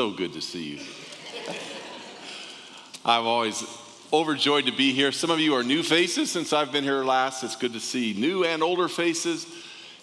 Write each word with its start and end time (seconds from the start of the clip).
So 0.00 0.10
good 0.10 0.32
to 0.32 0.40
see 0.40 0.62
you. 0.62 0.78
I'm 3.04 3.26
always 3.26 3.62
overjoyed 4.10 4.64
to 4.64 4.72
be 4.72 4.94
here. 4.94 5.12
Some 5.12 5.30
of 5.30 5.40
you 5.40 5.52
are 5.56 5.62
new 5.62 5.82
faces 5.82 6.30
since 6.30 6.54
I've 6.54 6.72
been 6.72 6.84
here 6.84 7.04
last. 7.04 7.44
It's 7.44 7.54
good 7.54 7.74
to 7.74 7.80
see 7.80 8.14
new 8.16 8.42
and 8.46 8.62
older 8.62 8.88
faces. 8.88 9.46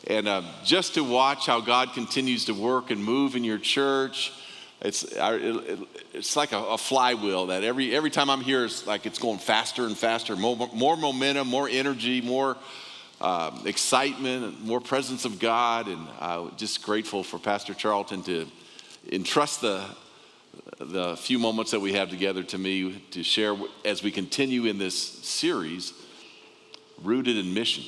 And 0.05 0.27
uh, 0.27 0.43
just 0.63 0.93
to 0.93 1.03
watch 1.03 1.47
how 1.47 1.61
God 1.61 1.93
continues 1.93 2.45
to 2.45 2.53
work 2.53 2.91
and 2.91 3.03
move 3.03 3.35
in 3.35 3.43
your 3.43 3.57
church. 3.57 4.33
It's, 4.81 5.03
it's 5.17 6.35
like 6.35 6.51
a, 6.51 6.59
a 6.59 6.77
flywheel 6.77 7.47
that 7.47 7.63
every, 7.63 7.95
every 7.95 8.11
time 8.11 8.29
I'm 8.29 8.41
here, 8.41 8.65
it's 8.65 8.85
like 8.85 9.07
it's 9.07 9.17
going 9.17 9.39
faster 9.39 9.87
and 9.87 9.97
faster, 9.97 10.35
more, 10.35 10.69
more 10.75 10.95
momentum, 10.95 11.47
more 11.47 11.67
energy, 11.67 12.21
more 12.21 12.55
um, 13.19 13.63
excitement, 13.65 14.63
more 14.63 14.79
presence 14.79 15.25
of 15.25 15.39
God. 15.39 15.87
And 15.87 16.07
uh, 16.19 16.49
just 16.55 16.83
grateful 16.83 17.23
for 17.23 17.39
Pastor 17.39 17.73
Charlton 17.73 18.21
to 18.25 18.45
entrust 19.11 19.61
the, 19.61 19.83
the 20.79 21.15
few 21.17 21.39
moments 21.39 21.71
that 21.71 21.79
we 21.79 21.93
have 21.93 22.09
together 22.09 22.43
to 22.43 22.57
me 22.57 23.01
to 23.11 23.23
share 23.23 23.55
as 23.85 24.03
we 24.03 24.11
continue 24.11 24.65
in 24.65 24.77
this 24.77 24.95
series, 24.97 25.93
Rooted 27.03 27.37
in 27.37 27.53
Mission. 27.53 27.83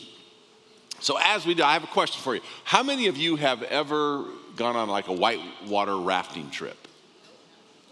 So, 1.00 1.18
as 1.24 1.46
we 1.46 1.54
do, 1.54 1.64
I 1.64 1.74
have 1.74 1.84
a 1.84 1.88
question 1.88 2.22
for 2.22 2.36
you. 2.36 2.42
How 2.64 2.84
many 2.84 3.08
of 3.08 3.18
you 3.18 3.38
have 3.38 3.64
ever 3.64 4.26
gone 4.56 4.76
on 4.76 4.90
like 4.90 5.08
a 5.08 5.14
whitewater 5.14 5.98
rafting 5.98 6.52
trip? 6.52 6.78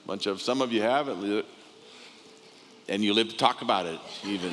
A 0.03 0.07
bunch 0.07 0.25
of, 0.25 0.41
some 0.41 0.61
of 0.61 0.71
you 0.71 0.81
have, 0.81 1.07
and 1.07 3.03
you 3.03 3.13
live 3.13 3.29
to 3.29 3.37
talk 3.37 3.61
about 3.61 3.85
it 3.85 3.99
even. 4.25 4.51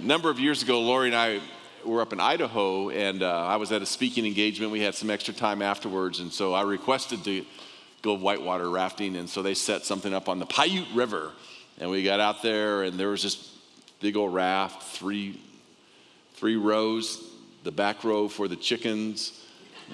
a 0.00 0.02
number 0.02 0.30
of 0.30 0.38
years 0.38 0.62
ago, 0.62 0.80
Lori 0.80 1.08
and 1.08 1.16
I 1.16 1.40
were 1.88 2.02
up 2.02 2.12
in 2.12 2.20
Idaho, 2.20 2.90
and 2.90 3.22
uh, 3.22 3.46
I 3.46 3.56
was 3.56 3.72
at 3.72 3.82
a 3.82 3.86
speaking 3.86 4.26
engagement. 4.26 4.70
We 4.70 4.80
had 4.80 4.94
some 4.94 5.10
extra 5.10 5.34
time 5.34 5.62
afterwards, 5.62 6.20
and 6.20 6.30
so 6.32 6.52
I 6.52 6.62
requested 6.62 7.24
to 7.24 7.44
go 8.02 8.14
whitewater 8.14 8.70
rafting, 8.70 9.16
and 9.16 9.28
so 9.28 9.42
they 9.42 9.54
set 9.54 9.84
something 9.84 10.12
up 10.12 10.28
on 10.28 10.38
the 10.38 10.46
Payette 10.46 10.94
River, 10.94 11.32
and 11.78 11.90
we 11.90 12.02
got 12.02 12.20
out 12.20 12.42
there, 12.42 12.82
and 12.82 12.98
there 12.98 13.08
was 13.08 13.22
this 13.22 13.54
big 14.00 14.16
old 14.16 14.34
raft, 14.34 14.82
three 14.82 15.40
three 16.34 16.56
rows, 16.56 17.32
the 17.64 17.72
back 17.72 18.04
row 18.04 18.28
for 18.28 18.46
the 18.46 18.54
chickens, 18.54 19.44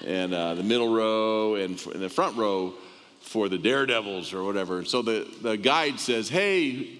and 0.05 0.31
uh, 0.31 0.53
the 0.53 0.61
middle 0.61 0.93
row, 0.93 1.55
and, 1.55 1.83
and 1.87 2.03
the 2.03 2.09
front 2.09 2.37
row 2.37 2.73
for 3.21 3.49
the 3.49 3.57
daredevils 3.57 4.31
or 4.31 4.43
whatever. 4.43 4.77
And 4.77 4.87
so 4.87 5.01
the, 5.01 5.27
the 5.41 5.57
guide 5.57 5.99
says, 5.99 6.29
hey, 6.29 6.99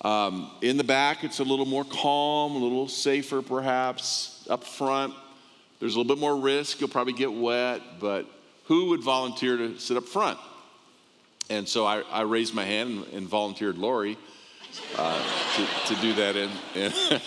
um, 0.00 0.50
in 0.62 0.78
the 0.78 0.84
back, 0.84 1.24
it's 1.24 1.40
a 1.40 1.44
little 1.44 1.66
more 1.66 1.84
calm, 1.84 2.52
a 2.52 2.58
little 2.58 2.88
safer 2.88 3.42
perhaps. 3.42 4.35
Up 4.48 4.64
front, 4.64 5.14
there's 5.80 5.94
a 5.94 5.98
little 5.98 6.14
bit 6.14 6.20
more 6.20 6.36
risk. 6.36 6.80
You'll 6.80 6.88
probably 6.88 7.12
get 7.12 7.32
wet, 7.32 7.80
but 8.00 8.26
who 8.64 8.86
would 8.90 9.02
volunteer 9.02 9.56
to 9.56 9.78
sit 9.78 9.96
up 9.96 10.04
front? 10.04 10.38
And 11.48 11.68
so 11.68 11.84
I, 11.84 12.02
I 12.10 12.22
raised 12.22 12.54
my 12.54 12.64
hand 12.64 13.04
and, 13.04 13.14
and 13.14 13.28
volunteered 13.28 13.78
Lori 13.78 14.16
uh, 14.96 15.22
to, 15.56 15.94
to 15.94 16.00
do 16.00 16.12
that. 16.14 16.36
And, 16.36 16.52
and, 16.74 17.22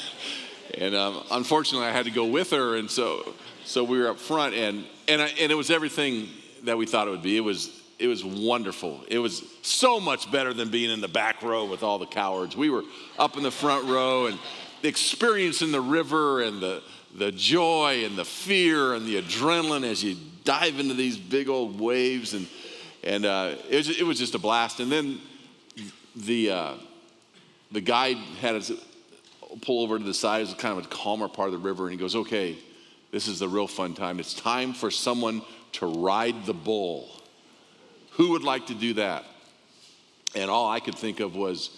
and 0.77 0.95
um, 0.95 1.23
unfortunately, 1.31 1.87
I 1.87 1.91
had 1.91 2.05
to 2.05 2.11
go 2.11 2.25
with 2.25 2.51
her. 2.51 2.75
And 2.75 2.89
so, 2.89 3.33
so 3.65 3.83
we 3.83 3.99
were 3.99 4.09
up 4.09 4.17
front, 4.17 4.55
and, 4.55 4.83
and, 5.07 5.21
I, 5.21 5.27
and 5.39 5.51
it 5.51 5.55
was 5.55 5.69
everything 5.69 6.27
that 6.63 6.77
we 6.77 6.85
thought 6.85 7.07
it 7.07 7.11
would 7.11 7.21
be. 7.21 7.37
It 7.37 7.41
was, 7.41 7.69
it 7.99 8.07
was 8.07 8.25
wonderful. 8.25 9.01
It 9.07 9.19
was 9.19 9.43
so 9.61 9.99
much 9.99 10.31
better 10.31 10.53
than 10.53 10.69
being 10.69 10.89
in 10.89 11.01
the 11.01 11.07
back 11.07 11.41
row 11.41 11.65
with 11.65 11.83
all 11.83 11.99
the 11.99 12.05
cowards. 12.05 12.57
We 12.57 12.69
were 12.69 12.83
up 13.17 13.37
in 13.37 13.43
the 13.43 13.51
front 13.51 13.85
row 13.85 14.27
and 14.27 14.39
experiencing 14.83 15.71
the 15.71 15.81
river 15.81 16.41
and 16.41 16.61
the, 16.61 16.81
the 17.15 17.31
joy 17.31 18.03
and 18.05 18.17
the 18.17 18.25
fear 18.25 18.93
and 18.93 19.05
the 19.05 19.21
adrenaline 19.21 19.83
as 19.83 20.03
you 20.03 20.15
dive 20.43 20.79
into 20.79 20.93
these 20.93 21.17
big 21.17 21.49
old 21.49 21.79
waves. 21.79 22.33
And, 22.33 22.47
and 23.03 23.25
uh, 23.25 23.55
it, 23.69 23.77
was, 23.77 23.89
it 23.89 24.03
was 24.03 24.19
just 24.19 24.35
a 24.35 24.39
blast. 24.39 24.79
And 24.79 24.91
then 24.91 25.19
the, 26.15 26.51
uh, 26.51 26.73
the 27.71 27.81
guide 27.81 28.17
had 28.41 28.55
us 28.55 28.71
pull 29.61 29.83
over 29.83 29.97
to 29.97 30.03
the 30.03 30.13
side. 30.13 30.41
It's 30.41 30.53
kind 30.53 30.77
of 30.77 30.85
a 30.85 30.87
calmer 30.87 31.27
part 31.27 31.47
of 31.47 31.53
the 31.53 31.59
river. 31.59 31.83
And 31.83 31.91
he 31.91 31.97
goes, 31.97 32.15
Okay, 32.15 32.57
this 33.11 33.27
is 33.27 33.39
the 33.39 33.47
real 33.47 33.67
fun 33.67 33.93
time. 33.93 34.19
It's 34.19 34.33
time 34.33 34.73
for 34.73 34.91
someone 34.91 35.41
to 35.73 35.85
ride 35.85 36.45
the 36.45 36.53
bull. 36.53 37.09
Who 38.11 38.31
would 38.31 38.43
like 38.43 38.67
to 38.67 38.73
do 38.73 38.93
that? 38.95 39.23
And 40.35 40.51
all 40.51 40.69
I 40.69 40.79
could 40.79 40.95
think 40.95 41.19
of 41.19 41.35
was 41.35 41.71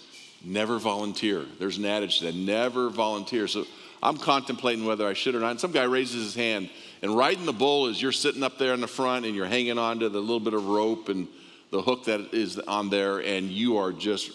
never 0.44 0.78
volunteer. 0.78 1.44
There's 1.58 1.78
an 1.78 1.86
adage 1.86 2.20
that 2.20 2.34
never 2.34 2.90
volunteer. 2.90 3.46
So 3.46 3.64
I'm 4.02 4.16
contemplating 4.16 4.84
whether 4.84 5.06
I 5.06 5.12
should 5.12 5.34
or 5.34 5.40
not. 5.40 5.52
And 5.52 5.60
some 5.60 5.72
guy 5.72 5.84
raises 5.84 6.24
his 6.24 6.34
hand, 6.34 6.70
and 7.02 7.16
riding 7.16 7.46
the 7.46 7.52
bull 7.52 7.86
is 7.86 8.02
you're 8.02 8.12
sitting 8.12 8.42
up 8.42 8.58
there 8.58 8.74
in 8.74 8.80
the 8.80 8.88
front 8.88 9.26
and 9.26 9.34
you're 9.34 9.46
hanging 9.46 9.78
on 9.78 10.00
to 10.00 10.08
the 10.08 10.20
little 10.20 10.40
bit 10.40 10.54
of 10.54 10.66
rope 10.66 11.08
and 11.08 11.28
the 11.70 11.80
hook 11.80 12.04
that 12.04 12.34
is 12.34 12.58
on 12.58 12.90
there, 12.90 13.18
and 13.18 13.50
you 13.50 13.78
are 13.78 13.92
just 13.92 14.30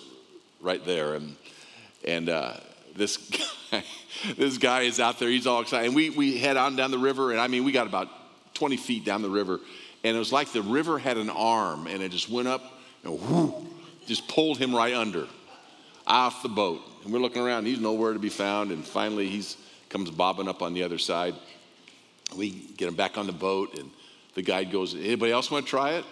right 0.61 0.83
there. 0.85 1.13
And, 1.13 1.35
and 2.03 2.29
uh, 2.29 2.53
this 2.95 3.17
guy, 3.71 3.83
this 4.37 4.57
guy 4.57 4.81
is 4.81 4.99
out 4.99 5.19
there. 5.19 5.29
He's 5.29 5.45
all 5.45 5.61
excited. 5.61 5.87
And 5.87 5.95
we, 5.95 6.09
we 6.09 6.37
head 6.37 6.57
on 6.57 6.75
down 6.75 6.91
the 6.91 6.97
river, 6.97 7.31
and 7.31 7.39
I 7.39 7.47
mean, 7.47 7.63
we 7.63 7.71
got 7.71 7.87
about 7.87 8.09
20 8.55 8.77
feet 8.77 9.05
down 9.05 9.21
the 9.21 9.29
river, 9.29 9.59
and 10.03 10.15
it 10.15 10.19
was 10.19 10.31
like 10.31 10.51
the 10.51 10.61
river 10.61 10.97
had 10.97 11.17
an 11.17 11.29
arm, 11.29 11.87
and 11.87 12.01
it 12.01 12.11
just 12.11 12.29
went 12.29 12.47
up 12.47 12.79
and 13.03 13.19
whoo, 13.19 13.67
just 14.07 14.27
pulled 14.27 14.57
him 14.57 14.75
right 14.75 14.93
under, 14.93 15.27
off 16.07 16.41
the 16.41 16.49
boat. 16.49 16.81
And 17.07 17.13
we're 17.13 17.21
looking 17.21 17.41
around, 17.41 17.65
he's 17.65 17.79
nowhere 17.79 18.11
to 18.11 18.19
be 18.19 18.27
found, 18.27 18.69
and 18.69 18.85
finally 18.85 19.29
he's 19.29 19.55
comes 19.87 20.11
bobbing 20.11 20.49
up 20.49 20.61
on 20.61 20.73
the 20.73 20.83
other 20.83 20.97
side. 20.97 21.35
We 22.35 22.49
get 22.49 22.89
him 22.89 22.95
back 22.95 23.17
on 23.17 23.27
the 23.27 23.31
boat, 23.31 23.79
and 23.79 23.89
the 24.33 24.41
guide 24.41 24.73
goes, 24.73 24.93
Anybody 24.93 25.31
else 25.31 25.49
want 25.49 25.65
to 25.65 25.69
try 25.69 25.91
it? 25.91 26.05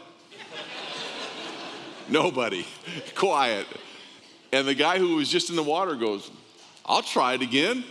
Nobody. 2.08 2.66
Quiet. 3.16 3.68
And 4.54 4.66
the 4.66 4.74
guy 4.74 4.98
who 4.98 5.18
was 5.18 5.28
just 5.28 5.50
in 5.50 5.58
the 5.58 5.64
water 5.64 5.96
goes, 5.96 6.32
I'll 6.86 7.04
try 7.04 7.34
it 7.34 7.42
again. 7.42 7.84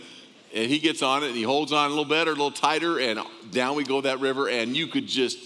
And 0.55 0.67
he 0.67 0.79
gets 0.79 1.03
on 1.03 1.21
it 1.21 1.27
and 1.27 1.35
he 1.35 1.43
holds 1.43 1.71
on 1.71 1.85
a 1.85 1.89
little 1.89 2.05
better, 2.05 2.31
a 2.31 2.33
little 2.33 2.49
tighter, 2.49 2.99
and 2.99 3.19
down 3.51 3.75
we 3.75 3.83
go 3.83 4.01
that 4.01 4.19
river. 4.19 4.49
And 4.49 4.75
you 4.75 4.87
could 4.87 5.05
just 5.05 5.37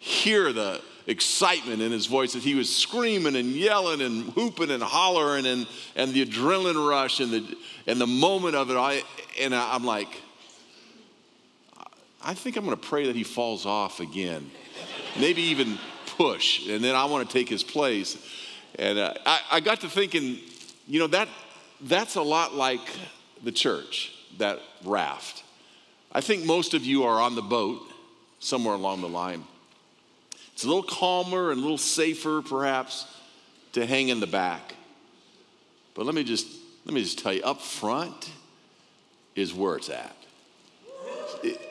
hear 0.00 0.52
the 0.52 0.80
excitement 1.06 1.80
in 1.80 1.92
his 1.92 2.06
voice 2.06 2.32
that 2.32 2.42
he 2.42 2.54
was 2.54 2.74
screaming 2.74 3.36
and 3.36 3.50
yelling 3.50 4.00
and 4.00 4.34
whooping 4.34 4.70
and 4.70 4.82
hollering 4.82 5.46
and, 5.46 5.66
and 5.94 6.12
the 6.12 6.24
adrenaline 6.24 6.88
rush 6.88 7.20
and 7.20 7.30
the, 7.30 7.56
and 7.86 8.00
the 8.00 8.06
moment 8.06 8.56
of 8.56 8.70
it. 8.70 8.76
I, 8.76 9.02
and 9.40 9.54
I'm 9.54 9.84
like, 9.84 10.22
I 12.22 12.34
think 12.34 12.56
I'm 12.56 12.64
going 12.64 12.76
to 12.76 12.82
pray 12.88 13.06
that 13.06 13.14
he 13.14 13.22
falls 13.22 13.66
off 13.66 14.00
again. 14.00 14.50
Maybe 15.18 15.42
even 15.42 15.78
push. 16.16 16.68
And 16.68 16.82
then 16.82 16.94
I 16.96 17.04
want 17.04 17.28
to 17.28 17.32
take 17.32 17.48
his 17.48 17.62
place. 17.62 18.16
And 18.78 18.98
uh, 18.98 19.14
I, 19.24 19.40
I 19.52 19.60
got 19.60 19.82
to 19.82 19.88
thinking, 19.88 20.38
you 20.88 20.98
know, 20.98 21.06
that 21.08 21.28
that's 21.80 22.16
a 22.16 22.22
lot 22.22 22.54
like 22.54 22.80
the 23.44 23.52
church, 23.52 24.12
that 24.38 24.60
raft. 24.84 25.44
I 26.12 26.20
think 26.20 26.44
most 26.44 26.74
of 26.74 26.84
you 26.84 27.04
are 27.04 27.20
on 27.20 27.34
the 27.34 27.42
boat 27.42 27.82
somewhere 28.38 28.74
along 28.74 29.02
the 29.02 29.08
line. 29.08 29.44
It's 30.56 30.64
a 30.64 30.68
little 30.68 30.82
calmer 30.82 31.50
and 31.50 31.58
a 31.58 31.62
little 31.62 31.76
safer, 31.76 32.40
perhaps, 32.40 33.04
to 33.72 33.84
hang 33.84 34.08
in 34.08 34.20
the 34.20 34.26
back. 34.26 34.74
But 35.92 36.06
let 36.06 36.14
me 36.14 36.24
just 36.24 36.46
let 36.86 36.94
me 36.94 37.02
just 37.02 37.18
tell 37.18 37.34
you, 37.34 37.42
up 37.42 37.60
front 37.60 38.30
is 39.34 39.52
where 39.52 39.76
it's 39.76 39.90
at. 39.90 40.16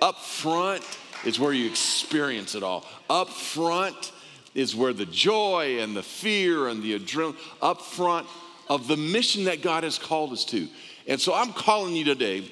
Up 0.04 0.20
front 0.20 0.84
is 1.26 1.40
where 1.40 1.52
you 1.52 1.66
experience 1.68 2.54
it 2.54 2.62
all. 2.62 2.86
Up 3.10 3.32
front 3.32 4.12
is 4.54 4.76
where 4.76 4.94
the 4.94 5.08
joy 5.08 5.80
and 5.80 5.98
the 5.98 6.04
fear 6.04 6.68
and 6.68 6.84
the 6.84 7.00
adrenaline, 7.00 7.38
up 7.64 7.82
front 7.82 8.28
of 8.70 8.88
the 8.88 8.98
mission 8.98 9.46
that 9.46 9.64
God 9.64 9.84
has 9.84 9.98
called 9.98 10.32
us 10.32 10.46
to. 10.46 10.68
And 11.08 11.20
so 11.20 11.34
I'm 11.34 11.54
calling 11.54 11.96
you 11.96 12.04
today 12.04 12.48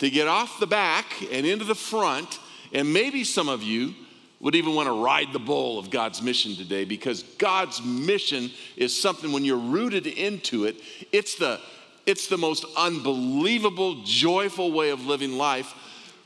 to 0.00 0.10
get 0.10 0.28
off 0.28 0.60
the 0.60 0.66
back 0.66 1.06
and 1.32 1.46
into 1.46 1.64
the 1.64 1.74
front. 1.74 2.40
And 2.74 2.92
maybe 2.92 3.24
some 3.24 3.48
of 3.48 3.62
you 3.62 3.94
would 4.42 4.56
even 4.56 4.74
want 4.74 4.88
to 4.88 4.92
ride 4.92 5.32
the 5.32 5.38
bull 5.38 5.78
of 5.78 5.88
God's 5.88 6.20
mission 6.20 6.54
today 6.54 6.84
because 6.84 7.22
God's 7.38 7.82
mission 7.82 8.50
is 8.76 9.00
something 9.00 9.32
when 9.32 9.44
you're 9.44 9.56
rooted 9.56 10.06
into 10.06 10.64
it, 10.64 10.76
it's 11.12 11.36
the 11.36 11.58
it's 12.04 12.26
the 12.26 12.36
most 12.36 12.64
unbelievable, 12.76 14.02
joyful 14.02 14.72
way 14.72 14.90
of 14.90 15.06
living 15.06 15.38
life 15.38 15.72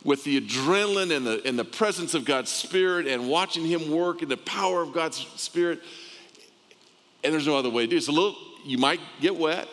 with 0.02 0.24
the 0.24 0.40
adrenaline 0.40 1.14
and 1.14 1.26
the, 1.26 1.42
and 1.44 1.58
the 1.58 1.66
presence 1.66 2.14
of 2.14 2.24
God's 2.24 2.50
Spirit 2.50 3.06
and 3.06 3.28
watching 3.28 3.66
Him 3.66 3.90
work 3.90 4.22
and 4.22 4.30
the 4.30 4.38
power 4.38 4.80
of 4.80 4.94
God's 4.94 5.18
Spirit. 5.36 5.82
And 7.22 7.34
there's 7.34 7.46
no 7.46 7.58
other 7.58 7.68
way 7.68 7.82
to 7.82 7.88
do 7.88 7.96
it. 7.96 7.98
It's 7.98 8.08
a 8.08 8.12
little 8.12 8.36
you 8.64 8.78
might 8.78 9.00
get 9.20 9.36
wet, 9.36 9.68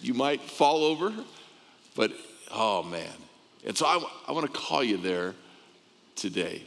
you 0.00 0.14
might 0.14 0.40
fall 0.40 0.84
over, 0.84 1.12
but 1.96 2.12
oh 2.52 2.84
man. 2.84 3.12
And 3.66 3.76
so 3.76 3.86
I, 3.86 4.00
I 4.28 4.32
want 4.32 4.46
to 4.46 4.58
call 4.58 4.84
you 4.84 4.98
there 4.98 5.34
today. 6.14 6.62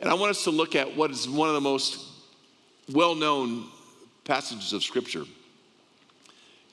And 0.00 0.08
I 0.08 0.14
want 0.14 0.30
us 0.30 0.44
to 0.44 0.50
look 0.50 0.74
at 0.74 0.96
what 0.96 1.10
is 1.10 1.28
one 1.28 1.48
of 1.48 1.54
the 1.54 1.60
most 1.60 2.06
well 2.90 3.14
known 3.14 3.66
passages 4.24 4.72
of 4.72 4.82
Scripture. 4.82 5.24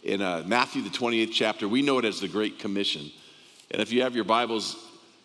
In 0.04 0.22
uh, 0.22 0.44
Matthew, 0.46 0.82
the 0.82 0.90
28th 0.90 1.32
chapter, 1.34 1.68
we 1.68 1.82
know 1.82 1.98
it 2.00 2.06
as 2.06 2.22
the 2.22 2.30
Great 2.30 2.58
Commission. 2.60 3.12
And 3.70 3.82
if 3.82 3.92
you 3.92 4.04
have 4.04 4.16
your 4.16 4.24
Bibles, 4.24 4.78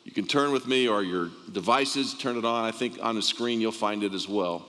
you 0.04 0.10
can 0.10 0.26
turn 0.26 0.50
with 0.50 0.66
me 0.66 0.88
or 0.88 1.04
your 1.04 1.30
devices, 1.52 2.14
turn 2.14 2.36
it 2.36 2.44
on. 2.44 2.64
I 2.64 2.72
think 2.72 2.98
on 3.00 3.14
the 3.14 3.22
screen 3.22 3.60
you'll 3.60 3.70
find 3.70 4.02
it 4.02 4.12
as 4.12 4.28
well. 4.28 4.66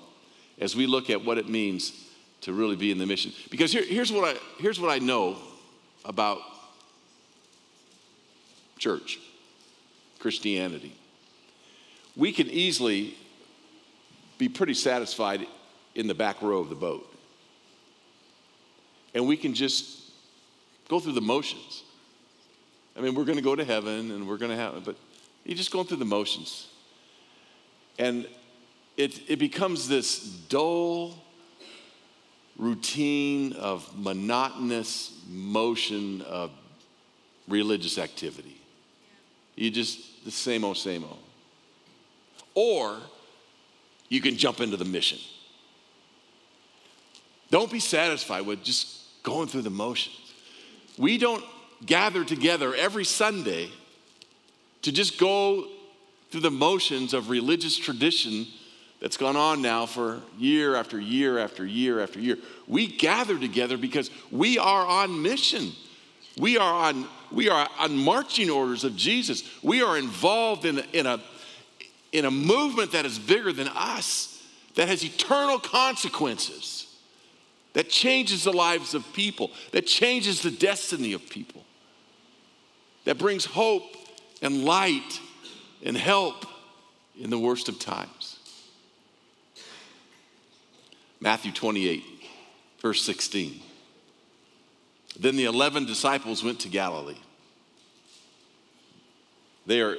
as 0.60 0.76
we 0.76 0.86
look 0.86 1.10
at 1.10 1.26
what 1.26 1.40
it 1.40 1.50
means 1.50 1.92
to 2.42 2.54
really 2.54 2.76
be 2.76 2.92
in 2.92 3.00
the 3.00 3.06
mission. 3.08 3.32
Because 3.50 3.72
here, 3.72 3.84
here's, 3.84 4.12
what 4.12 4.36
I, 4.36 4.40
here's 4.60 4.80
what 4.80 4.92
I 4.92 5.00
know 5.00 5.38
about 6.06 6.40
church, 8.78 9.18
Christianity. 10.20 10.94
We 12.16 12.32
can 12.32 12.48
easily 12.48 13.16
be 14.38 14.50
pretty 14.50 14.74
satisfied 14.74 15.46
in 15.96 16.08
the 16.08 16.14
back 16.14 16.42
row 16.42 16.60
of 16.60 16.70
the 16.70 16.76
boat. 16.76 17.10
And 19.14 19.28
we 19.28 19.38
can 19.38 19.54
just 19.54 20.12
go 20.90 21.00
through 21.00 21.14
the 21.14 21.22
motions. 21.22 21.84
I 22.98 23.02
mean, 23.02 23.16
we're 23.16 23.26
going 23.26 23.38
to 23.38 23.44
go 23.44 23.56
to 23.56 23.64
heaven 23.64 24.12
and 24.12 24.28
we're 24.28 24.38
going 24.38 24.52
to 24.52 24.58
have, 24.58 24.84
but 24.86 24.96
you're 25.44 25.58
just 25.58 25.72
going 25.72 25.86
through 25.86 25.98
the 25.98 26.06
motions. 26.06 26.68
And 28.00 28.28
it, 28.98 29.30
it 29.30 29.40
becomes 29.40 29.88
this 29.88 30.20
dull 30.20 31.16
routine 32.58 33.54
of 33.54 33.98
monotonous 33.98 35.20
motion 35.28 36.22
of 36.22 36.52
religious 37.48 37.98
activity. 37.98 38.62
You 39.56 39.72
just, 39.72 40.26
the 40.26 40.32
same 40.32 40.64
old, 40.64 40.78
same 40.78 41.04
old. 41.04 41.20
Or 42.56 42.98
you 44.14 44.22
can 44.22 44.38
jump 44.38 44.60
into 44.60 44.78
the 44.78 44.86
mission. 44.86 45.18
Don't 47.50 47.72
be 47.72 47.80
satisfied 47.80 48.46
with 48.46 48.64
just 48.64 49.24
going 49.24 49.48
through 49.48 49.64
the 49.64 49.72
motions. 49.72 50.16
We 51.00 51.18
don't 51.18 51.44
gather 51.84 52.24
together 52.24 52.76
every 52.76 53.06
Sunday 53.06 53.70
to 54.84 54.92
just 54.92 55.18
go 55.18 55.68
through 56.30 56.42
the 56.42 56.52
motions 56.52 57.16
of 57.16 57.32
religious 57.32 57.76
tradition 57.76 58.46
that's 59.02 59.18
gone 59.18 59.36
on 59.36 59.64
now 59.64 59.88
for 59.88 60.22
year 60.38 60.76
after 60.76 61.00
year 61.00 61.40
after 61.40 61.66
year 61.66 62.00
after 62.00 62.20
year. 62.20 62.38
We 62.68 62.86
gather 62.86 63.40
together 63.40 63.78
because 63.78 64.12
we 64.32 64.60
are 64.60 64.86
on 64.86 65.24
mission. 65.24 65.72
We 66.38 66.60
are 66.60 66.88
on, 66.88 67.08
we 67.32 67.50
are 67.50 67.68
on 67.80 67.98
marching 67.98 68.52
orders 68.52 68.84
of 68.84 68.96
Jesus. 68.96 69.44
We 69.64 69.82
are 69.82 69.98
involved 69.98 70.66
in, 70.66 70.84
in, 70.94 71.08
a, 71.08 71.20
in 72.14 72.26
a 72.26 72.32
movement 72.32 72.94
that 72.94 73.06
is 73.06 73.20
bigger 73.20 73.52
than 73.52 73.68
us, 73.68 74.42
that 74.76 74.88
has 74.88 75.04
eternal 75.04 75.60
consequences, 75.60 76.88
that 77.74 77.90
changes 77.90 78.44
the 78.44 78.54
lives 78.54 78.94
of 78.94 79.12
people, 79.14 79.52
that 79.72 79.86
changes 79.86 80.42
the 80.42 80.52
destiny 80.52 81.12
of 81.14 81.28
people, 81.28 81.66
that 83.04 83.18
brings 83.18 83.44
hope 83.44 83.98
and 84.42 84.64
light 84.64 85.20
and 85.84 85.98
help 85.98 86.46
in 87.20 87.30
the 87.30 87.40
worst 87.40 87.68
of 87.68 87.80
times. 87.80 88.38
Matthew 91.20 91.52
28, 91.52 92.04
verse 92.82 93.02
16. 93.04 93.60
Then 95.20 95.36
the 95.36 95.46
11 95.46 95.86
disciples 95.86 96.44
went 96.44 96.60
to 96.62 96.70
Galilee. 96.70 97.18
They 99.66 99.82
are, 99.82 99.98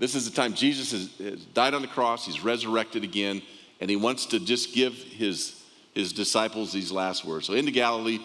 this 0.00 0.14
is 0.14 0.28
the 0.28 0.34
time 0.34 0.54
Jesus 0.54 0.92
has, 0.92 1.10
has 1.18 1.44
died 1.44 1.74
on 1.74 1.82
the 1.82 1.88
cross, 1.88 2.24
he's 2.24 2.42
resurrected 2.42 3.04
again, 3.04 3.42
and 3.80 3.90
he 3.90 3.96
wants 3.96 4.26
to 4.26 4.40
just 4.40 4.74
give 4.74 4.94
his, 4.94 5.62
his 5.94 6.12
disciples 6.14 6.72
these 6.72 6.90
last 6.90 7.24
words. 7.24 7.46
So, 7.46 7.52
into 7.52 7.70
Galilee, 7.70 8.18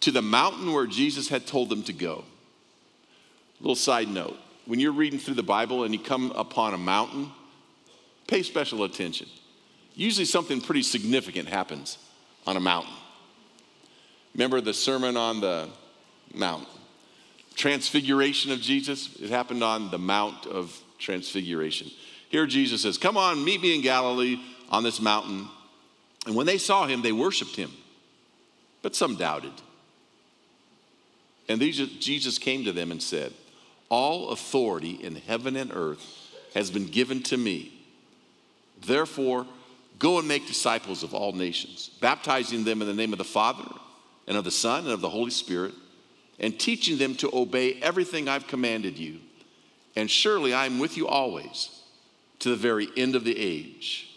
to 0.00 0.10
the 0.10 0.20
mountain 0.20 0.72
where 0.72 0.86
Jesus 0.86 1.28
had 1.28 1.46
told 1.46 1.68
them 1.68 1.84
to 1.84 1.92
go. 1.92 2.24
Little 3.60 3.76
side 3.76 4.08
note 4.08 4.36
when 4.66 4.80
you're 4.80 4.92
reading 4.92 5.18
through 5.20 5.34
the 5.34 5.42
Bible 5.42 5.84
and 5.84 5.94
you 5.94 6.00
come 6.00 6.32
upon 6.32 6.74
a 6.74 6.78
mountain, 6.78 7.30
pay 8.26 8.42
special 8.42 8.82
attention. 8.84 9.28
Usually 9.94 10.24
something 10.24 10.60
pretty 10.60 10.82
significant 10.82 11.48
happens 11.48 11.98
on 12.46 12.56
a 12.56 12.60
mountain. 12.60 12.92
Remember 14.34 14.60
the 14.60 14.74
Sermon 14.74 15.16
on 15.16 15.40
the 15.40 15.68
Mount? 16.34 16.66
Transfiguration 17.54 18.50
of 18.50 18.60
Jesus, 18.60 19.14
it 19.20 19.30
happened 19.30 19.62
on 19.62 19.92
the 19.92 19.98
Mount 19.98 20.46
of 20.46 20.76
Transfiguration. 21.04 21.90
Here 22.28 22.46
Jesus 22.46 22.82
says, 22.82 22.98
Come 22.98 23.16
on, 23.16 23.44
meet 23.44 23.60
me 23.60 23.74
in 23.74 23.82
Galilee 23.82 24.40
on 24.70 24.82
this 24.82 25.00
mountain. 25.00 25.48
And 26.26 26.34
when 26.34 26.46
they 26.46 26.58
saw 26.58 26.86
him, 26.86 27.02
they 27.02 27.12
worshiped 27.12 27.54
him, 27.54 27.70
but 28.82 28.96
some 28.96 29.16
doubted. 29.16 29.52
And 31.48 31.60
these, 31.60 31.76
Jesus 31.98 32.38
came 32.38 32.64
to 32.64 32.72
them 32.72 32.90
and 32.90 33.02
said, 33.02 33.32
all 33.88 34.30
authority 34.30 34.98
in 35.02 35.14
heaven 35.14 35.56
and 35.56 35.70
earth 35.72 36.34
has 36.54 36.70
been 36.70 36.86
given 36.86 37.22
to 37.24 37.36
me. 37.36 37.72
Therefore, 38.84 39.46
go 39.98 40.18
and 40.18 40.26
make 40.26 40.46
disciples 40.46 41.02
of 41.02 41.14
all 41.14 41.32
nations, 41.32 41.90
baptizing 42.00 42.64
them 42.64 42.80
in 42.80 42.88
the 42.88 42.94
name 42.94 43.12
of 43.12 43.18
the 43.18 43.24
Father 43.24 43.68
and 44.26 44.36
of 44.36 44.44
the 44.44 44.50
Son 44.50 44.84
and 44.84 44.92
of 44.92 45.00
the 45.00 45.08
Holy 45.08 45.30
Spirit, 45.30 45.74
and 46.40 46.58
teaching 46.58 46.98
them 46.98 47.14
to 47.14 47.30
obey 47.32 47.74
everything 47.74 48.28
I've 48.28 48.48
commanded 48.48 48.98
you. 48.98 49.20
And 49.96 50.10
surely 50.10 50.52
I 50.52 50.66
am 50.66 50.78
with 50.78 50.96
you 50.96 51.06
always 51.06 51.82
to 52.40 52.50
the 52.50 52.56
very 52.56 52.88
end 52.96 53.14
of 53.14 53.24
the 53.24 53.38
age. 53.38 54.10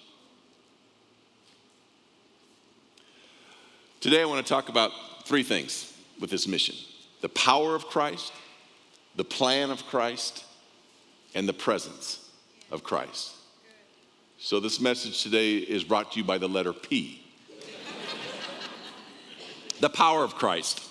Today, 3.99 4.21
I 4.21 4.25
want 4.25 4.45
to 4.45 4.49
talk 4.49 4.69
about 4.69 4.91
three 5.25 5.43
things 5.43 5.93
with 6.19 6.29
this 6.29 6.47
mission 6.47 6.75
the 7.21 7.29
power 7.29 7.75
of 7.75 7.87
Christ 7.87 8.31
the 9.17 9.25
plan 9.25 9.71
of 9.71 9.85
Christ, 9.87 10.45
and 11.33 11.49
the 11.49 11.53
presence 11.53 12.29
of 12.71 12.83
Christ. 12.83 13.33
So, 14.39 14.59
this 14.59 14.79
message 14.79 15.23
today 15.23 15.57
is 15.57 15.83
brought 15.83 16.11
to 16.11 16.19
you 16.19 16.23
by 16.23 16.37
the 16.37 16.47
letter 16.47 16.71
P. 16.71 17.23
the 19.79 19.89
power 19.89 20.23
of 20.23 20.35
Christ. 20.35 20.87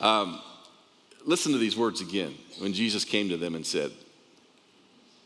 Um, 0.00 0.40
listen 1.24 1.52
to 1.52 1.58
these 1.58 1.76
words 1.76 2.00
again 2.00 2.34
when 2.58 2.72
Jesus 2.72 3.04
came 3.04 3.28
to 3.28 3.36
them 3.36 3.54
and 3.54 3.66
said, 3.66 3.90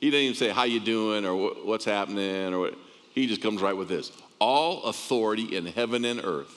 He 0.00 0.10
didn't 0.10 0.24
even 0.24 0.36
say, 0.36 0.50
How 0.50 0.64
you 0.64 0.80
doing 0.80 1.24
or 1.24 1.36
what's 1.64 1.84
happening, 1.84 2.54
or 2.54 2.58
what. 2.60 2.74
He 3.12 3.26
just 3.26 3.42
comes 3.42 3.60
right 3.60 3.76
with 3.76 3.88
this 3.88 4.12
All 4.38 4.84
authority 4.84 5.56
in 5.56 5.66
heaven 5.66 6.04
and 6.04 6.20
earth 6.22 6.54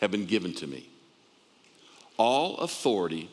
have 0.00 0.10
been 0.10 0.26
given 0.26 0.54
to 0.54 0.66
me. 0.66 0.88
All 2.16 2.56
authority 2.58 3.30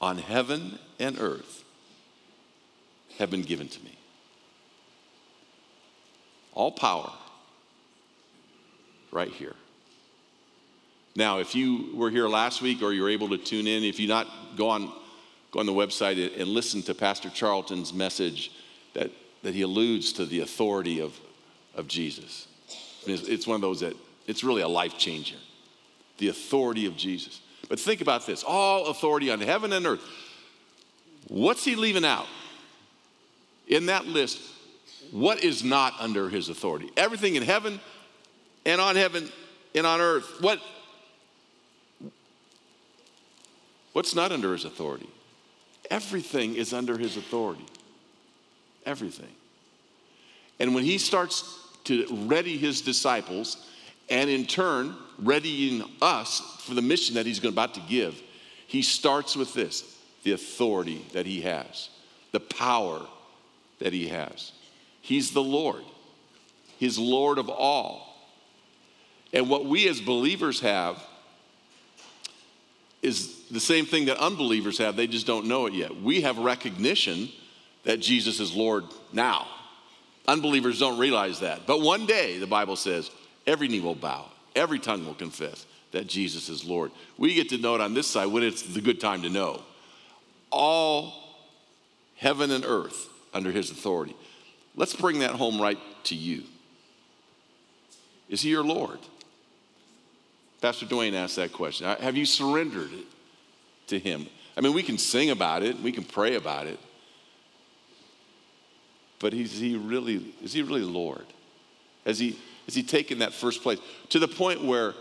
on 0.00 0.18
heaven 0.18 0.78
and 0.98 1.18
earth 1.18 1.64
have 3.18 3.30
been 3.30 3.42
given 3.42 3.68
to 3.68 3.80
me. 3.84 3.96
All 6.54 6.72
power 6.72 7.12
right 9.12 9.30
here. 9.30 9.54
Now, 11.18 11.40
if 11.40 11.52
you 11.56 11.90
were 11.94 12.10
here 12.10 12.28
last 12.28 12.62
week 12.62 12.80
or 12.80 12.92
you're 12.92 13.08
able 13.10 13.30
to 13.30 13.38
tune 13.38 13.66
in, 13.66 13.82
if 13.82 13.98
you 13.98 14.06
not 14.06 14.28
go 14.56 14.68
on 14.68 14.92
go 15.50 15.58
on 15.58 15.66
the 15.66 15.72
website 15.72 16.38
and 16.38 16.46
listen 16.48 16.80
to 16.82 16.94
Pastor 16.94 17.28
Charlton's 17.28 17.92
message 17.92 18.52
that, 18.94 19.10
that 19.42 19.52
he 19.52 19.62
alludes 19.62 20.12
to 20.12 20.26
the 20.26 20.40
authority 20.40 21.00
of, 21.00 21.18
of 21.74 21.88
Jesus. 21.88 22.46
It's, 23.04 23.22
it's 23.22 23.48
one 23.48 23.56
of 23.56 23.62
those 23.62 23.80
that 23.80 23.96
it's 24.28 24.44
really 24.44 24.62
a 24.62 24.68
life 24.68 24.96
changer. 24.96 25.34
The 26.18 26.28
authority 26.28 26.86
of 26.86 26.96
Jesus. 26.96 27.40
But 27.68 27.80
think 27.80 28.00
about 28.00 28.24
this 28.24 28.44
all 28.44 28.86
authority 28.86 29.32
on 29.32 29.40
heaven 29.40 29.72
and 29.72 29.86
earth. 29.86 30.04
What's 31.26 31.64
he 31.64 31.74
leaving 31.74 32.04
out? 32.04 32.28
In 33.66 33.86
that 33.86 34.06
list, 34.06 34.38
what 35.10 35.42
is 35.42 35.64
not 35.64 35.94
under 35.98 36.28
his 36.28 36.48
authority? 36.48 36.90
Everything 36.96 37.34
in 37.34 37.42
heaven 37.42 37.80
and 38.64 38.80
on 38.80 38.94
heaven 38.94 39.28
and 39.74 39.84
on 39.84 40.00
earth. 40.00 40.40
What 40.40 40.60
What's 43.92 44.14
not 44.14 44.32
under 44.32 44.52
his 44.52 44.64
authority? 44.64 45.08
Everything 45.90 46.54
is 46.54 46.72
under 46.72 46.98
his 46.98 47.16
authority. 47.16 47.66
Everything. 48.84 49.32
And 50.60 50.74
when 50.74 50.84
he 50.84 50.98
starts 50.98 51.58
to 51.84 52.06
ready 52.26 52.56
his 52.58 52.80
disciples 52.80 53.56
and 54.10 54.28
in 54.28 54.46
turn 54.46 54.94
readying 55.18 55.82
us 56.00 56.40
for 56.60 56.74
the 56.74 56.82
mission 56.82 57.14
that 57.14 57.26
he's 57.26 57.42
about 57.44 57.74
to 57.74 57.80
give, 57.88 58.20
he 58.66 58.82
starts 58.82 59.36
with 59.36 59.54
this 59.54 59.96
the 60.24 60.32
authority 60.32 61.04
that 61.12 61.26
he 61.26 61.40
has, 61.42 61.88
the 62.32 62.40
power 62.40 63.00
that 63.78 63.92
he 63.92 64.08
has. 64.08 64.52
He's 65.00 65.30
the 65.30 65.42
Lord, 65.42 65.84
he's 66.78 66.98
Lord 66.98 67.38
of 67.38 67.48
all. 67.48 68.04
And 69.32 69.48
what 69.48 69.66
we 69.66 69.88
as 69.88 70.00
believers 70.00 70.60
have 70.60 71.02
is 73.02 73.37
the 73.50 73.60
same 73.60 73.86
thing 73.86 74.06
that 74.06 74.18
unbelievers 74.18 74.78
have, 74.78 74.96
they 74.96 75.06
just 75.06 75.26
don't 75.26 75.46
know 75.46 75.66
it 75.66 75.72
yet. 75.72 75.94
We 76.00 76.22
have 76.22 76.38
recognition 76.38 77.28
that 77.84 78.00
Jesus 78.00 78.40
is 78.40 78.54
Lord 78.54 78.84
now. 79.12 79.46
Unbelievers 80.26 80.78
don't 80.78 80.98
realize 80.98 81.40
that. 81.40 81.66
But 81.66 81.80
one 81.80 82.06
day, 82.06 82.38
the 82.38 82.46
Bible 82.46 82.76
says, 82.76 83.10
every 83.46 83.68
knee 83.68 83.80
will 83.80 83.94
bow, 83.94 84.26
every 84.54 84.78
tongue 84.78 85.06
will 85.06 85.14
confess 85.14 85.64
that 85.92 86.06
Jesus 86.06 86.48
is 86.48 86.64
Lord. 86.64 86.90
We 87.16 87.34
get 87.34 87.48
to 87.50 87.58
know 87.58 87.74
it 87.74 87.80
on 87.80 87.94
this 87.94 88.06
side 88.06 88.26
when 88.26 88.42
it's 88.42 88.62
the 88.62 88.82
good 88.82 89.00
time 89.00 89.22
to 89.22 89.30
know. 89.30 89.62
All 90.50 91.14
heaven 92.16 92.50
and 92.50 92.64
earth 92.64 93.08
under 93.32 93.50
his 93.52 93.70
authority. 93.70 94.14
Let's 94.76 94.94
bring 94.94 95.20
that 95.20 95.32
home 95.32 95.60
right 95.60 95.78
to 96.04 96.14
you. 96.14 96.42
Is 98.28 98.42
he 98.42 98.50
your 98.50 98.64
Lord? 98.64 98.98
Pastor 100.60 100.86
Dwayne 100.86 101.14
asked 101.14 101.36
that 101.36 101.52
question. 101.52 101.86
Have 101.86 102.16
you 102.16 102.26
surrendered 102.26 102.90
to 103.88 103.98
him? 103.98 104.26
I 104.56 104.60
mean, 104.60 104.72
we 104.72 104.82
can 104.82 104.98
sing 104.98 105.30
about 105.30 105.62
it, 105.62 105.80
we 105.80 105.92
can 105.92 106.04
pray 106.04 106.34
about 106.34 106.66
it. 106.66 106.78
But 109.18 109.34
is 109.34 109.58
he 109.58 109.76
really, 109.76 110.34
is 110.42 110.52
he 110.52 110.62
really 110.62 110.82
Lord? 110.82 111.26
Has 112.06 112.18
he, 112.18 112.38
has 112.66 112.74
he 112.74 112.82
taken 112.82 113.18
that 113.18 113.32
first 113.32 113.62
place 113.62 113.78
to 114.10 114.18
the 114.18 114.28
point 114.28 114.64
where 114.64 114.94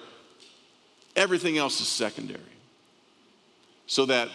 everything 1.15 1.57
else 1.57 1.79
is 1.79 1.87
secondary? 1.87 2.41
So 3.85 4.05
that 4.05 4.29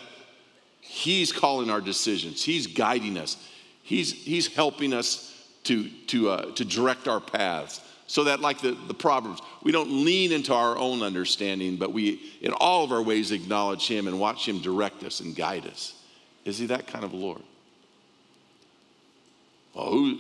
he's 0.80 1.32
calling 1.32 1.70
our 1.70 1.80
decisions, 1.80 2.42
he's 2.42 2.66
guiding 2.66 3.18
us, 3.18 3.36
he's, 3.82 4.12
he's 4.12 4.52
helping 4.54 4.92
us 4.92 5.28
to, 5.64 5.88
to, 6.08 6.30
uh, 6.30 6.54
to 6.54 6.64
direct 6.64 7.06
our 7.08 7.20
paths. 7.20 7.80
So 8.12 8.24
that, 8.24 8.40
like 8.40 8.60
the, 8.60 8.72
the 8.72 8.92
Proverbs, 8.92 9.40
we 9.62 9.72
don't 9.72 10.04
lean 10.04 10.32
into 10.32 10.52
our 10.52 10.76
own 10.76 11.02
understanding, 11.02 11.76
but 11.76 11.94
we, 11.94 12.20
in 12.42 12.52
all 12.52 12.84
of 12.84 12.92
our 12.92 13.00
ways, 13.00 13.30
acknowledge 13.30 13.88
Him 13.88 14.06
and 14.06 14.20
watch 14.20 14.46
Him 14.46 14.60
direct 14.60 15.02
us 15.02 15.20
and 15.20 15.34
guide 15.34 15.66
us. 15.66 15.94
Is 16.44 16.58
He 16.58 16.66
that 16.66 16.86
kind 16.86 17.06
of 17.06 17.14
Lord? 17.14 17.40
Well, 19.72 19.86
who, 19.86 20.18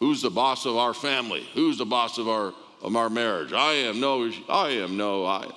who's 0.00 0.20
the 0.20 0.28
boss 0.28 0.66
of 0.66 0.76
our 0.76 0.92
family? 0.92 1.48
Who's 1.54 1.78
the 1.78 1.86
boss 1.86 2.18
of 2.18 2.28
our, 2.28 2.52
of 2.82 2.94
our 2.94 3.08
marriage? 3.08 3.54
I 3.54 3.72
am. 3.72 4.00
No, 4.00 4.30
I 4.50 4.72
am. 4.72 4.98
No, 4.98 5.24
I. 5.24 5.50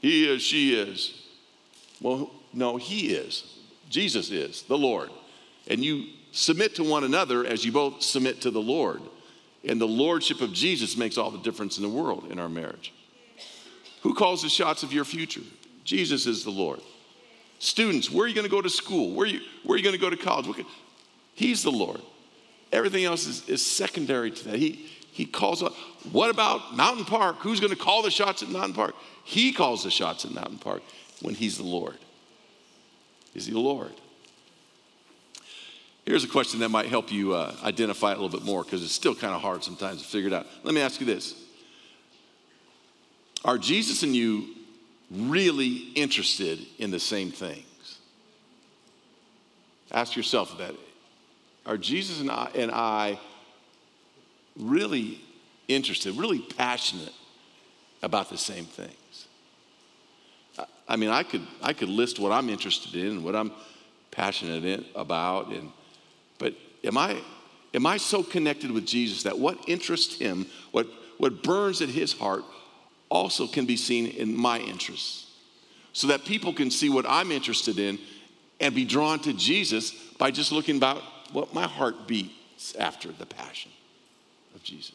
He 0.00 0.32
is, 0.32 0.40
she 0.40 0.72
is. 0.78 1.20
Well, 2.00 2.30
no, 2.52 2.76
He 2.76 3.12
is. 3.12 3.58
Jesus 3.90 4.30
is 4.30 4.62
the 4.62 4.78
Lord. 4.78 5.10
And 5.66 5.84
you 5.84 6.10
submit 6.30 6.76
to 6.76 6.84
one 6.84 7.02
another 7.02 7.44
as 7.44 7.64
you 7.64 7.72
both 7.72 8.02
submit 8.02 8.40
to 8.42 8.52
the 8.52 8.62
Lord. 8.62 9.02
And 9.64 9.80
the 9.80 9.86
lordship 9.86 10.40
of 10.40 10.52
Jesus 10.52 10.96
makes 10.96 11.16
all 11.16 11.30
the 11.30 11.38
difference 11.38 11.76
in 11.76 11.82
the 11.82 11.88
world 11.88 12.26
in 12.30 12.38
our 12.38 12.48
marriage. 12.48 12.92
Who 14.02 14.14
calls 14.14 14.42
the 14.42 14.48
shots 14.48 14.82
of 14.82 14.92
your 14.92 15.04
future? 15.04 15.42
Jesus 15.84 16.26
is 16.26 16.44
the 16.44 16.50
Lord. 16.50 16.80
Students, 17.58 18.10
where 18.10 18.24
are 18.24 18.28
you 18.28 18.34
going 18.34 18.46
to 18.46 18.50
go 18.50 18.60
to 18.60 18.70
school? 18.70 19.14
Where 19.14 19.24
are 19.24 19.30
you, 19.30 19.40
where 19.62 19.74
are 19.74 19.78
you 19.78 19.84
going 19.84 19.94
to 19.94 20.00
go 20.00 20.10
to 20.10 20.16
college? 20.16 20.66
He's 21.34 21.62
the 21.62 21.70
Lord. 21.70 22.00
Everything 22.72 23.04
else 23.04 23.26
is, 23.26 23.48
is 23.48 23.64
secondary 23.64 24.30
to 24.30 24.44
that. 24.48 24.58
He, 24.58 24.90
he 25.12 25.26
calls 25.26 25.62
up. 25.62 25.74
What 26.10 26.30
about 26.30 26.74
Mountain 26.74 27.04
Park? 27.04 27.36
Who's 27.40 27.60
going 27.60 27.72
to 27.72 27.78
call 27.78 28.02
the 28.02 28.10
shots 28.10 28.42
at 28.42 28.48
Mountain 28.48 28.74
Park? 28.74 28.94
He 29.24 29.52
calls 29.52 29.84
the 29.84 29.90
shots 29.90 30.24
at 30.24 30.32
Mountain 30.32 30.58
Park 30.58 30.82
when 31.20 31.34
he's 31.34 31.56
the 31.56 31.64
Lord. 31.64 31.98
Is 33.34 33.46
he 33.46 33.52
the 33.52 33.60
Lord? 33.60 33.92
Here's 36.04 36.24
a 36.24 36.28
question 36.28 36.60
that 36.60 36.68
might 36.68 36.86
help 36.86 37.12
you 37.12 37.34
uh, 37.34 37.54
identify 37.62 38.10
it 38.10 38.18
a 38.18 38.20
little 38.20 38.36
bit 38.36 38.44
more 38.44 38.64
because 38.64 38.82
it's 38.82 38.92
still 38.92 39.14
kind 39.14 39.34
of 39.34 39.40
hard 39.40 39.62
sometimes 39.62 40.02
to 40.02 40.08
figure 40.08 40.28
it 40.28 40.32
out. 40.34 40.46
Let 40.64 40.74
me 40.74 40.80
ask 40.80 41.00
you 41.00 41.06
this 41.06 41.34
Are 43.44 43.58
Jesus 43.58 44.02
and 44.02 44.14
you 44.14 44.48
really 45.10 45.92
interested 45.94 46.58
in 46.78 46.90
the 46.90 46.98
same 46.98 47.30
things? 47.30 47.98
Ask 49.92 50.16
yourself 50.16 50.58
that. 50.58 50.74
Are 51.64 51.76
Jesus 51.76 52.20
and 52.20 52.30
I, 52.30 52.50
and 52.56 52.72
I 52.72 53.20
really 54.58 55.20
interested, 55.68 56.16
really 56.16 56.40
passionate 56.40 57.12
about 58.02 58.28
the 58.30 58.38
same 58.38 58.64
things? 58.64 58.96
I 60.88 60.96
mean, 60.96 61.10
I 61.10 61.22
could, 61.22 61.46
I 61.62 61.72
could 61.72 61.88
list 61.88 62.18
what 62.18 62.32
I'm 62.32 62.48
interested 62.48 62.96
in, 62.96 63.06
and 63.06 63.24
what 63.24 63.36
I'm 63.36 63.52
passionate 64.10 64.64
in, 64.64 64.84
about, 64.96 65.48
and 65.52 65.70
am 66.84 66.98
I, 66.98 67.20
am 67.74 67.86
I 67.86 67.96
so 67.96 68.22
connected 68.22 68.70
with 68.70 68.86
Jesus 68.86 69.22
that 69.24 69.38
what 69.38 69.68
interests 69.68 70.16
him, 70.18 70.46
what, 70.70 70.86
what 71.18 71.42
burns 71.42 71.80
at 71.80 71.88
his 71.88 72.12
heart, 72.12 72.44
also 73.08 73.46
can 73.46 73.66
be 73.66 73.76
seen 73.76 74.06
in 74.06 74.36
my 74.36 74.58
interests? 74.58 75.26
So 75.92 76.06
that 76.08 76.24
people 76.24 76.52
can 76.54 76.70
see 76.70 76.88
what 76.88 77.04
I'm 77.06 77.30
interested 77.30 77.78
in 77.78 77.98
and 78.60 78.74
be 78.74 78.84
drawn 78.84 79.18
to 79.20 79.32
Jesus 79.32 79.92
by 80.18 80.30
just 80.30 80.52
looking 80.52 80.76
about 80.76 81.02
what 81.32 81.52
my 81.52 81.66
heart 81.66 82.06
beats 82.06 82.74
after 82.76 83.10
the 83.12 83.26
passion 83.26 83.70
of 84.54 84.62
Jesus. 84.62 84.94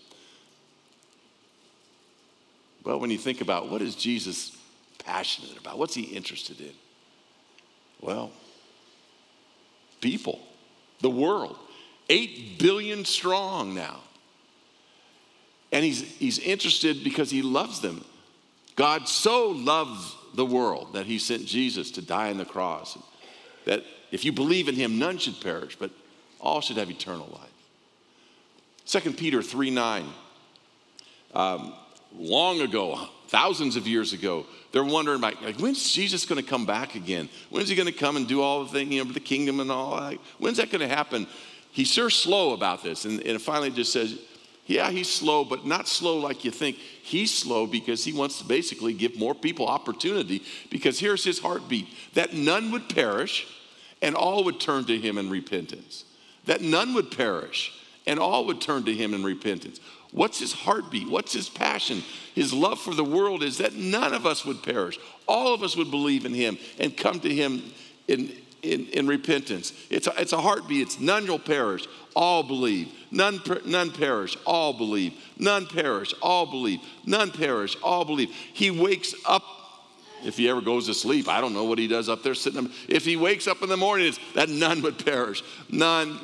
Well, 2.84 3.00
when 3.00 3.12
you 3.12 3.18
think 3.18 3.42
about 3.42 3.70
what 3.70 3.82
is 3.82 3.96
Jesus 3.96 4.56
passionate 5.00 5.58
about, 5.58 5.78
what's 5.78 5.94
he 5.94 6.04
interested 6.04 6.60
in? 6.62 6.72
Well, 8.02 8.32
people 10.00 10.40
the 11.02 11.10
world. 11.10 11.58
Eight 12.10 12.60
billion 12.60 13.06
strong 13.06 13.74
now. 13.74 14.00
And 15.72 15.84
he's, 15.84 16.02
he's 16.02 16.40
interested 16.40 17.04
because 17.04 17.30
he 17.30 17.42
loves 17.42 17.82
them. 17.82 18.04
God 18.76 19.08
so 19.10 19.50
loves 19.50 20.16
the 20.34 20.46
world 20.46 20.94
that 20.94 21.06
he 21.06 21.20
sent 21.20 21.46
Jesus 21.46 21.92
to 21.92 22.02
die 22.02 22.30
on 22.30 22.38
the 22.38 22.46
cross. 22.46 22.98
That 23.66 23.84
if 24.12 24.24
you 24.24 24.32
believe 24.32 24.70
in 24.70 24.76
him, 24.76 24.98
none 25.00 25.18
should 25.18 25.42
perish, 25.42 25.76
but 25.78 25.92
all 26.40 26.62
should 26.62 26.78
have 26.78 26.90
eternal 26.90 27.28
life. 27.28 29.02
2 29.04 29.12
Peter 29.14 29.42
3 29.42 29.70
9. 29.72 30.06
Um, 31.34 31.74
long 32.16 32.62
ago, 32.62 33.10
thousands 33.28 33.76
of 33.76 33.88
years 33.88 34.14
ago, 34.14 34.46
they're 34.72 34.84
wondering 34.84 35.20
like, 35.20 35.42
like 35.42 35.60
when's 35.60 35.92
Jesus 35.92 36.26
going 36.26 36.42
to 36.42 36.48
come 36.48 36.66
back 36.66 36.96
again? 36.96 37.28
When's 37.50 37.68
he 37.68 37.76
going 37.76 37.88
to 37.88 37.98
come 37.98 38.16
and 38.16 38.28
do 38.28 38.42
all 38.42 38.64
the 38.64 38.72
things, 38.72 38.92
you 38.92 39.04
know, 39.04 39.12
the 39.12 39.20
kingdom 39.20 39.60
and 39.60 39.72
all 39.72 40.00
that? 40.00 40.18
When's 40.38 40.58
that 40.58 40.72
going 40.72 40.88
to 40.88 40.96
happen? 40.96 41.28
He's 41.78 41.92
sure 41.92 42.10
slow 42.10 42.54
about 42.54 42.82
this. 42.82 43.06
And, 43.06 43.22
and 43.22 43.40
finally 43.40 43.70
just 43.70 43.94
says, 43.94 44.18
yeah, 44.66 44.90
he's 44.90 45.08
slow, 45.08 45.46
but 45.46 45.64
not 45.64 45.88
slow 45.88 46.18
like 46.18 46.44
you 46.44 46.50
think. 46.50 46.76
He's 46.76 47.32
slow 47.32 47.68
because 47.68 48.04
he 48.04 48.14
wants 48.14 48.40
to 48.40 48.46
basically 48.46 48.94
give 48.94 49.16
more 49.16 49.36
people 49.36 49.68
opportunity 49.68 50.42
because 50.72 51.00
here's 51.00 51.24
his 51.24 51.38
heartbeat 51.38 51.86
that 52.16 52.34
none 52.34 52.72
would 52.72 52.90
perish 52.90 53.46
and 54.02 54.16
all 54.16 54.44
would 54.46 54.60
turn 54.60 54.86
to 54.86 54.98
him 54.98 55.20
in 55.20 55.30
repentance. 55.30 56.06
That 56.46 56.62
none 56.62 56.96
would 56.96 57.16
perish 57.16 57.72
and 58.08 58.20
all 58.20 58.48
would 58.48 58.60
turn 58.60 58.84
to 58.86 58.94
him 58.96 59.14
in 59.14 59.24
repentance. 59.24 59.80
What's 60.10 60.40
his 60.40 60.54
heartbeat? 60.54 61.08
What's 61.08 61.34
his 61.34 61.48
passion? 61.48 62.02
His 62.34 62.52
love 62.54 62.80
for 62.80 62.96
the 62.96 63.04
world 63.04 63.44
is 63.44 63.60
that 63.60 63.76
none 63.76 64.16
of 64.16 64.26
us 64.26 64.44
would 64.46 64.64
perish. 64.64 64.98
All 65.28 65.54
of 65.54 65.62
us 65.62 65.78
would 65.78 65.92
believe 65.92 66.26
in 66.26 66.34
him 66.34 66.58
and 66.80 66.98
come 66.98 67.20
to 67.20 67.32
him 67.32 67.62
in, 68.08 68.32
in, 68.62 68.88
in 68.88 69.08
repentance. 69.08 69.74
It's 69.90 70.08
a, 70.08 70.14
it's 70.20 70.34
a 70.34 70.42
heartbeat. 70.42 70.82
It's 70.82 71.00
none 71.00 71.28
will 71.28 71.40
perish, 71.40 71.88
all 72.16 72.44
believe. 72.44 72.92
None, 73.12 73.42
none 73.66 73.92
perish, 73.92 74.38
all 74.46 74.74
believe. 74.74 75.14
None 75.38 75.66
perish, 75.68 76.14
all 76.22 76.46
believe. 76.46 76.82
None 77.06 77.32
perish, 77.32 77.78
all 77.82 78.06
believe. 78.06 78.30
He 78.54 78.72
wakes 78.72 79.14
up 79.26 79.44
if 80.24 80.38
he 80.38 80.50
ever 80.50 80.62
goes 80.62 80.88
to 80.88 80.94
sleep. 80.94 81.28
I 81.28 81.42
don't 81.42 81.54
know 81.54 81.66
what 81.66 81.78
he 81.78 81.88
does 81.88 82.10
up 82.10 82.24
there 82.24 82.34
sitting. 82.34 82.72
If 82.90 83.06
he 83.06 83.16
wakes 83.16 83.48
up 83.48 83.62
in 83.62 83.70
the 83.70 83.78
morning, 83.78 84.08
it's 84.08 84.20
that 84.34 84.50
none 84.50 84.82
would 84.82 85.04
perish. 85.04 85.44
None 85.70 86.20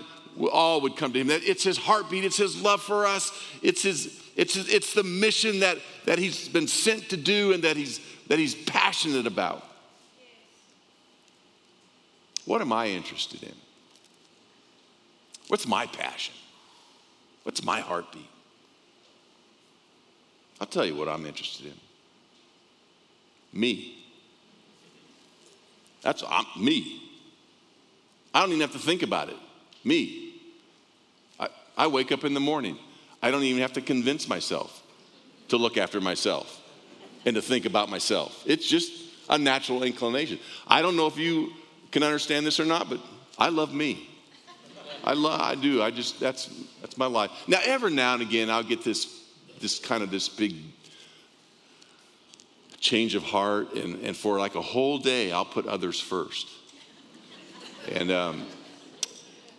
all 0.52 0.82
would 0.82 0.96
come 0.96 1.13
to 1.13 1.20
him. 1.20 1.30
It's 1.30 1.63
his 1.63 1.78
heartbeat, 1.78 2.25
it's 2.25 2.38
his 2.38 2.62
love 2.62 2.82
for 2.82 3.06
us, 3.06 3.32
it's, 3.62 3.84
his, 3.84 4.22
it's, 4.36 4.56
his, 4.56 4.70
it's 4.70 4.94
the 4.94 5.04
mission 5.04 5.60
that, 5.60 5.78
that 6.06 6.18
he's 6.18 6.50
been 6.50 6.68
sent 6.68 7.10
to 7.10 7.18
do 7.18 7.54
and 7.54 7.63
that 7.63 7.78
he's, 7.78 8.00
that 8.28 8.40
he's 8.40 8.56
passionate 8.56 9.28
about. 9.28 9.63
What 12.46 12.62
am 12.62 12.74
I 12.74 12.88
interested 12.88 13.44
in? 13.44 13.56
What's 15.48 15.68
my 15.68 15.86
passion? 15.86 16.34
What's 17.44 17.64
my 17.64 17.80
heartbeat? 17.80 18.30
I'll 20.60 20.68
tell 20.68 20.86
you 20.86 20.96
what 20.96 21.10
I'm 21.10 21.26
interested 21.26 21.66
in. 21.66 21.74
Me. 23.60 24.06
That's 26.02 26.24
I'm, 26.28 26.46
me. 26.58 27.02
I 28.34 28.42
don't 28.42 28.50
even 28.50 28.62
have 28.62 28.72
to 28.74 28.80
think 28.80 29.04
about 29.04 29.30
it. 29.30 29.38
Me. 29.84 30.34
I, 31.40 31.50
I 31.78 31.88
wake 31.88 32.12
up 32.12 32.24
in 32.24 32.34
the 32.34 32.40
morning. 32.40 32.78
I 33.22 33.32
don't 33.32 33.44
even 33.44 33.62
have 33.62 33.74
to 33.74 33.82
convince 33.82 34.28
myself 34.28 34.84
to 35.50 35.58
look 35.58 35.78
after 35.78 36.02
myself 36.02 36.62
and 37.26 37.36
to 37.36 37.42
think 37.42 37.66
about 37.66 37.90
myself. 37.90 38.44
It's 38.46 38.68
just 38.68 38.92
a 39.30 39.38
natural 39.38 39.84
inclination. 39.84 40.40
I 40.68 40.82
don't 40.82 40.98
know 40.98 41.08
if 41.08 41.18
you 41.18 41.52
can 41.94 42.04
understand 42.04 42.46
this 42.46 42.60
or 42.60 42.66
not, 42.66 42.90
but 42.90 43.00
I 43.38 43.50
love 43.50 43.72
me. 43.72 44.10
I 45.04 45.14
love, 45.14 45.40
I 45.40 45.54
do. 45.54 45.82
I 45.82 45.92
just, 45.92 46.20
that's, 46.20 46.50
that's 46.82 46.98
my 46.98 47.06
life. 47.06 47.30
Now, 47.48 47.60
every 47.64 47.92
now 47.92 48.16
and 48.16 48.24
again, 48.24 48.50
I'll 48.50 48.64
get 48.64 48.84
this, 48.84 49.22
this 49.62 49.78
kind 49.78 50.02
of 50.02 50.10
this 50.10 50.28
big 50.28 50.56
change 52.80 53.14
of 53.14 53.24
heart, 53.24 53.76
and, 53.76 54.02
and 54.02 54.18
for 54.18 54.40
like 54.40 54.56
a 54.56 54.62
whole 54.62 54.98
day, 54.98 55.32
I'll 55.32 55.46
put 55.46 55.68
others 55.68 56.00
first. 56.00 56.50
And, 57.92 58.12
um, 58.12 58.44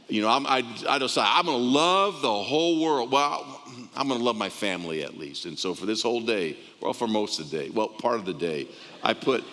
you 0.08 0.20
know, 0.20 0.28
I'm, 0.28 0.44
I, 0.46 0.64
I 0.88 0.98
decide 0.98 1.28
I'm 1.28 1.46
going 1.46 1.56
to 1.56 1.64
love 1.64 2.20
the 2.20 2.32
whole 2.32 2.82
world. 2.82 3.12
Well, 3.12 3.62
I'm 3.94 4.08
going 4.08 4.18
to 4.18 4.24
love 4.24 4.36
my 4.36 4.48
family 4.48 5.04
at 5.04 5.16
least. 5.16 5.46
And 5.46 5.56
so 5.56 5.72
for 5.72 5.86
this 5.86 6.02
whole 6.02 6.20
day, 6.20 6.56
well, 6.80 6.92
for 6.92 7.06
most 7.06 7.38
of 7.38 7.50
the 7.50 7.58
day, 7.58 7.70
well, 7.70 7.88
part 7.88 8.16
of 8.16 8.24
the 8.24 8.34
day, 8.34 8.66
I 9.04 9.14
put, 9.14 9.44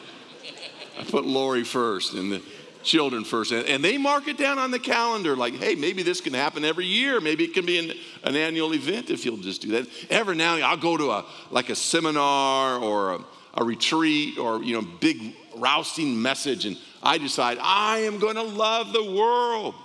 I 0.99 1.03
put 1.03 1.25
Lori 1.25 1.63
first. 1.63 2.13
And, 2.13 2.31
the, 2.31 2.41
children 2.83 3.23
first. 3.23 3.51
And 3.51 3.83
they 3.83 3.97
mark 3.97 4.27
it 4.27 4.37
down 4.37 4.59
on 4.59 4.71
the 4.71 4.79
calendar 4.79 5.35
like, 5.35 5.55
hey, 5.55 5.75
maybe 5.75 6.03
this 6.03 6.21
can 6.21 6.33
happen 6.33 6.65
every 6.65 6.85
year. 6.85 7.19
Maybe 7.19 7.43
it 7.43 7.53
can 7.53 7.65
be 7.65 7.77
an, 7.79 7.97
an 8.23 8.35
annual 8.35 8.73
event 8.73 9.09
if 9.09 9.25
you'll 9.25 9.37
just 9.37 9.61
do 9.61 9.69
that. 9.69 9.87
Every 10.09 10.35
now 10.35 10.55
and 10.55 10.63
I'll 10.63 10.77
go 10.77 10.97
to 10.97 11.11
a 11.11 11.25
like 11.49 11.69
a 11.69 11.75
seminar 11.75 12.77
or 12.77 13.13
a, 13.13 13.19
a 13.55 13.63
retreat 13.63 14.37
or 14.37 14.63
you 14.63 14.73
know, 14.73 14.87
big 14.99 15.35
rousing 15.55 16.21
message, 16.21 16.65
and 16.65 16.77
I 17.03 17.17
decide 17.17 17.57
I 17.61 17.99
am 17.99 18.19
going 18.19 18.35
to 18.35 18.43
love 18.43 18.93
the 18.93 19.11
world. 19.11 19.75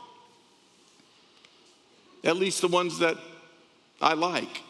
At 2.24 2.36
least 2.36 2.60
the 2.60 2.68
ones 2.68 2.98
that 2.98 3.16
I 4.00 4.14
like. 4.14 4.62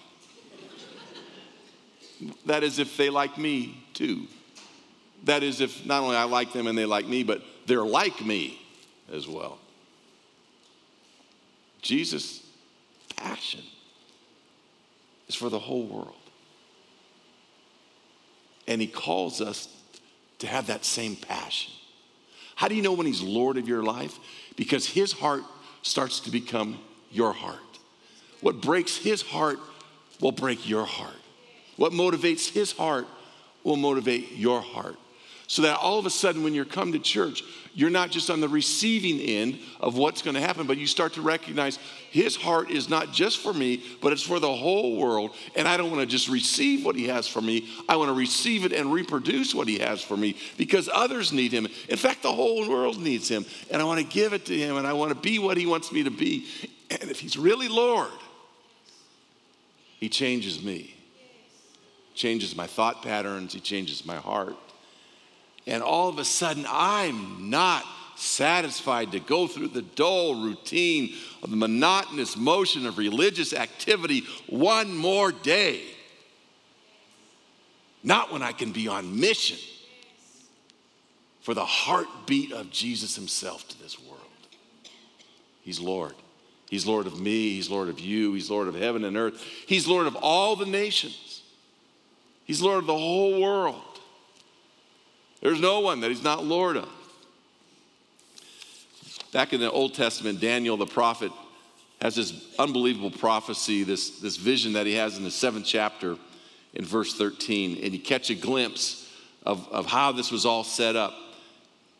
that 2.46 2.62
is, 2.62 2.78
if 2.78 2.96
they 2.96 3.10
like 3.10 3.38
me 3.38 3.82
too. 3.94 4.26
That 5.24 5.42
is, 5.42 5.60
if 5.60 5.84
not 5.86 6.02
only 6.02 6.16
I 6.16 6.24
like 6.24 6.52
them 6.52 6.66
and 6.66 6.76
they 6.76 6.84
like 6.84 7.06
me, 7.06 7.22
but 7.22 7.42
they're 7.66 7.84
like 7.84 8.24
me 8.24 8.60
as 9.12 9.28
well. 9.28 9.58
Jesus' 11.82 12.42
passion 13.16 13.62
is 15.28 15.34
for 15.34 15.48
the 15.48 15.58
whole 15.58 15.86
world. 15.86 16.14
And 18.66 18.80
he 18.80 18.86
calls 18.86 19.40
us 19.40 19.68
to 20.40 20.46
have 20.46 20.66
that 20.66 20.84
same 20.84 21.16
passion. 21.16 21.72
How 22.56 22.68
do 22.68 22.74
you 22.74 22.82
know 22.82 22.92
when 22.92 23.06
he's 23.06 23.22
Lord 23.22 23.56
of 23.56 23.68
your 23.68 23.82
life? 23.82 24.18
Because 24.56 24.86
his 24.86 25.12
heart 25.12 25.42
starts 25.82 26.20
to 26.20 26.30
become 26.30 26.78
your 27.10 27.32
heart. 27.32 27.58
What 28.40 28.60
breaks 28.60 28.96
his 28.96 29.22
heart 29.22 29.58
will 30.20 30.32
break 30.32 30.68
your 30.68 30.84
heart. 30.84 31.14
What 31.76 31.92
motivates 31.92 32.50
his 32.50 32.72
heart 32.72 33.06
will 33.62 33.76
motivate 33.76 34.32
your 34.32 34.60
heart. 34.60 34.96
So 35.48 35.62
that 35.62 35.78
all 35.78 35.98
of 35.98 36.06
a 36.06 36.10
sudden, 36.10 36.42
when 36.42 36.54
you're 36.54 36.64
come 36.64 36.92
to 36.92 36.98
church, 36.98 37.44
you're 37.72 37.90
not 37.90 38.10
just 38.10 38.30
on 38.30 38.40
the 38.40 38.48
receiving 38.48 39.20
end 39.20 39.58
of 39.80 39.96
what's 39.96 40.22
going 40.22 40.34
to 40.34 40.40
happen, 40.40 40.66
but 40.66 40.78
you 40.78 40.86
start 40.86 41.12
to 41.12 41.20
recognize 41.20 41.78
his 42.10 42.34
heart 42.34 42.70
is 42.70 42.88
not 42.88 43.12
just 43.12 43.38
for 43.38 43.52
me, 43.52 43.82
but 44.00 44.12
it's 44.12 44.22
for 44.22 44.40
the 44.40 44.52
whole 44.52 44.96
world. 44.96 45.32
And 45.54 45.68
I 45.68 45.76
don't 45.76 45.90
want 45.90 46.00
to 46.00 46.06
just 46.06 46.28
receive 46.28 46.84
what 46.84 46.96
he 46.96 47.06
has 47.08 47.28
for 47.28 47.42
me. 47.42 47.68
I 47.88 47.96
want 47.96 48.08
to 48.08 48.14
receive 48.14 48.64
it 48.64 48.72
and 48.72 48.92
reproduce 48.92 49.54
what 49.54 49.68
he 49.68 49.78
has 49.78 50.02
for 50.02 50.16
me 50.16 50.36
because 50.56 50.88
others 50.92 51.32
need 51.32 51.52
him. 51.52 51.68
In 51.88 51.98
fact, 51.98 52.22
the 52.22 52.32
whole 52.32 52.66
world 52.68 52.98
needs 52.98 53.28
him. 53.28 53.44
And 53.70 53.82
I 53.82 53.84
want 53.84 54.00
to 54.00 54.06
give 54.06 54.32
it 54.32 54.46
to 54.46 54.56
him 54.56 54.78
and 54.78 54.86
I 54.86 54.94
want 54.94 55.10
to 55.10 55.20
be 55.20 55.38
what 55.38 55.58
he 55.58 55.66
wants 55.66 55.92
me 55.92 56.02
to 56.02 56.10
be. 56.10 56.46
And 56.90 57.10
if 57.10 57.20
he's 57.20 57.36
really 57.36 57.68
Lord, 57.68 58.10
he 60.00 60.08
changes 60.08 60.62
me, 60.62 60.94
changes 62.14 62.56
my 62.56 62.66
thought 62.66 63.02
patterns, 63.02 63.52
he 63.52 63.60
changes 63.60 64.06
my 64.06 64.16
heart. 64.16 64.56
And 65.66 65.82
all 65.82 66.08
of 66.08 66.18
a 66.18 66.24
sudden, 66.24 66.64
I'm 66.68 67.50
not 67.50 67.84
satisfied 68.16 69.12
to 69.12 69.20
go 69.20 69.46
through 69.46 69.68
the 69.68 69.82
dull 69.82 70.42
routine 70.42 71.14
of 71.42 71.50
the 71.50 71.56
monotonous 71.56 72.36
motion 72.36 72.86
of 72.86 72.98
religious 72.98 73.52
activity 73.52 74.24
one 74.48 74.96
more 74.96 75.32
day. 75.32 75.82
Not 78.02 78.32
when 78.32 78.42
I 78.42 78.52
can 78.52 78.72
be 78.72 78.88
on 78.88 79.18
mission 79.18 79.58
for 81.40 81.54
the 81.54 81.64
heartbeat 81.64 82.52
of 82.52 82.70
Jesus 82.70 83.16
Himself 83.16 83.66
to 83.68 83.82
this 83.82 84.00
world. 84.00 84.20
He's 85.62 85.80
Lord. 85.80 86.14
He's 86.70 86.86
Lord 86.86 87.06
of 87.06 87.20
me. 87.20 87.50
He's 87.50 87.70
Lord 87.70 87.88
of 87.88 88.00
you. 88.00 88.32
He's 88.34 88.50
Lord 88.50 88.68
of 88.68 88.74
heaven 88.74 89.04
and 89.04 89.16
earth. 89.16 89.40
He's 89.66 89.86
Lord 89.86 90.06
of 90.06 90.16
all 90.16 90.56
the 90.56 90.66
nations. 90.66 91.42
He's 92.44 92.62
Lord 92.62 92.78
of 92.78 92.86
the 92.86 92.96
whole 92.96 93.40
world. 93.40 93.95
There's 95.46 95.60
no 95.60 95.78
one 95.78 96.00
that 96.00 96.10
he's 96.10 96.24
not 96.24 96.44
Lord 96.44 96.76
of. 96.76 96.88
Back 99.32 99.52
in 99.52 99.60
the 99.60 99.70
Old 99.70 99.94
Testament, 99.94 100.40
Daniel 100.40 100.76
the 100.76 100.86
prophet 100.86 101.30
has 102.00 102.16
this 102.16 102.52
unbelievable 102.58 103.12
prophecy, 103.12 103.84
this, 103.84 104.18
this 104.18 104.38
vision 104.38 104.72
that 104.72 104.86
he 104.86 104.94
has 104.94 105.16
in 105.16 105.22
the 105.22 105.30
seventh 105.30 105.64
chapter 105.64 106.16
in 106.74 106.84
verse 106.84 107.14
13. 107.14 107.78
And 107.80 107.92
you 107.92 108.00
catch 108.00 108.28
a 108.28 108.34
glimpse 108.34 109.08
of, 109.44 109.68
of 109.68 109.86
how 109.86 110.10
this 110.10 110.32
was 110.32 110.44
all 110.44 110.64
set 110.64 110.96
up. 110.96 111.14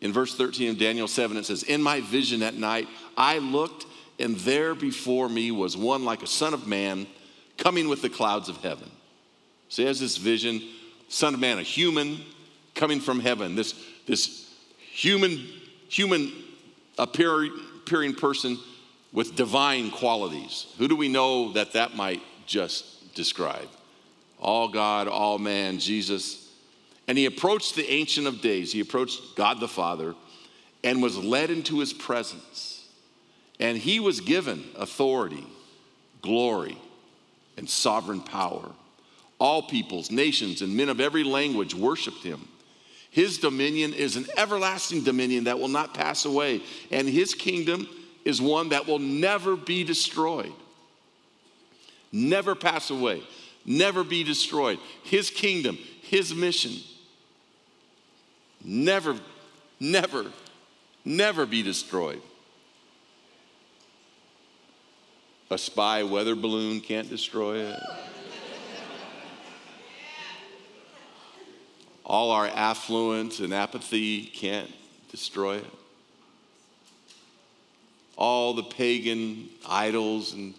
In 0.01 0.13
verse 0.13 0.35
13 0.35 0.71
of 0.71 0.79
Daniel 0.79 1.07
7, 1.07 1.37
it 1.37 1.47
says, 1.47 1.63
In 1.63 1.81
my 1.81 2.01
vision 2.01 2.43
at 2.43 2.55
night, 2.55 2.89
I 3.17 3.39
looked, 3.39 3.87
and 4.19 4.35
there 4.39 4.75
before 4.75 5.29
me 5.29 5.53
was 5.53 5.77
one 5.77 6.05
like 6.05 6.25
a 6.25 6.27
son 6.27 6.53
of 6.53 6.67
man 6.67 7.07
coming 7.59 7.89
with 7.89 8.03
the 8.03 8.11
clouds 8.11 8.49
of 8.49 8.57
heaven. 8.57 8.91
So 9.69 9.83
he 9.83 9.87
has 9.87 10.01
this 10.01 10.17
vision, 10.17 10.65
son 11.09 11.33
of 11.33 11.39
man, 11.39 11.61
a 11.61 11.63
human 11.63 12.19
coming 12.77 13.01
from 13.01 13.19
heaven, 13.19 13.57
this, 13.57 13.75
this 14.07 14.49
human, 14.79 15.45
human 15.89 16.33
appearing, 16.99 17.53
appearing 17.79 18.15
person 18.15 18.59
with 19.13 19.35
divine 19.35 19.91
qualities. 19.91 20.67
Who 20.79 20.87
do 20.87 20.95
we 20.95 21.09
know 21.09 21.53
that 21.53 21.73
that 21.73 21.97
might 21.97 22.23
just 22.47 23.15
describe? 23.15 23.69
All 24.39 24.69
God, 24.69 25.09
all 25.09 25.39
man, 25.39 25.79
Jesus. 25.79 26.53
And 27.09 27.17
he 27.17 27.27
approached 27.27 27.75
the 27.75 27.91
Ancient 27.91 28.27
of 28.27 28.41
Days, 28.41 28.73
he 28.73 28.81
approached 28.81 29.37
God 29.37 29.59
the 29.59 29.69
Father, 29.69 30.15
and 30.85 31.03
was 31.03 31.17
led 31.17 31.51
into 31.51 31.81
his 31.81 31.93
presence. 31.93 32.89
And 33.59 33.79
he 33.79 34.01
was 34.01 34.21
given 34.21 34.65
authority, 34.77 35.47
glory, 36.21 36.79
and 37.57 37.69
sovereign 37.69 38.21
power. 38.21 38.71
All 39.39 39.63
peoples, 39.63 40.11
nations, 40.11 40.61
and 40.61 40.77
men 40.77 40.91
of 40.91 41.01
every 41.01 41.25
language 41.25 41.75
worshiped 41.75 42.23
him. 42.23 42.49
His 43.17 43.39
dominion 43.39 43.95
is 43.95 44.17
an 44.17 44.27
everlasting 44.37 45.03
dominion 45.03 45.45
that 45.45 45.59
will 45.59 45.69
not 45.69 45.95
pass 45.95 46.27
away, 46.27 46.61
and 46.91 47.09
his 47.09 47.33
kingdom 47.33 47.89
is 48.27 48.43
one 48.43 48.69
that 48.69 48.87
will 48.87 48.99
never 48.99 49.57
be 49.57 49.85
destroyed. 49.85 50.53
Never 52.13 52.55
pass 52.55 52.91
away, 52.91 53.23
never 53.65 54.05
be 54.05 54.23
destroyed. 54.23 54.79
His 55.03 55.31
kingdom, 55.31 55.79
his 56.03 56.35
mission, 56.35 56.75
never, 58.63 59.17
never, 59.81 60.27
never 61.03 61.47
be 61.47 61.63
destroyed. 61.63 62.21
A 65.49 65.57
spy 65.57 66.03
weather 66.03 66.35
balloon 66.35 66.83
can't 66.83 67.09
destroy 67.09 67.61
it. 67.61 67.81
All 72.07 72.31
our 72.31 72.47
affluence 72.47 73.41
and 73.41 73.53
apathy 73.53 74.23
can't 74.25 74.73
destroy 75.11 75.57
it. 75.57 75.67
All 78.17 78.55
the 78.55 78.63
pagan 78.63 79.49
idols 79.69 80.33
and 80.33 80.55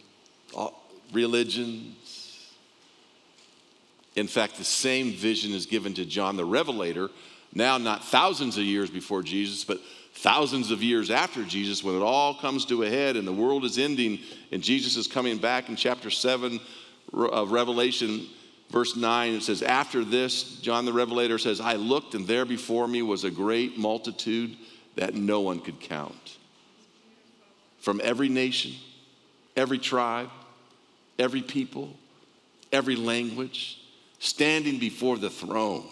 religions. 1.14 2.54
In 4.16 4.28
fact, 4.28 4.58
the 4.58 4.66
same 4.66 5.14
vision 5.14 5.54
is 5.54 5.66
given 5.66 5.94
to 5.94 6.06
John 6.06 6.36
the 6.36 6.46
Revelator, 6.46 7.10
now 7.54 7.78
not 7.78 8.04
thousands 8.04 8.58
of 8.58 8.64
years 8.64 8.90
before 8.90 9.24
Jesus, 9.24 9.64
but 9.64 9.80
thousands 10.16 10.70
of 10.70 10.84
years 10.84 11.10
after 11.10 11.44
Jesus, 11.44 11.82
when 11.84 11.96
it 11.96 12.02
all 12.02 12.36
comes 12.36 12.66
to 12.66 12.84
a 12.84 12.90
head 12.90 13.16
and 13.16 13.26
the 13.26 13.34
world 13.34 13.64
is 13.64 13.78
ending 13.78 14.20
and 14.52 14.62
Jesus 14.62 14.98
is 14.98 15.08
coming 15.08 15.38
back 15.38 15.70
in 15.70 15.78
chapter 15.78 16.10
7 16.10 16.60
of 17.14 17.52
Revelation 17.52 18.28
verse 18.70 18.96
9, 18.96 19.34
it 19.34 19.44
says, 19.44 19.62
After 19.62 20.04
this, 20.04 20.60
John 20.62 20.86
the 20.86 20.94
Revelator 20.94 21.38
says, 21.38 21.60
I 21.60 21.74
looked, 21.76 22.16
and 22.16 22.28
there 22.28 22.46
before 22.46 22.88
me 22.88 23.02
was 23.02 23.24
a 23.24 23.32
great 23.32 23.78
multitude 23.78 24.56
that 24.96 25.14
no 25.14 25.42
one 25.42 25.60
could 25.60 25.80
count. 25.80 26.38
From 27.80 28.02
every 28.04 28.30
nation, 28.30 28.74
every 29.56 29.78
tribe, 29.78 30.30
every 31.18 31.42
people, 31.42 31.96
every 32.72 32.96
language, 32.96 33.82
standing 34.20 34.80
before 34.80 35.18
the 35.18 35.30
throne. 35.30 35.88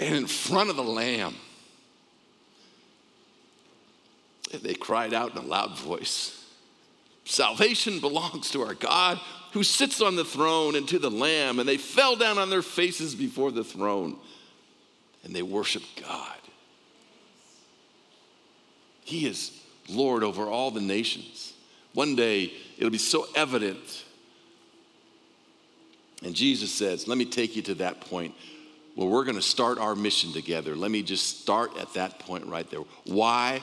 And 0.00 0.14
in 0.14 0.26
front 0.26 0.70
of 0.70 0.76
the 0.76 0.82
Lamb, 0.82 1.34
they 4.62 4.74
cried 4.74 5.12
out 5.12 5.32
in 5.32 5.38
a 5.38 5.46
loud 5.46 5.78
voice 5.78 6.43
Salvation 7.24 8.00
belongs 8.00 8.50
to 8.50 8.62
our 8.62 8.74
God 8.74 9.18
who 9.52 9.62
sits 9.62 10.00
on 10.00 10.16
the 10.16 10.24
throne 10.24 10.76
and 10.76 10.86
to 10.88 10.98
the 10.98 11.10
Lamb. 11.10 11.58
And 11.58 11.68
they 11.68 11.78
fell 11.78 12.16
down 12.16 12.38
on 12.38 12.50
their 12.50 12.62
faces 12.62 13.14
before 13.14 13.50
the 13.50 13.64
throne 13.64 14.16
and 15.24 15.34
they 15.34 15.42
worshiped 15.42 16.02
God. 16.02 16.36
He 19.04 19.26
is 19.26 19.58
Lord 19.88 20.22
over 20.22 20.44
all 20.44 20.70
the 20.70 20.80
nations. 20.80 21.52
One 21.94 22.16
day 22.16 22.52
it'll 22.78 22.90
be 22.90 22.98
so 22.98 23.26
evident. 23.34 24.04
And 26.22 26.34
Jesus 26.34 26.72
says, 26.72 27.06
Let 27.06 27.18
me 27.18 27.24
take 27.24 27.56
you 27.56 27.62
to 27.62 27.74
that 27.76 28.00
point 28.00 28.34
where 28.94 29.08
we're 29.08 29.24
going 29.24 29.36
to 29.36 29.42
start 29.42 29.78
our 29.78 29.94
mission 29.94 30.32
together. 30.32 30.74
Let 30.74 30.90
me 30.90 31.02
just 31.02 31.40
start 31.40 31.76
at 31.78 31.92
that 31.94 32.18
point 32.20 32.46
right 32.46 32.68
there. 32.70 32.80
Why? 33.04 33.62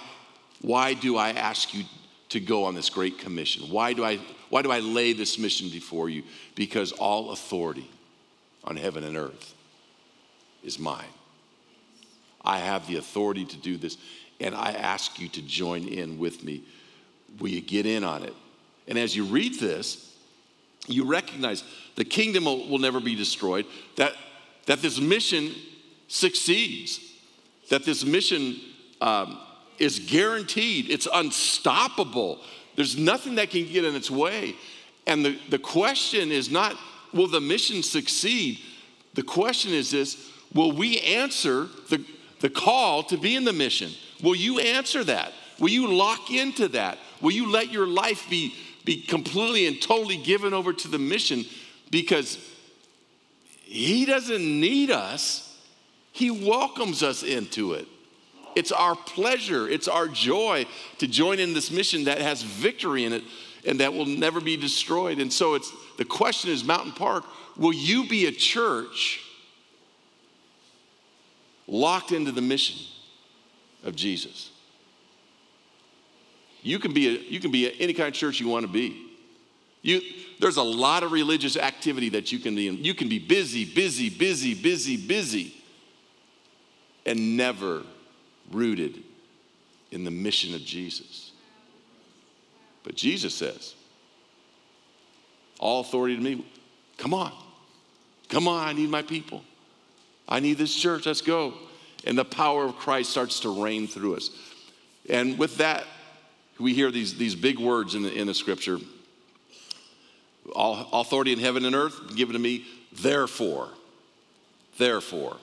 Why 0.62 0.94
do 0.94 1.18
I 1.18 1.32
ask 1.32 1.74
you 1.74 1.84
to 2.32 2.40
go 2.40 2.64
on 2.64 2.76
this 2.76 2.90
great 2.90 3.20
commission. 3.20 3.70
Why 3.70 3.92
do 3.92 4.06
I, 4.06 4.18
why 4.50 4.62
do 4.62 4.72
I 4.72 4.80
lay 4.80 5.12
this 5.12 5.38
mission 5.38 5.70
before 5.70 6.10
you? 6.10 6.24
Because 6.56 6.94
all 6.94 7.32
authority 7.32 7.90
on 8.64 8.78
heaven 8.78 9.04
and 9.04 9.18
earth 9.18 9.54
is 10.64 10.80
mine. 10.80 11.04
I 12.42 12.60
have 12.60 12.88
the 12.88 12.96
authority 12.96 13.44
to 13.44 13.58
do 13.58 13.76
this, 13.76 13.98
and 14.40 14.56
I 14.56 14.72
ask 14.72 15.20
you 15.20 15.28
to 15.28 15.42
join 15.42 15.90
in 15.90 16.20
with 16.20 16.42
me. 16.42 16.64
Will 17.40 17.50
you 17.50 17.62
get 17.62 17.86
in 17.86 18.06
on 18.06 18.24
it? 18.24 18.34
And 18.88 18.98
as 18.98 19.14
you 19.14 19.26
read 19.26 19.60
this, 19.60 20.16
you 20.88 21.04
recognize 21.04 21.66
the 21.96 22.06
kingdom 22.06 22.46
will, 22.46 22.66
will 22.70 22.80
never 22.80 23.02
be 23.02 23.14
destroyed, 23.14 23.66
that, 23.98 24.14
that 24.68 24.82
this 24.82 25.02
mission 25.02 25.54
succeeds, 26.08 27.02
that 27.70 27.84
this 27.84 28.06
mission 28.06 28.56
um, 29.02 29.38
is 29.80 30.00
guaranteed, 30.00 30.90
it's 30.90 31.08
unstoppable. 31.14 32.40
There's 32.76 32.98
nothing 32.98 33.36
that 33.36 33.50
can 33.50 33.66
get 33.66 33.84
in 33.84 33.96
its 33.96 34.10
way. 34.10 34.56
And 35.08 35.26
the, 35.26 35.38
the 35.50 35.60
question 35.60 36.32
is 36.32 36.50
not, 36.50 36.78
will 37.14 37.28
the 37.28 37.42
mission 37.42 37.84
succeed? 37.84 38.60
The 39.14 39.24
question 39.24 39.74
is 39.74 39.92
this 39.92 40.30
will 40.54 40.72
we 40.72 41.00
answer 41.00 41.68
the, 41.90 42.04
the 42.40 42.50
call 42.50 43.04
to 43.04 43.18
be 43.18 43.36
in 43.36 43.44
the 43.44 43.54
mission? 43.54 43.92
Will 44.22 44.36
you 44.36 44.60
answer 44.60 45.04
that? 45.06 45.34
Will 45.60 45.70
you 45.70 45.94
lock 45.94 46.32
into 46.32 46.68
that? 46.70 46.98
Will 47.22 47.32
you 47.32 47.52
let 47.52 47.72
your 47.72 47.88
life 47.88 48.28
be, 48.30 48.54
be 48.84 49.02
completely 49.02 49.68
and 49.68 49.82
totally 49.82 50.18
given 50.18 50.54
over 50.54 50.74
to 50.74 50.88
the 50.88 51.00
mission? 51.00 51.46
Because 51.90 52.38
He 53.62 54.06
doesn't 54.06 54.44
need 54.44 54.92
us, 54.92 55.56
He 56.12 56.32
welcomes 56.32 57.04
us 57.04 57.24
into 57.24 57.74
it. 57.74 57.88
It's 58.56 58.72
our 58.72 58.96
pleasure, 58.96 59.68
it's 59.68 59.88
our 59.88 60.08
joy 60.08 60.66
to 61.00 61.08
join 61.08 61.40
in 61.40 61.54
this 61.54 61.72
mission 61.72 62.06
that 62.06 62.20
has 62.20 62.42
victory 62.42 63.06
in 63.06 63.14
it 63.14 63.24
and 63.66 63.80
that 63.80 63.94
will 63.94 64.06
never 64.06 64.42
be 64.42 64.58
destroyed. 64.58 65.20
And 65.20 65.32
so 65.32 65.56
it's 65.56 65.72
the 65.98 66.06
question 66.06 66.50
is 66.52 66.64
Mountain 66.64 66.94
Park, 66.94 67.24
will 67.58 67.74
you 67.74 68.08
be 68.08 68.26
a 68.26 68.32
church 68.32 69.22
locked 71.68 72.12
into 72.12 72.32
the 72.32 72.42
mission 72.42 72.78
of 73.84 73.96
Jesus? 73.96 74.52
You 76.64 76.80
can 76.80 76.94
be 76.94 77.08
a, 77.08 77.20
you 77.20 77.40
can 77.40 77.52
be 77.52 77.68
a, 77.68 77.72
any 77.72 77.94
kind 77.94 78.08
of 78.08 78.14
church 78.14 78.40
you 78.40 78.48
want 78.48 78.66
to 78.66 78.72
be. 78.72 79.08
You, 79.82 80.02
there's 80.40 80.58
a 80.58 80.64
lot 80.64 81.02
of 81.02 81.12
religious 81.12 81.58
activity 81.58 82.10
that 82.10 82.32
you 82.32 82.40
can 82.40 82.56
be 82.56 82.68
in. 82.68 82.84
You 82.84 82.94
can 82.94 83.10
be 83.10 83.18
busy, 83.18 83.66
busy, 83.66 84.10
busy, 84.10 84.54
busy, 84.54 84.96
busy, 84.96 85.56
and 87.06 87.36
never 87.36 87.84
rooted 88.52 89.04
in 89.92 90.04
the 90.04 90.12
mission 90.12 90.54
of 90.56 90.62
Jesus. 90.62 91.32
But 92.84 92.96
Jesus 92.96 93.34
says, 93.34 93.76
All 95.60 95.82
authority 95.82 96.16
to 96.16 96.22
me, 96.22 96.46
come 96.98 97.14
on. 97.14 97.32
Come 98.30 98.48
on, 98.48 98.68
I 98.68 98.74
need 98.74 98.90
my 98.90 99.02
people. 99.02 99.44
I 100.28 100.40
need 100.40 100.58
this 100.58 100.74
church, 100.74 101.06
let's 101.06 101.22
go. 101.22 101.54
And 102.06 102.18
the 102.18 102.26
power 102.26 102.64
of 102.66 102.78
Christ 102.78 103.10
starts 103.12 103.42
to 103.42 103.64
reign 103.64 103.88
through 103.88 104.16
us. 104.16 104.32
And 105.10 105.38
with 105.38 105.58
that, 105.58 105.86
we 106.60 106.74
hear 106.74 106.92
these, 106.92 107.16
these 107.16 107.36
big 107.36 107.60
words 107.60 107.96
in 107.96 108.04
the, 108.04 108.14
in 108.14 108.28
the 108.28 108.34
scripture 108.34 108.80
all 110.54 110.88
authority 110.94 111.34
in 111.34 111.40
heaven 111.40 111.66
and 111.66 111.76
earth 111.76 112.16
given 112.16 112.34
to 112.34 112.40
me, 112.40 112.66
therefore. 112.92 113.70
Therefore. 114.78 115.38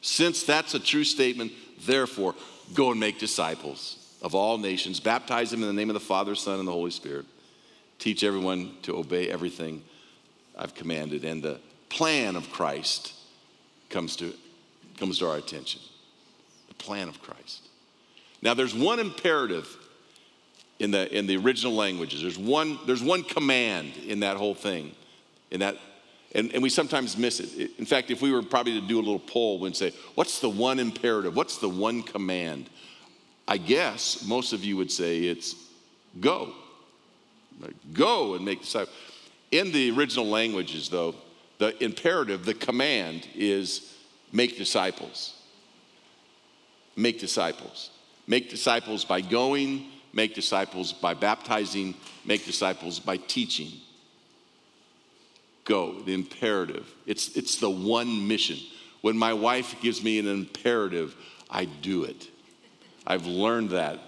Since 0.00 0.44
that's 0.44 0.74
a 0.74 0.80
true 0.80 1.04
statement, 1.04 1.52
therefore, 1.86 2.34
go 2.74 2.90
and 2.90 3.00
make 3.00 3.18
disciples 3.18 4.16
of 4.22 4.34
all 4.34 4.58
nations, 4.58 5.00
baptize 5.00 5.50
them 5.50 5.62
in 5.62 5.68
the 5.68 5.72
name 5.72 5.90
of 5.90 5.94
the 5.94 6.00
Father, 6.00 6.34
Son, 6.34 6.58
and 6.58 6.66
the 6.66 6.72
Holy 6.72 6.90
Spirit. 6.90 7.26
Teach 7.98 8.24
everyone 8.24 8.72
to 8.82 8.96
obey 8.96 9.28
everything 9.28 9.82
I've 10.56 10.74
commanded. 10.74 11.24
And 11.24 11.42
the 11.42 11.60
plan 11.88 12.36
of 12.36 12.50
Christ 12.50 13.12
comes 13.90 14.16
to, 14.16 14.34
comes 14.98 15.18
to 15.18 15.28
our 15.28 15.36
attention. 15.36 15.80
The 16.68 16.74
plan 16.74 17.08
of 17.08 17.20
Christ. 17.22 17.68
Now, 18.42 18.54
there's 18.54 18.74
one 18.74 18.98
imperative 19.00 19.76
in 20.78 20.90
the, 20.90 21.12
in 21.16 21.26
the 21.26 21.36
original 21.36 21.74
languages. 21.74 22.22
There's 22.22 22.38
one, 22.38 22.78
there's 22.86 23.02
one 23.02 23.24
command 23.24 23.96
in 24.06 24.20
that 24.20 24.36
whole 24.36 24.54
thing, 24.54 24.92
in 25.50 25.60
that, 25.60 25.76
and, 26.34 26.52
and 26.52 26.62
we 26.62 26.68
sometimes 26.68 27.16
miss 27.16 27.40
it. 27.40 27.70
In 27.78 27.86
fact, 27.86 28.10
if 28.10 28.20
we 28.20 28.30
were 28.32 28.42
probably 28.42 28.78
to 28.80 28.86
do 28.86 28.96
a 28.96 29.00
little 29.00 29.18
poll, 29.18 29.58
we'd 29.58 29.74
say, 29.74 29.92
what's 30.14 30.40
the 30.40 30.48
one 30.48 30.78
imperative? 30.78 31.34
What's 31.34 31.58
the 31.58 31.68
one 31.68 32.02
command? 32.02 32.68
I 33.46 33.56
guess 33.56 34.26
most 34.26 34.52
of 34.52 34.62
you 34.62 34.76
would 34.76 34.92
say 34.92 35.20
it's 35.20 35.54
go. 36.20 36.52
Go 37.92 38.34
and 38.34 38.44
make 38.44 38.60
disciples. 38.60 38.94
In 39.50 39.72
the 39.72 39.90
original 39.92 40.26
languages, 40.26 40.90
though, 40.90 41.14
the 41.56 41.82
imperative, 41.82 42.44
the 42.44 42.54
command 42.54 43.26
is 43.34 43.96
make 44.30 44.58
disciples. 44.58 45.34
Make 46.94 47.18
disciples. 47.18 47.90
Make 48.26 48.50
disciples 48.50 49.04
by 49.06 49.22
going, 49.22 49.86
make 50.12 50.34
disciples 50.34 50.92
by 50.92 51.14
baptizing, 51.14 51.94
make 52.26 52.44
disciples 52.44 53.00
by 53.00 53.16
teaching. 53.16 53.72
Go, 55.68 56.00
the 56.00 56.14
imperative. 56.14 56.92
It's, 57.04 57.36
it's 57.36 57.56
the 57.56 57.68
one 57.68 58.26
mission. 58.26 58.56
When 59.02 59.18
my 59.18 59.34
wife 59.34 59.78
gives 59.82 60.02
me 60.02 60.18
an 60.18 60.26
imperative, 60.26 61.14
I 61.50 61.66
do 61.66 62.04
it. 62.04 62.30
I've 63.06 63.26
learned 63.26 63.70
that. 63.70 63.98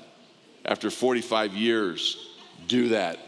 After 0.64 0.90
45 0.90 1.52
years, 1.52 2.34
do 2.66 2.88
that. 2.88 3.18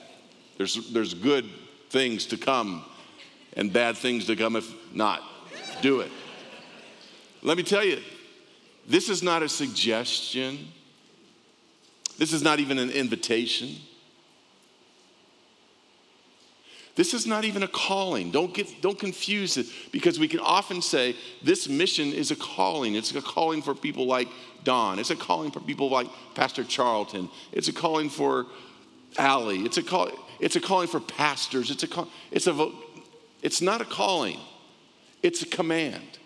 There's, 0.56 0.90
there's 0.92 1.12
good 1.12 1.44
things 1.90 2.24
to 2.26 2.38
come 2.38 2.86
and 3.52 3.70
bad 3.70 3.98
things 3.98 4.24
to 4.26 4.36
come 4.36 4.56
if 4.56 4.72
not. 4.94 5.22
Do 5.82 6.00
it. 6.00 6.10
Let 7.42 7.58
me 7.58 7.62
tell 7.62 7.84
you, 7.84 8.00
this 8.88 9.10
is 9.10 9.22
not 9.22 9.42
a 9.42 9.48
suggestion. 9.48 10.68
This 12.16 12.32
is 12.32 12.42
not 12.42 12.60
even 12.60 12.78
an 12.78 12.88
invitation. 12.90 13.76
This 16.94 17.14
is 17.14 17.26
not 17.26 17.44
even 17.44 17.62
a 17.62 17.68
calling. 17.68 18.30
Don't, 18.30 18.52
get, 18.52 18.82
don't 18.82 18.98
confuse 18.98 19.56
it 19.56 19.66
because 19.92 20.18
we 20.18 20.28
can 20.28 20.40
often 20.40 20.82
say 20.82 21.16
this 21.42 21.68
mission 21.68 22.12
is 22.12 22.30
a 22.30 22.36
calling. 22.36 22.94
It's 22.94 23.14
a 23.14 23.22
calling 23.22 23.62
for 23.62 23.74
people 23.74 24.06
like 24.06 24.28
Don. 24.64 24.98
It's 24.98 25.10
a 25.10 25.16
calling 25.16 25.50
for 25.50 25.60
people 25.60 25.88
like 25.88 26.08
Pastor 26.34 26.64
Charlton. 26.64 27.30
It's 27.50 27.68
a 27.68 27.72
calling 27.72 28.10
for 28.10 28.46
Allie. 29.16 29.60
It's 29.60 29.78
a, 29.78 29.82
call, 29.82 30.10
it's 30.38 30.56
a 30.56 30.60
calling 30.60 30.88
for 30.88 31.00
pastors. 31.00 31.70
It's, 31.70 31.82
a 31.82 31.88
call, 31.88 32.08
it's, 32.30 32.46
a, 32.46 32.70
it's 33.40 33.62
not 33.62 33.80
a 33.80 33.86
calling, 33.86 34.38
it's 35.22 35.42
a 35.42 35.46
command. 35.46 36.18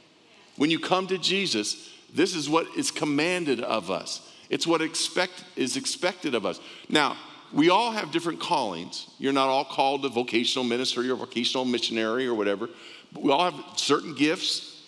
When 0.56 0.70
you 0.70 0.80
come 0.80 1.06
to 1.08 1.18
Jesus, 1.18 1.92
this 2.12 2.34
is 2.34 2.48
what 2.48 2.66
is 2.76 2.90
commanded 2.90 3.60
of 3.60 3.90
us. 3.90 4.32
It's 4.48 4.66
what 4.66 4.80
expect, 4.80 5.44
is 5.54 5.76
expected 5.76 6.34
of 6.34 6.46
us. 6.46 6.60
Now, 6.88 7.16
we 7.52 7.70
all 7.70 7.92
have 7.92 8.10
different 8.10 8.40
callings. 8.40 9.08
You're 9.18 9.32
not 9.32 9.48
all 9.48 9.64
called 9.64 10.02
to 10.02 10.08
vocational 10.08 10.64
ministry 10.64 11.08
or 11.10 11.16
vocational 11.16 11.64
missionary 11.64 12.26
or 12.26 12.34
whatever. 12.34 12.68
But 13.12 13.22
we 13.22 13.30
all 13.30 13.50
have 13.50 13.78
certain 13.78 14.14
gifts, 14.14 14.82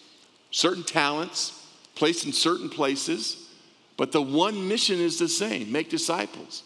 certain 0.50 0.82
talents, 0.82 1.66
placed 1.94 2.24
in 2.24 2.32
certain 2.32 2.68
places. 2.68 3.48
But 3.96 4.12
the 4.12 4.22
one 4.22 4.68
mission 4.68 5.00
is 5.00 5.18
the 5.18 5.28
same 5.28 5.70
make 5.72 5.90
disciples. 5.90 6.62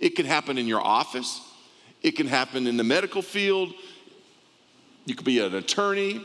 It 0.00 0.10
can 0.10 0.26
happen 0.26 0.58
in 0.58 0.66
your 0.66 0.80
office, 0.80 1.40
it 2.02 2.12
can 2.12 2.28
happen 2.28 2.66
in 2.66 2.76
the 2.76 2.84
medical 2.84 3.22
field. 3.22 3.74
You 5.04 5.14
could 5.14 5.24
be 5.24 5.40
an 5.40 5.54
attorney, 5.54 6.20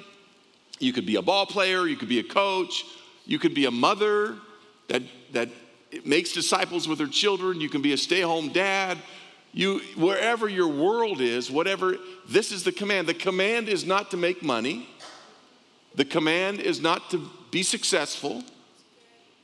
you 0.80 0.91
could 0.91 1.06
be 1.06 1.15
a 1.15 1.21
ball 1.21 1.45
player, 1.45 1.88
you 1.88 1.95
could 1.95 2.10
be 2.10 2.19
a 2.19 2.23
coach, 2.23 2.84
you 3.26 3.39
could 3.39 3.54
be 3.54 3.65
a 3.65 3.71
mother 3.71 4.36
that, 4.89 5.02
that 5.32 5.49
makes 6.06 6.32
disciples 6.32 6.88
with 6.88 6.99
her 6.99 7.08
children. 7.08 7.62
You 7.62 7.69
can 7.69 7.82
be 7.82 7.93
a 7.93 7.97
stay 7.97 8.21
home 8.21 8.49
dad. 8.49 8.97
You, 9.51 9.79
wherever 9.95 10.49
your 10.49 10.67
world 10.67 11.21
is, 11.21 11.51
whatever, 11.51 11.97
this 12.27 12.51
is 12.51 12.63
the 12.63 12.71
command. 12.71 13.08
The 13.08 13.13
command 13.13 13.69
is 13.69 13.86
not 13.86 14.12
to 14.12 14.17
make 14.17 14.41
money. 14.41 14.89
The 15.95 16.06
command 16.06 16.60
is 16.60 16.82
not 16.82 17.12
to 17.12 17.29
be 17.51 17.62
successful. 17.62 18.43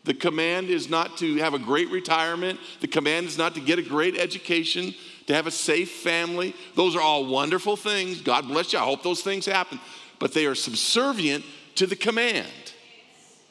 The 0.06 0.16
command 0.16 0.70
is 0.70 0.90
not 0.90 1.18
to 1.18 1.36
have 1.38 1.54
a 1.54 1.60
great 1.60 1.90
retirement. 1.92 2.60
The 2.82 2.88
command 2.88 3.28
is 3.28 3.38
not 3.38 3.54
to 3.56 3.62
get 3.62 3.78
a 3.78 3.84
great 3.84 4.18
education, 4.18 4.96
to 5.28 5.36
have 5.36 5.46
a 5.46 5.52
safe 5.52 5.92
family. 5.92 6.56
Those 6.76 6.96
are 6.96 7.02
all 7.02 7.28
wonderful 7.28 7.76
things. 7.76 8.22
God 8.22 8.48
bless 8.48 8.74
you. 8.74 8.80
I 8.80 8.84
hope 8.84 9.04
those 9.04 9.22
things 9.22 9.46
happen. 9.46 9.80
But 10.18 10.34
they 10.34 10.48
are 10.48 10.56
subservient 10.56 11.46
to 11.76 11.86
the 11.86 11.96
command 11.96 12.48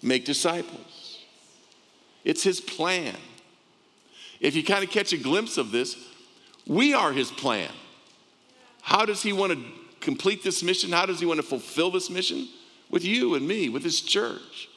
make 0.02 0.24
disciples. 0.24 0.87
It's 2.24 2.42
his 2.42 2.60
plan. 2.60 3.16
If 4.40 4.54
you 4.54 4.62
kind 4.62 4.84
of 4.84 4.90
catch 4.90 5.12
a 5.12 5.16
glimpse 5.16 5.58
of 5.58 5.70
this, 5.70 5.96
we 6.66 6.94
are 6.94 7.12
his 7.12 7.30
plan. 7.30 7.70
How 8.82 9.04
does 9.04 9.22
he 9.22 9.32
want 9.32 9.52
to 9.52 9.64
complete 10.00 10.42
this 10.42 10.62
mission? 10.62 10.92
How 10.92 11.06
does 11.06 11.20
he 11.20 11.26
want 11.26 11.38
to 11.38 11.46
fulfill 11.46 11.90
this 11.90 12.10
mission? 12.10 12.48
With 12.90 13.04
you 13.04 13.34
and 13.34 13.46
me, 13.46 13.68
with 13.68 13.82
his 13.82 14.00
church. 14.00 14.68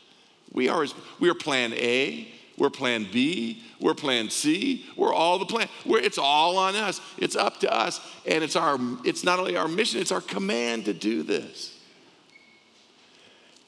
We 0.52 0.68
are, 0.68 0.82
his, 0.82 0.94
we 1.20 1.30
are 1.30 1.34
plan 1.34 1.74
A, 1.74 2.28
we're 2.58 2.70
plan 2.70 3.08
B, 3.12 3.64
we're 3.80 3.94
plan 3.94 4.30
C, 4.30 4.86
we're 4.98 5.14
all 5.14 5.40
the 5.40 5.46
plan. 5.46 5.70
We're, 5.86 6.00
it's 6.00 6.18
all 6.18 6.58
on 6.58 6.76
us. 6.76 7.00
It's 7.18 7.36
up 7.36 7.60
to 7.62 7.74
us. 7.74 8.02
And 8.26 8.44
it's 8.44 8.56
our 8.56 8.78
it's 9.06 9.24
not 9.24 9.40
only 9.40 9.56
our 9.56 9.68
mission, 9.68 10.02
it's 10.02 10.12
our 10.12 10.22
command 10.22 10.86
to 10.86 10.94
do 10.94 11.24
this. 11.24 11.78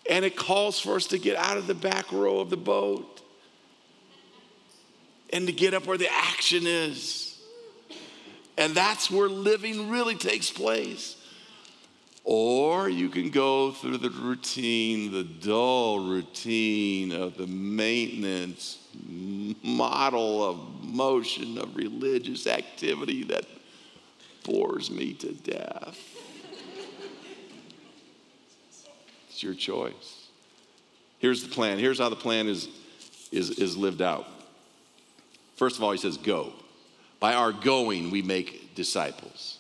And 0.10 0.26
it 0.26 0.36
calls 0.36 0.80
for 0.80 0.96
us 0.96 1.08
to 1.08 1.18
get 1.18 1.38
out 1.38 1.58
of 1.58 1.68
the 1.68 1.74
back 1.74 2.12
row 2.12 2.40
of 2.40 2.50
the 2.50 2.58
boat 2.58 3.13
and 5.34 5.48
to 5.48 5.52
get 5.52 5.74
up 5.74 5.88
where 5.88 5.98
the 5.98 6.14
action 6.14 6.66
is. 6.66 7.42
And 8.56 8.76
that's 8.76 9.10
where 9.10 9.28
living 9.28 9.90
really 9.90 10.16
takes 10.16 10.52
place. 10.52 11.18
Or 12.24 12.88
you 12.88 13.10
can 13.10 13.32
go 13.32 13.72
through 13.72 13.98
the 13.98 14.12
routine, 14.12 15.12
the 15.12 15.24
dull 15.24 16.08
routine 16.08 17.12
of 17.12 17.36
the 17.36 17.48
maintenance 17.48 18.78
model 19.64 20.48
of 20.48 20.86
motion 20.86 21.58
of 21.58 21.76
religious 21.76 22.48
activity 22.48 23.24
that 23.24 23.46
bores 24.44 24.92
me 24.92 25.14
to 25.14 25.34
death. 25.34 26.00
it's 29.30 29.42
your 29.42 29.56
choice. 29.56 30.28
Here's 31.18 31.44
the 31.44 31.50
plan. 31.50 31.80
Here's 31.80 31.98
how 31.98 32.10
the 32.10 32.16
plan 32.16 32.48
is, 32.48 32.70
is, 33.32 33.50
is 33.50 33.76
lived 33.76 34.02
out. 34.02 34.28
First 35.56 35.78
of 35.78 35.84
all, 35.84 35.92
he 35.92 35.98
says, 35.98 36.18
Go. 36.18 36.54
By 37.20 37.36
our 37.36 37.54
going, 37.54 38.12
we 38.12 38.22
make 38.22 38.76
disciples. 38.76 39.60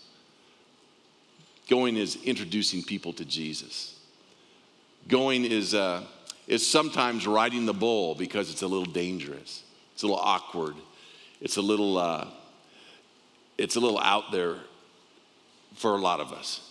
Going 1.69 1.95
is 1.95 2.17
introducing 2.23 2.84
people 2.84 3.13
to 3.13 3.23
Jesus. 3.23 3.97
Going 5.08 5.45
is, 5.45 5.73
uh, 5.73 6.03
is 6.47 6.69
sometimes 6.69 7.25
riding 7.25 7.65
the 7.65 7.73
bull 7.73 8.15
because 8.15 8.51
it's 8.51 8.63
a 8.63 8.67
little 8.67 8.86
dangerous. 8.86 9.63
It's 9.93 10.03
a 10.03 10.08
little 10.08 10.21
awkward. 10.21 10.75
It's 11.39 11.58
a 11.58 11.62
little, 11.62 11.97
uh, 11.97 12.27
it's 13.58 13.75
a 13.75 13.79
little 13.79 13.99
out 13.99 14.32
there 14.32 14.58
for 15.75 15.91
a 15.91 15.99
lot 15.99 16.19
of 16.19 16.32
us. 16.34 16.69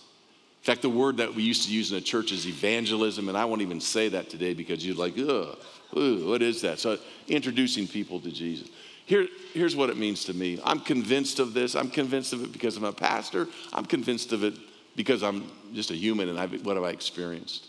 In 0.61 0.65
fact, 0.65 0.81
the 0.81 0.89
word 0.89 1.17
that 1.17 1.33
we 1.33 1.43
used 1.43 1.65
to 1.67 1.73
use 1.73 1.91
in 1.91 1.95
the 1.95 2.01
church 2.01 2.31
is 2.31 2.47
evangelism, 2.47 3.27
and 3.27 3.37
I 3.37 3.45
won't 3.45 3.61
even 3.61 3.81
say 3.81 4.09
that 4.09 4.29
today 4.29 4.53
because 4.53 4.85
you're 4.85 4.95
like, 4.95 5.13
ugh, 5.17 5.57
what 5.91 6.41
is 6.41 6.61
that? 6.61 6.79
So, 6.79 6.97
introducing 7.27 7.87
people 7.87 8.19
to 8.21 8.31
Jesus. 8.31 8.69
Here, 9.05 9.27
here's 9.53 9.75
what 9.75 9.89
it 9.89 9.97
means 9.97 10.25
to 10.25 10.33
me. 10.33 10.59
I'm 10.63 10.79
convinced 10.79 11.39
of 11.39 11.53
this. 11.53 11.75
I'm 11.75 11.89
convinced 11.89 12.33
of 12.33 12.43
it 12.43 12.53
because 12.53 12.77
I'm 12.77 12.85
a 12.85 12.93
pastor. 12.93 13.47
I'm 13.73 13.85
convinced 13.85 14.31
of 14.31 14.43
it 14.43 14.53
because 14.95 15.23
I'm 15.23 15.49
just 15.73 15.91
a 15.91 15.95
human 15.95 16.29
and 16.29 16.39
I've, 16.39 16.65
what 16.65 16.77
have 16.77 16.85
I 16.85 16.91
experienced? 16.91 17.67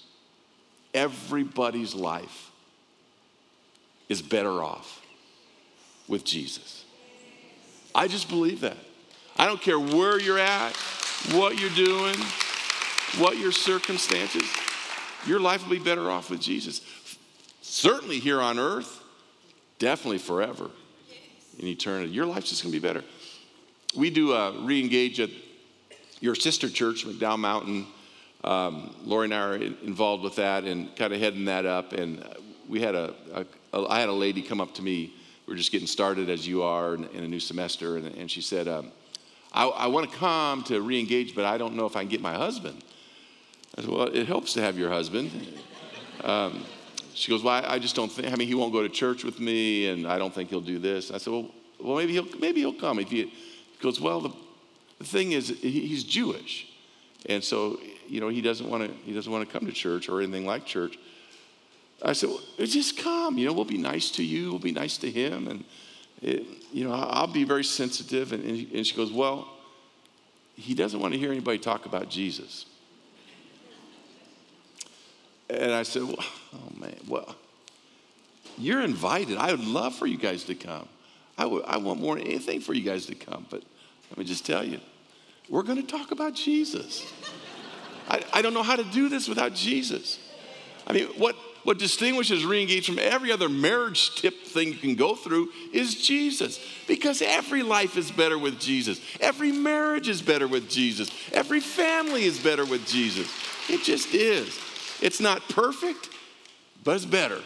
Everybody's 0.92 1.94
life 1.94 2.50
is 4.08 4.22
better 4.22 4.62
off 4.62 5.02
with 6.06 6.24
Jesus. 6.24 6.84
I 7.94 8.06
just 8.06 8.28
believe 8.28 8.60
that. 8.60 8.76
I 9.36 9.46
don't 9.46 9.60
care 9.60 9.80
where 9.80 10.20
you're 10.20 10.38
at, 10.38 10.76
what 11.32 11.58
you're 11.58 11.70
doing, 11.70 12.14
what 13.18 13.38
your 13.38 13.50
circumstances, 13.50 14.44
your 15.26 15.40
life 15.40 15.64
will 15.64 15.76
be 15.76 15.82
better 15.82 16.10
off 16.10 16.30
with 16.30 16.40
Jesus. 16.40 16.80
Certainly 17.62 18.20
here 18.20 18.40
on 18.40 18.60
earth, 18.60 19.02
definitely 19.80 20.18
forever 20.18 20.70
in 21.58 21.66
eternity. 21.68 22.12
Your 22.12 22.26
life's 22.26 22.50
just 22.50 22.62
gonna 22.62 22.72
be 22.72 22.78
better. 22.78 23.02
We 23.96 24.10
do 24.10 24.32
a 24.32 24.48
uh, 24.48 24.64
re 24.64 24.80
engage 24.80 25.20
at 25.20 25.30
your 26.20 26.34
sister 26.34 26.68
church, 26.68 27.06
McDowell 27.06 27.38
Mountain. 27.38 27.86
Um, 28.42 28.94
Lori 29.04 29.26
and 29.26 29.34
I 29.34 29.38
are 29.38 29.56
involved 29.56 30.22
with 30.22 30.36
that 30.36 30.64
and 30.64 30.94
kind 30.96 31.12
of 31.12 31.20
heading 31.20 31.46
that 31.46 31.64
up. 31.64 31.92
And 31.92 32.24
we 32.68 32.80
had 32.80 32.94
a, 32.94 33.14
a, 33.32 33.46
a 33.72 33.88
I 33.88 34.00
had 34.00 34.08
a 34.08 34.12
lady 34.12 34.42
come 34.42 34.60
up 34.60 34.74
to 34.74 34.82
me. 34.82 35.14
We 35.46 35.54
are 35.54 35.56
just 35.56 35.72
getting 35.72 35.86
started 35.86 36.30
as 36.30 36.46
you 36.46 36.62
are 36.62 36.94
in, 36.94 37.04
in 37.08 37.24
a 37.24 37.28
new 37.28 37.40
semester, 37.40 37.96
and, 37.98 38.06
and 38.14 38.30
she 38.30 38.40
said, 38.40 38.66
um, 38.66 38.90
I, 39.52 39.66
I 39.66 39.86
want 39.86 40.10
to 40.10 40.16
come 40.16 40.62
to 40.64 40.80
re-engage, 40.80 41.34
but 41.34 41.44
I 41.44 41.58
don't 41.58 41.76
know 41.76 41.86
if 41.86 41.96
I 41.96 42.00
can 42.00 42.08
get 42.08 42.20
my 42.20 42.34
husband." 42.34 42.82
I 43.76 43.82
said, 43.82 43.90
"Well, 43.90 44.08
it 44.08 44.26
helps 44.26 44.54
to 44.54 44.62
have 44.62 44.78
your 44.78 44.90
husband." 44.90 45.30
Um, 46.22 46.64
she 47.14 47.30
goes, 47.30 47.42
"Well, 47.42 47.64
I, 47.66 47.78
just 47.78 47.94
don't 47.94 48.10
think. 48.10 48.32
I 48.32 48.36
mean, 48.36 48.48
he 48.48 48.54
won't 48.54 48.72
go 48.72 48.82
to 48.82 48.88
church 48.88 49.24
with 49.24 49.40
me, 49.40 49.88
and 49.88 50.06
I 50.06 50.18
don't 50.18 50.34
think 50.34 50.50
he'll 50.50 50.60
do 50.60 50.78
this." 50.78 51.10
I 51.10 51.18
said, 51.18 51.32
"Well, 51.32 51.50
well, 51.80 51.96
maybe 51.96 52.12
he'll 52.12 52.28
maybe 52.38 52.60
he'll 52.60 52.72
come 52.72 52.98
if 52.98 53.10
he." 53.10 53.32
Goes, 53.80 54.00
"Well, 54.00 54.20
the 54.20 54.30
the 54.98 55.04
thing 55.04 55.32
is, 55.32 55.48
he's 55.48 56.04
Jewish. 56.04 56.66
And 57.26 57.42
so, 57.42 57.80
you 58.08 58.20
know, 58.20 58.28
he 58.28 58.40
doesn't 58.40 58.68
want 58.68 58.84
to, 58.84 58.96
he 59.04 59.12
doesn't 59.12 59.30
want 59.30 59.46
to 59.46 59.52
come 59.52 59.66
to 59.66 59.72
church 59.72 60.08
or 60.08 60.20
anything 60.20 60.46
like 60.46 60.64
church. 60.64 60.98
I 62.02 62.12
said, 62.12 62.30
well, 62.30 62.40
just 62.58 62.98
come, 62.98 63.38
you 63.38 63.46
know, 63.46 63.52
we'll 63.52 63.64
be 63.64 63.78
nice 63.78 64.10
to 64.12 64.24
you. 64.24 64.50
We'll 64.50 64.58
be 64.58 64.72
nice 64.72 64.98
to 64.98 65.10
him. 65.10 65.48
And, 65.48 65.64
it, 66.22 66.44
you 66.72 66.84
know, 66.84 66.92
I'll 66.92 67.26
be 67.26 67.44
very 67.44 67.64
sensitive. 67.64 68.32
And, 68.32 68.44
and 68.44 68.86
she 68.86 68.96
goes, 68.96 69.12
well, 69.12 69.48
he 70.54 70.74
doesn't 70.74 70.98
want 70.98 71.12
to 71.12 71.18
hear 71.18 71.30
anybody 71.30 71.58
talk 71.58 71.86
about 71.86 72.08
Jesus. 72.08 72.66
And 75.50 75.72
I 75.72 75.82
said, 75.82 76.02
well, 76.02 76.16
oh 76.54 76.78
man, 76.78 76.96
well, 77.06 77.36
you're 78.56 78.82
invited. 78.82 79.36
I 79.36 79.50
would 79.50 79.64
love 79.64 79.94
for 79.94 80.06
you 80.06 80.16
guys 80.16 80.44
to 80.44 80.54
come. 80.54 80.88
I, 81.36 81.46
want 81.46 82.00
more 82.00 82.16
than 82.16 82.26
anything 82.26 82.60
for 82.60 82.74
you 82.74 82.82
guys 82.82 83.06
to 83.06 83.14
come. 83.14 83.46
But 83.50 83.62
let 84.10 84.18
me 84.18 84.24
just 84.24 84.46
tell 84.46 84.64
you, 84.64 84.78
we're 85.48 85.62
going 85.62 85.84
to 85.84 85.86
talk 85.86 86.12
about 86.12 86.34
Jesus. 86.34 87.12
I, 88.08 88.22
I 88.32 88.42
don't 88.42 88.54
know 88.54 88.62
how 88.62 88.76
to 88.76 88.84
do 88.84 89.08
this 89.08 89.28
without 89.28 89.54
Jesus. 89.54 90.18
I 90.86 90.92
mean, 90.92 91.06
what, 91.18 91.34
what 91.64 91.78
distinguishes 91.78 92.44
reengage 92.44 92.84
from 92.84 92.98
every 92.98 93.32
other 93.32 93.48
marriage 93.48 94.14
tip 94.14 94.44
thing 94.44 94.68
you 94.68 94.74
can 94.74 94.94
go 94.94 95.16
through 95.16 95.48
is 95.72 96.06
Jesus. 96.06 96.60
Because 96.86 97.20
every 97.20 97.62
life 97.62 97.96
is 97.96 98.10
better 98.12 98.38
with 98.38 98.60
Jesus. 98.60 99.00
Every 99.20 99.50
marriage 99.50 100.08
is 100.08 100.22
better 100.22 100.46
with 100.46 100.70
Jesus. 100.70 101.10
Every 101.32 101.60
family 101.60 102.24
is 102.24 102.38
better 102.38 102.64
with 102.64 102.86
Jesus. 102.86 103.28
It 103.68 103.82
just 103.82 104.14
is. 104.14 104.56
It's 105.04 105.20
not 105.20 105.46
perfect, 105.50 106.08
but 106.82 106.96
it's 106.96 107.04
better. 107.04 107.40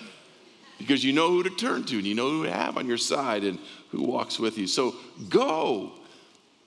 Because 0.79 1.05
you 1.05 1.13
know 1.13 1.29
who 1.29 1.43
to 1.43 1.51
turn 1.51 1.83
to 1.87 1.97
and 1.97 2.07
you 2.07 2.15
know 2.15 2.31
who 2.31 2.45
to 2.45 2.53
have 2.53 2.77
on 2.77 2.87
your 2.87 2.99
side 2.99 3.43
and 3.43 3.59
who 3.91 4.05
walks 4.05 4.39
with 4.39 4.57
you. 4.57 4.69
So 4.69 4.95
go 5.29 5.91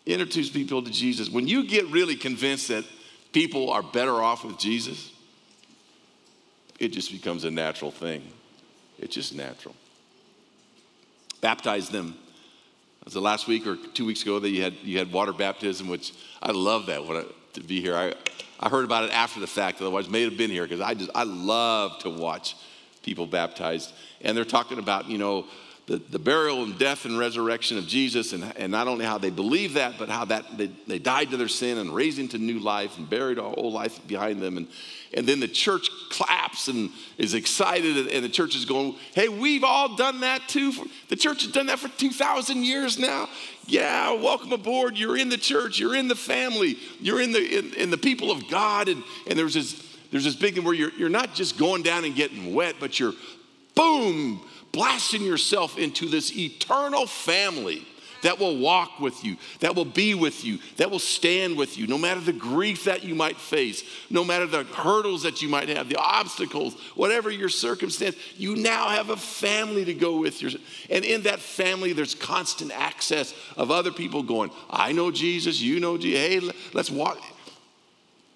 introduce 0.05 0.49
people 0.49 0.83
to 0.83 0.91
Jesus, 0.91 1.29
when 1.29 1.47
you 1.47 1.65
get 1.65 1.87
really 1.87 2.17
convinced 2.17 2.67
that 2.67 2.83
people 3.31 3.69
are 3.69 3.81
better 3.81 4.21
off 4.21 4.43
with 4.43 4.57
Jesus, 4.57 5.13
it 6.77 6.89
just 6.89 7.11
becomes 7.13 7.45
a 7.45 7.51
natural 7.51 7.91
thing. 7.91 8.21
It's 8.99 9.15
just 9.15 9.33
natural. 9.33 9.75
Baptize 11.39 11.87
them. 11.87 12.17
Was 13.05 13.13
the 13.13 13.21
last 13.21 13.47
week 13.47 13.65
or 13.65 13.77
two 13.93 14.05
weeks 14.05 14.23
ago 14.23 14.39
that 14.39 14.49
you 14.49 14.61
had 14.61 14.73
you 14.83 14.97
had 14.97 15.11
water 15.11 15.33
baptism, 15.33 15.87
which 15.87 16.13
I 16.41 16.51
love 16.51 16.87
that 16.87 17.05
when 17.05 17.17
I, 17.17 17.23
to 17.53 17.61
be 17.61 17.81
here. 17.81 17.95
I, 17.95 18.13
I 18.59 18.69
heard 18.69 18.85
about 18.85 19.05
it 19.05 19.11
after 19.11 19.39
the 19.39 19.47
fact, 19.47 19.81
otherwise 19.81 20.09
may 20.09 20.23
have 20.23 20.37
been 20.37 20.51
here 20.51 20.63
because 20.63 20.81
I 20.81 20.93
just 20.93 21.09
I 21.15 21.23
love 21.23 21.99
to 21.99 22.09
watch 22.09 22.55
people 23.03 23.25
baptized. 23.25 23.91
And 24.21 24.37
they're 24.37 24.45
talking 24.45 24.77
about, 24.77 25.09
you 25.09 25.17
know, 25.17 25.45
the, 25.87 25.97
the 25.97 26.19
burial 26.19 26.63
and 26.63 26.77
death 26.77 27.05
and 27.05 27.17
resurrection 27.17 27.77
of 27.77 27.87
Jesus, 27.87 28.33
and, 28.33 28.43
and 28.55 28.71
not 28.71 28.87
only 28.87 29.03
how 29.03 29.17
they 29.17 29.29
believe 29.29 29.73
that, 29.73 29.95
but 29.97 30.09
how 30.09 30.25
that 30.25 30.57
they, 30.57 30.67
they 30.87 30.99
died 30.99 31.31
to 31.31 31.37
their 31.37 31.47
sin 31.47 31.77
and 31.77 31.93
raised 31.93 32.19
into 32.19 32.37
new 32.37 32.59
life 32.59 32.97
and 32.97 33.09
buried 33.09 33.37
a 33.37 33.43
whole 33.43 33.71
life 33.71 34.05
behind 34.07 34.41
them. 34.41 34.57
And, 34.57 34.67
and 35.13 35.27
then 35.27 35.39
the 35.39 35.47
church 35.47 35.89
claps 36.09 36.67
and 36.67 36.91
is 37.17 37.33
excited, 37.33 38.07
and 38.07 38.23
the 38.23 38.29
church 38.29 38.55
is 38.55 38.65
going, 38.65 38.95
Hey, 39.13 39.27
we've 39.27 39.63
all 39.63 39.95
done 39.95 40.21
that 40.21 40.47
too. 40.47 40.71
The 41.09 41.15
church 41.15 41.43
has 41.43 41.51
done 41.51 41.65
that 41.65 41.79
for 41.79 41.89
2,000 41.89 42.63
years 42.63 42.97
now. 42.97 43.27
Yeah, 43.65 44.13
welcome 44.13 44.53
aboard. 44.53 44.97
You're 44.97 45.17
in 45.17 45.29
the 45.29 45.37
church, 45.37 45.79
you're 45.79 45.95
in 45.95 46.07
the 46.07 46.15
family, 46.15 46.77
you're 46.99 47.21
in 47.21 47.31
the, 47.31 47.59
in, 47.59 47.73
in 47.73 47.89
the 47.89 47.97
people 47.97 48.31
of 48.31 48.47
God. 48.49 48.87
And, 48.87 49.03
and 49.27 49.37
there's 49.37 49.55
this 49.55 49.91
there's 50.11 50.25
this 50.25 50.35
big 50.35 50.55
thing 50.55 50.65
where 50.65 50.73
you're, 50.73 50.91
you're 50.97 51.09
not 51.09 51.33
just 51.33 51.57
going 51.57 51.83
down 51.83 52.03
and 52.03 52.13
getting 52.13 52.53
wet, 52.53 52.75
but 52.79 52.99
you're 52.99 53.13
boom, 53.75 54.41
blasting 54.71 55.23
yourself 55.23 55.77
into 55.77 56.07
this 56.07 56.35
eternal 56.35 57.05
family 57.05 57.85
that 58.21 58.39
will 58.39 58.57
walk 58.57 58.99
with 58.99 59.23
you, 59.23 59.37
that 59.59 59.75
will 59.75 59.85
be 59.85 60.13
with 60.13 60.45
you, 60.45 60.59
that 60.77 60.91
will 60.91 60.99
stand 60.99 61.57
with 61.57 61.77
you, 61.77 61.87
no 61.87 61.97
matter 61.97 62.19
the 62.19 62.33
grief 62.33 62.85
that 62.85 63.03
you 63.03 63.15
might 63.15 63.37
face, 63.37 63.83
no 64.09 64.23
matter 64.23 64.45
the 64.45 64.63
hurdles 64.63 65.23
that 65.23 65.41
you 65.41 65.49
might 65.49 65.69
have, 65.69 65.89
the 65.89 65.97
obstacles, 65.97 66.75
whatever 66.95 67.29
your 67.29 67.49
circumstance, 67.49 68.15
you 68.37 68.55
now 68.55 68.89
have 68.89 69.09
a 69.09 69.17
family 69.17 69.85
to 69.85 69.93
go 69.93 70.17
with. 70.17 70.41
And 70.89 71.03
in 71.03 71.23
that 71.23 71.39
family, 71.39 71.93
there's 71.93 72.15
constant 72.15 72.71
access 72.71 73.33
of 73.57 73.71
other 73.71 73.91
people 73.91 74.23
going, 74.23 74.51
I 74.69 74.91
know 74.91 75.11
Jesus, 75.11 75.61
you 75.61 75.79
know 75.79 75.97
Jesus, 75.97 76.19
hey, 76.19 76.51
let's 76.73 76.91
walk. 76.91 77.19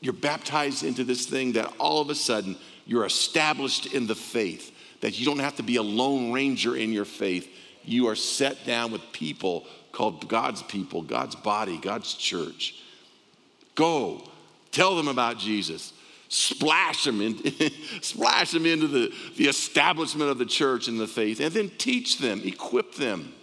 You're 0.02 0.14
baptized 0.14 0.84
into 0.84 1.04
this 1.04 1.26
thing 1.26 1.54
that 1.54 1.72
all 1.80 2.02
of 2.02 2.10
a 2.10 2.16
sudden 2.16 2.58
you're 2.86 3.06
established 3.06 3.94
in 3.94 4.06
the 4.08 4.16
faith 4.16 4.72
that 5.02 5.20
you 5.20 5.26
don't 5.26 5.40
have 5.40 5.56
to 5.58 5.64
be 5.64 5.76
a 5.76 5.84
lone 5.84 6.32
ranger 6.32 6.76
in 6.76 6.92
your 6.92 7.06
faith. 7.06 7.48
You 7.84 8.08
are 8.08 8.16
set 8.16 8.66
down 8.66 8.92
with 8.92 9.02
people 9.12 9.66
called 9.92 10.28
God's 10.28 10.64
people, 10.64 11.02
God's 11.02 11.36
body, 11.36 11.78
God's 11.78 12.14
church. 12.14 12.76
Go, 13.76 14.24
tell 14.72 14.96
them 14.96 15.08
about 15.08 15.38
Jesus. 15.38 15.94
Splash 16.28 17.04
them, 17.04 17.22
in, 17.22 17.38
splash 18.02 18.52
them 18.52 18.66
into 18.66 18.88
the, 18.88 19.14
the 19.38 19.48
establishment 19.48 20.30
of 20.30 20.38
the 20.38 20.46
church 20.46 20.88
and 20.88 21.00
the 21.00 21.08
faith, 21.08 21.40
and 21.40 21.54
then 21.54 21.70
teach 21.78 22.18
them, 22.18 22.42
equip 22.44 22.96
them 22.96 23.34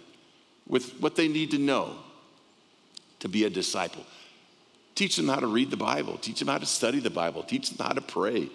with 0.67 0.99
what 0.99 1.15
they 1.15 1.27
need 1.27 1.51
to 1.51 1.57
know 1.57 1.95
to 3.19 3.29
be 3.29 3.45
a 3.45 3.49
disciple. 3.49 4.05
Teach 4.95 5.15
them 5.15 5.27
how 5.27 5.39
to 5.39 5.47
read 5.47 5.71
the 5.71 5.77
Bible, 5.77 6.17
teach 6.17 6.39
them 6.39 6.49
how 6.49 6.57
to 6.57 6.65
study 6.65 6.99
the 6.99 7.09
Bible, 7.09 7.41
teach 7.41 7.69
them 7.71 7.87
how 7.87 7.93
to 7.93 8.01
pray, 8.01 8.49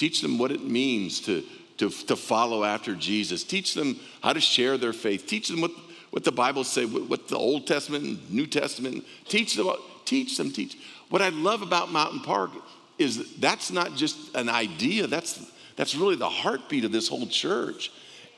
Teach 0.00 0.22
them 0.22 0.38
what 0.38 0.50
it 0.50 0.64
means 0.64 1.20
to, 1.26 1.44
to, 1.80 1.88
to 1.88 2.14
follow 2.14 2.62
after 2.62 2.94
Jesus. 2.94 3.42
Teach 3.42 3.72
them 3.72 3.98
how 4.22 4.34
to 4.34 4.40
share 4.40 4.76
their 4.76 4.92
faith. 4.92 5.26
Teach 5.26 5.48
them 5.48 5.62
what, 5.62 5.70
what 6.10 6.24
the 6.24 6.32
Bible 6.32 6.62
say, 6.62 6.84
what, 6.84 7.08
what 7.08 7.28
the 7.28 7.38
Old 7.38 7.66
Testament 7.66 8.04
and 8.04 8.30
New 8.30 8.46
Testament. 8.46 9.02
Teach 9.26 9.54
them, 9.54 9.66
teach 10.04 10.36
them, 10.36 10.52
teach. 10.52 10.76
What 11.08 11.22
I 11.22 11.30
love 11.30 11.62
about 11.62 11.90
Mountain 11.90 12.20
Park 12.20 12.50
is 12.98 13.34
that's 13.36 13.72
not 13.72 13.96
just 13.96 14.34
an 14.36 14.50
idea. 14.50 15.06
That's 15.06 15.50
that's 15.76 15.94
really 15.94 16.16
the 16.16 16.28
heartbeat 16.28 16.84
of 16.84 16.92
this 16.92 17.08
whole 17.08 17.26
church. 17.26 17.90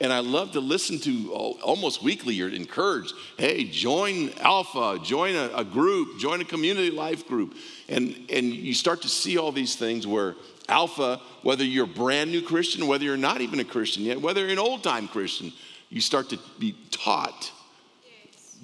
And 0.03 0.13
I 0.13 0.19
love 0.19 0.51
to 0.53 0.61
listen 0.61 0.99
to 1.03 1.33
almost 1.63 2.03
weekly, 2.03 2.35
you're 2.35 2.49
encouraged. 2.49 3.15
Hey, 3.39 3.63
join 3.63 4.33
Alpha, 4.41 4.99
join 5.01 5.37
a, 5.37 5.49
a, 5.55 5.65
group, 5.65 6.19
join 6.19 6.41
a 6.41 6.45
community 6.45 6.91
life 6.91 7.29
group. 7.29 7.55
And, 7.89 8.17
and 8.29 8.53
you 8.53 8.75
start 8.75 9.03
to 9.03 9.09
see 9.09 9.39
all 9.39 9.53
these 9.53 9.77
things 9.77 10.05
where 10.05 10.35
Alpha, 10.69 11.21
whether 11.43 11.63
you're 11.63 11.85
a 11.85 11.87
brand 11.87 12.33
new 12.33 12.43
Christian, 12.43 12.89
whether 12.89 13.05
you're 13.05 13.17
not 13.17 13.43
even 13.43 13.61
a 13.61 13.65
Christian 13.65 14.03
yet, 14.03 14.21
whether 14.21 14.41
you're 14.41 14.51
an 14.51 14.59
old 14.59 14.83
time 14.83 15.07
Christian, 15.07 15.53
you 15.89 16.01
start 16.01 16.31
to 16.31 16.39
be 16.59 16.75
taught 16.91 17.53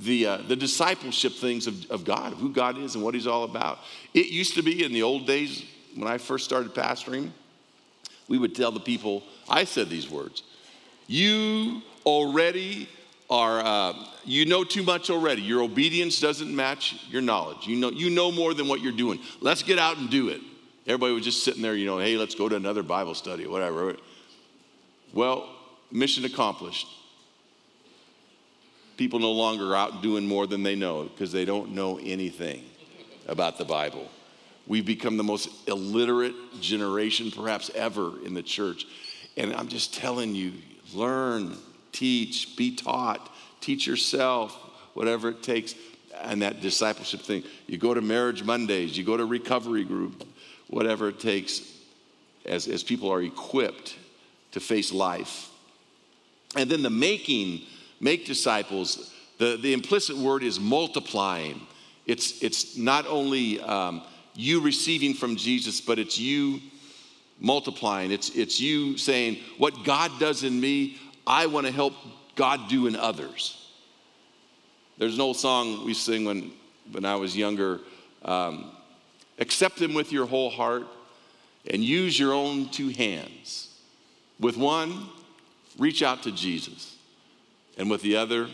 the, 0.01 0.27
uh, 0.27 0.37
the 0.39 0.57
discipleship 0.57 1.35
things 1.35 1.69
of, 1.69 1.89
of 1.89 2.05
God, 2.05 2.33
of 2.33 2.39
who 2.41 2.53
God 2.53 2.79
is 2.79 2.97
and 2.97 3.05
what 3.05 3.15
He's 3.15 3.29
all 3.29 3.45
about. 3.45 3.79
It 4.13 4.27
used 4.27 4.57
to 4.57 4.63
be 4.63 4.85
in 4.85 4.93
the 4.93 5.05
old 5.05 5.25
days 5.25 5.65
when 5.95 6.09
I 6.09 6.19
first 6.19 6.45
started 6.45 6.75
pastoring, 6.75 7.31
we 8.27 8.39
would 8.39 8.57
tell 8.57 8.73
the 8.73 8.81
people, 8.81 9.23
I 9.49 9.63
said 9.63 9.89
these 9.89 10.11
words 10.11 10.43
you 11.09 11.83
already 12.07 12.89
are, 13.29 13.61
uh, 13.61 13.95
you 14.25 14.47
know 14.47 14.63
too 14.63 14.83
much 14.83 15.11
already. 15.11 15.43
Your 15.43 15.63
obedience 15.63 16.21
doesn't 16.21 16.55
match 16.55 16.97
your 17.11 17.23
knowledge. 17.23 17.67
You 17.67 17.77
know, 17.77 17.91
you 17.91 18.11
know 18.11 18.31
more 18.31 18.55
than 18.55 18.69
what 18.69 18.81
you're 18.81 18.93
doing. 18.93 19.19
Let's 19.41 19.63
get 19.63 19.79
out 19.79 19.99
and 19.99 20.09
do 20.09 20.29
it. 20.29 20.41
Everybody 20.87 21.13
was 21.13 21.25
just 21.25 21.45
sitting 21.45 21.61
there, 21.61 21.75
you 21.75 21.87
know, 21.87 21.99
hey, 21.99 22.17
let's 22.17 22.35
go 22.35 22.49
to 22.49 22.57
another 22.57 22.83
Bible 22.83 23.15
study 23.15 23.47
whatever. 23.47 23.97
Well, 25.13 25.49
mission 25.91 26.25
accomplished. 26.25 26.87
People 28.97 29.19
no 29.19 29.33
longer 29.33 29.75
out 29.75 30.03
doing 30.03 30.27
more 30.27 30.47
than 30.47 30.63
they 30.63 30.75
know 30.75 31.05
because 31.05 31.31
they 31.31 31.45
don't 31.45 31.73
know 31.73 31.99
anything 31.99 32.65
about 33.27 33.59
the 33.59 33.65
Bible. 33.65 34.09
We've 34.67 34.85
become 34.85 35.17
the 35.17 35.25
most 35.25 35.49
illiterate 35.69 36.35
generation 36.61 37.31
perhaps 37.31 37.71
ever 37.75 38.13
in 38.25 38.35
the 38.35 38.43
church. 38.43 38.87
And 39.37 39.55
I'm 39.55 39.69
just 39.69 39.95
telling 39.95 40.35
you, 40.35 40.53
learn, 40.95 41.57
teach, 41.93 42.57
be 42.57 42.75
taught, 42.75 43.33
teach 43.61 43.87
yourself, 43.87 44.55
whatever 44.95 45.31
it 45.31 45.43
takes. 45.43 45.75
And 46.21 46.43
that 46.43 46.61
discipleship 46.61 47.21
thing. 47.21 47.45
You 47.67 47.79
go 47.79 47.95
to 47.95 48.01
marriage 48.01 48.43
Mondays, 48.43 48.99
you 48.99 49.05
go 49.05 49.17
to 49.17 49.25
recovery 49.25 49.85
group, 49.85 50.27
whatever 50.67 51.09
it 51.09 51.21
takes 51.21 51.63
as, 52.45 52.67
as 52.67 52.83
people 52.83 53.13
are 53.13 53.23
equipped 53.23 53.97
to 54.53 54.61
face 54.61 54.93
life. 54.93 55.51
And 56.57 56.71
then 56.71 56.83
the 56.83 56.91
making, 56.91 57.63
make 58.01 58.27
disciples, 58.27 59.15
the, 59.39 59.57
the 59.61 59.73
implicit 59.73 60.17
word 60.17 60.43
is 60.43 60.59
multiplying. 60.59 61.61
It's, 62.07 62.43
it's 62.43 62.77
not 62.77 63.07
only 63.07 63.61
um, 63.61 64.03
you 64.35 64.61
receiving 64.61 65.15
from 65.15 65.37
Jesus, 65.37 65.81
but 65.81 65.99
it's 65.99 66.19
you 66.19 66.61
multiplying. 67.41 68.11
It's, 68.11 68.31
it's 68.31 68.61
you 68.61 68.97
saying, 68.97 69.39
What 69.59 69.85
God 69.85 70.11
does 70.19 70.45
in 70.45 70.61
me, 70.61 70.99
I 71.27 71.47
want 71.47 71.67
to 71.67 71.73
help 71.73 71.95
God 72.37 72.69
do 72.69 72.87
in 72.87 72.97
others. 72.97 73.55
There's 74.99 75.15
an 75.15 75.21
old 75.21 75.37
song 75.37 75.85
we 75.85 75.95
sing 75.95 76.25
when, 76.25 76.51
when 76.91 77.05
I 77.05 77.17
was 77.17 77.37
younger 77.37 77.81
um, 78.25 78.71
accept 79.39 79.81
Him 79.81 79.95
with 79.95 80.13
your 80.13 80.27
whole 80.27 80.51
heart 80.51 80.87
and 81.71 81.83
use 81.83 82.19
your 82.19 82.33
own 82.33 82.69
two 82.69 82.89
hands. 82.89 83.79
With 84.41 84.57
one, 84.57 85.09
reach 85.79 86.03
out 86.03 86.23
to 86.25 86.33
Jesus, 86.33 86.97
and 87.77 87.91
with 87.91 88.03
the 88.03 88.17
other, 88.17 88.49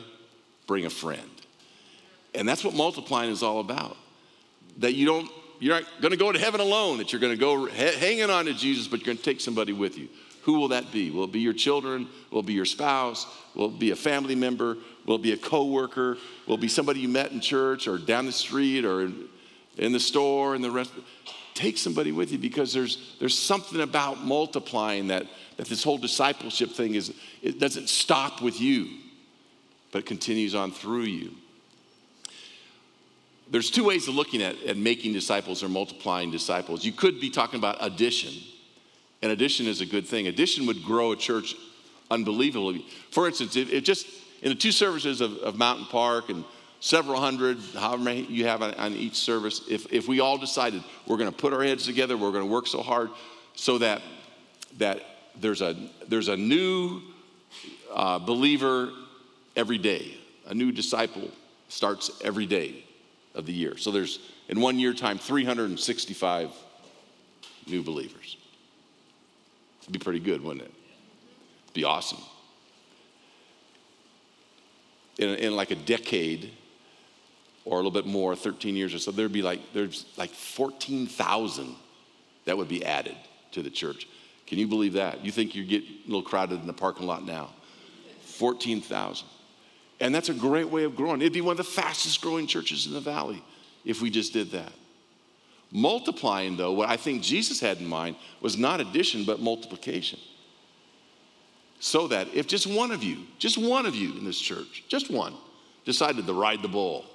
bring 0.67 0.87
a 0.87 0.91
friend. 0.91 1.31
And 2.35 2.49
that's 2.49 2.65
what 2.65 2.75
multiplying 2.75 3.31
is 3.31 3.43
all 3.43 3.61
about. 3.61 3.97
That 4.79 4.95
you 4.95 5.07
don't 5.07 5.31
you're 5.61 5.81
not 5.81 5.85
going 6.01 6.11
to 6.11 6.17
go 6.17 6.33
to 6.33 6.39
heaven 6.39 6.61
alone, 6.61 6.99
that 6.99 7.13
you're 7.13 7.21
going 7.21 7.33
to 7.33 7.39
go 7.39 7.67
hanging 7.67 8.31
on 8.31 8.47
to 8.47 8.55
Jesus, 8.55 8.89
but 8.89 9.01
you're 9.01 9.07
going 9.07 9.19
to 9.19 9.23
take 9.23 9.41
somebody 9.41 9.73
with 9.73 9.97
you. 9.99 10.09
Who 10.43 10.59
will 10.59 10.69
that 10.69 10.93
be? 10.93 11.11
Will 11.11 11.25
it 11.25 11.33
be 11.33 11.41
your 11.41 11.55
children? 11.55 12.09
Will 12.31 12.41
it 12.41 12.47
be 12.47 12.53
your 12.53 12.67
spouse? 12.67 13.27
Will 13.55 13.69
it 13.69 13.79
be 13.79 13.93
a 13.93 13.97
family 13.97 14.35
member? 14.35 14.77
Will 15.07 15.17
it 15.17 15.23
be 15.23 15.33
a 15.33 15.39
coworker? 15.39 16.19
Will 16.47 16.57
it 16.57 16.61
be 16.61 16.69
somebody 16.69 17.01
you 17.01 17.09
met 17.09 17.33
in 17.33 17.41
church 17.41 17.89
or 17.89 17.99
down 17.99 18.27
the 18.27 18.33
street 18.33 18.85
or 18.85 19.11
in 19.79 19.93
the 19.93 20.01
store 20.01 20.55
and 20.55 20.63
the 20.63 20.71
rest? 20.71 20.93
Take 21.55 21.79
somebody 21.79 22.13
with 22.13 22.33
you 22.33 22.39
because 22.39 22.73
there's, 22.73 23.15
there's 23.21 23.39
something 23.39 23.81
about 23.81 24.23
multiplying 24.25 25.07
that, 25.09 25.27
that 25.57 25.67
this 25.67 25.83
whole 25.83 25.99
discipleship 25.99 26.73
thing 26.73 26.95
is, 26.95 27.15
it 27.43 27.59
doesn't 27.59 27.89
stop 27.89 28.43
with 28.43 28.61
you, 28.61 28.89
but 29.93 30.05
continues 30.05 30.55
on 30.55 30.73
through 30.73 31.05
you 31.05 31.31
there's 33.51 33.71
two 33.71 33.85
ways 33.85 34.09
of 34.09 34.15
looking 34.15 34.43
at, 34.43 34.61
at 34.63 34.77
making 34.77 35.13
disciples 35.13 35.63
or 35.63 35.69
multiplying 35.69 36.31
disciples. 36.31 36.85
You 36.85 36.93
could 36.93 37.21
be 37.21 37.31
talking 37.31 37.59
about 37.59 37.77
addition, 37.81 38.33
and 39.23 39.33
addition 39.33 39.67
is 39.67 39.81
a 39.81 39.87
good 39.87 40.07
thing. 40.07 40.27
Addition 40.29 40.67
would 40.67 40.83
grow 40.83 41.13
a 41.13 41.17
church 41.17 41.55
unbelievably. 42.11 42.87
For 43.11 43.27
instance, 43.27 43.57
if, 43.57 43.73
if 43.73 43.85
just 43.85 44.07
in 44.43 44.49
the 44.49 44.55
two 44.55 44.73
services 44.73 45.21
of, 45.21 45.37
of, 45.39 45.57
Mountain 45.57 45.87
Park 45.87 46.29
and 46.29 46.45
several 46.81 47.21
hundred, 47.21 47.59
however 47.75 48.03
many 48.03 48.23
you 48.23 48.47
have 48.47 48.63
on, 48.63 48.75
on 48.75 48.93
each 48.93 49.17
service, 49.17 49.63
if, 49.71 49.91
if 49.93 50.09
we 50.09 50.21
all 50.21 50.39
decided 50.39 50.83
we're 51.07 51.17
going 51.17 51.31
to 51.31 51.37
put 51.37 51.53
our 51.53 51.63
heads 51.63 51.85
together, 51.85 52.17
we're 52.17 52.33
going 52.33 52.45
to 52.45 52.51
work 52.51 52.67
so 52.67 52.83
hard 52.83 53.11
so 53.55 53.79
that, 53.79 54.03
that 54.79 55.01
there's, 55.41 55.63
a, 55.63 55.77
there's 56.09 56.29
a 56.29 56.37
new 56.37 57.01
uh, 57.95 58.19
believer 58.19 58.91
every 59.57 59.79
day, 59.79 60.17
a 60.47 60.55
new 60.55 60.73
disciple 60.73 61.31
starts 61.69 62.11
every 62.23 62.47
day 62.47 62.84
of 63.35 63.47
the 63.47 63.53
year. 63.53 63.77
So 63.77 63.91
there's, 63.91 64.21
in 64.49 64.61
one 64.61 64.79
year 64.79 64.95
time, 64.95 65.19
365 65.19 66.51
new 67.67 67.83
believers. 67.83 68.37
It'd 69.83 69.93
be 69.93 69.99
pretty 69.99 70.21
good, 70.21 70.43
wouldn't 70.43 70.65
it? 70.65 70.73
It'd 71.65 71.75
be 71.75 71.85
awesome. 71.85 72.19
In, 75.19 75.31
in 75.31 75.57
like 75.57 75.71
a 75.71 75.77
decade 75.77 76.51
or 77.65 77.75
a 77.75 77.77
little 77.77 77.91
bit 77.91 78.07
more, 78.07 78.37
13 78.37 78.77
years 78.77 78.95
or 78.95 78.99
so, 78.99 79.11
there'd 79.11 79.33
be 79.33 79.43
like, 79.43 79.61
there's 79.73 80.07
like 80.17 80.31
14,000 80.31 81.75
that 82.45 82.57
would 82.57 82.69
be 82.69 82.85
added 82.85 83.17
to 83.53 83.63
the 83.63 83.71
church. 83.71 84.07
Can 84.47 84.59
you 84.59 84.67
believe 84.67 84.95
that? 84.95 85.25
You 85.25 85.33
think 85.33 85.55
you 85.55 85.65
get 85.65 85.83
a 85.83 86.07
little 86.07 86.23
crowded 86.23 86.61
in 86.61 86.67
the 86.67 86.73
parking 86.73 87.07
lot 87.07 87.25
now? 87.25 87.51
14,000. 88.23 89.27
And 90.05 90.15
that's 90.15 90.29
a 90.29 90.35
great 90.35 90.69
way 90.69 90.85
of 90.85 90.97
growing. 90.97 91.23
It'd 91.23 91.33
be 91.33 91.41
one 91.41 91.53
of 91.53 91.57
the 91.57 91.65
fastest 91.65 92.21
growing 92.21 92.47
churches 92.47 92.87
in 92.87 92.93
the 92.93 93.01
valley 93.01 93.43
if 93.87 94.03
we 94.03 94.11
just 94.11 94.35
did 94.35 94.51
that. 94.51 94.71
Multiplying, 95.73 96.59
though, 96.59 96.73
what 96.73 96.91
I 96.91 96.99
think 96.99 97.23
Jesus 97.23 97.59
had 97.59 97.79
in 97.79 97.87
mind 97.87 98.17
was 98.43 98.59
not 98.59 98.83
addition, 98.83 99.25
but 99.25 99.41
multiplication. 99.41 100.19
So 101.81 102.07
that 102.09 102.29
if 102.35 102.47
just 102.47 102.67
one 102.67 102.91
of 102.91 103.03
you, 103.03 103.23
just 103.39 103.57
one 103.57 103.87
of 103.87 103.95
you 103.95 104.13
in 104.19 104.27
this 104.27 104.39
church, 104.39 104.85
just 104.89 105.11
one, 105.11 105.33
decided 105.87 106.27
to 106.27 106.35
ride 106.35 106.61
the 106.61 106.69
bull, 106.69 107.07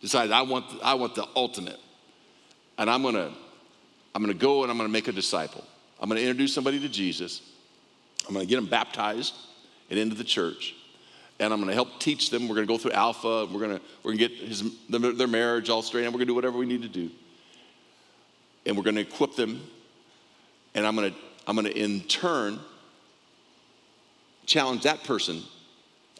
decided 0.00 0.32
I 0.32 0.42
want, 0.42 0.64
I 0.82 0.94
want 0.94 1.14
the 1.14 1.28
ultimate, 1.36 1.78
and 2.76 2.90
I'm 2.90 3.04
gonna, 3.04 3.32
I'm 4.16 4.20
gonna 4.20 4.34
go 4.34 4.62
and 4.62 4.70
I'm 4.72 4.76
gonna 4.76 4.88
make 4.88 5.06
a 5.06 5.12
disciple. 5.12 5.64
I'm 6.00 6.08
gonna 6.08 6.20
introduce 6.20 6.52
somebody 6.52 6.80
to 6.80 6.88
Jesus. 6.88 7.40
I'm 8.26 8.34
gonna 8.34 8.46
get 8.46 8.56
them 8.56 8.66
baptized 8.66 9.32
and 9.90 9.96
into 9.96 10.16
the 10.16 10.24
church 10.24 10.74
and 11.38 11.52
I'm 11.52 11.58
going 11.58 11.68
to 11.68 11.74
help 11.74 11.98
teach 11.98 12.30
them. 12.30 12.48
We're 12.48 12.54
going 12.54 12.66
to 12.66 12.72
go 12.72 12.78
through 12.78 12.92
Alpha. 12.92 13.46
We're 13.46 13.60
going 13.60 13.78
to, 13.78 13.80
we're 14.02 14.14
going 14.14 14.18
to 14.18 14.28
get 14.28 14.48
his, 14.48 14.64
their 14.88 15.26
marriage 15.26 15.70
all 15.70 15.82
straight, 15.82 16.04
and 16.04 16.12
we're 16.12 16.18
going 16.18 16.28
to 16.28 16.32
do 16.32 16.34
whatever 16.34 16.58
we 16.58 16.66
need 16.66 16.82
to 16.82 16.88
do. 16.88 17.10
And 18.66 18.76
we're 18.76 18.84
going 18.84 18.96
to 18.96 19.00
equip 19.00 19.34
them, 19.34 19.60
and 20.74 20.86
I'm 20.86 20.94
going 20.94 21.12
to, 21.12 21.18
I'm 21.46 21.56
going 21.56 21.66
to 21.66 21.76
in 21.76 22.02
turn 22.02 22.60
challenge 24.46 24.82
that 24.82 25.04
person 25.04 25.42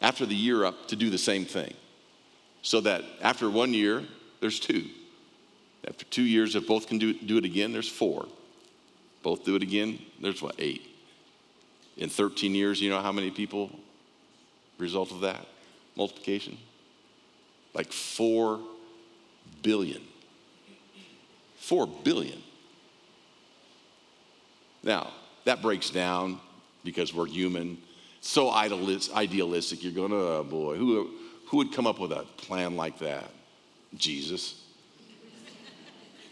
after 0.01 0.25
the 0.25 0.35
year 0.35 0.65
up 0.65 0.87
to 0.89 0.95
do 0.95 1.09
the 1.09 1.17
same 1.17 1.45
thing. 1.45 1.73
So 2.61 2.81
that 2.81 3.03
after 3.21 3.49
one 3.49 3.73
year, 3.73 4.03
there's 4.39 4.59
two. 4.59 4.85
After 5.87 6.05
two 6.05 6.23
years, 6.23 6.55
if 6.55 6.65
both 6.65 6.87
can 6.87 6.97
do, 6.97 7.13
do 7.13 7.37
it 7.37 7.45
again, 7.45 7.73
there's 7.73 7.89
four. 7.89 8.25
Both 9.21 9.45
do 9.45 9.55
it 9.55 9.63
again, 9.63 9.99
there's 10.21 10.41
what, 10.41 10.55
eight. 10.59 10.89
In 11.97 12.09
13 12.09 12.55
years, 12.55 12.81
you 12.81 12.89
know 12.89 13.01
how 13.01 13.11
many 13.11 13.31
people 13.31 13.69
result 14.77 15.11
of 15.11 15.21
that 15.21 15.45
multiplication? 15.95 16.57
Like 17.73 17.91
4 17.91 18.59
billion. 19.61 20.01
4 21.57 21.87
billion. 21.87 22.41
Now, 24.83 25.11
that 25.45 25.61
breaks 25.61 25.89
down 25.89 26.39
because 26.83 27.13
we're 27.13 27.27
human. 27.27 27.77
So 28.21 28.51
idealistic. 28.51 29.83
You're 29.83 29.93
going, 29.93 30.11
oh 30.13 30.43
boy, 30.43 30.75
who, 30.75 31.09
who 31.47 31.57
would 31.57 31.71
come 31.71 31.87
up 31.87 31.99
with 31.99 32.11
a 32.11 32.25
plan 32.37 32.75
like 32.75 32.99
that? 32.99 33.29
Jesus. 33.95 34.61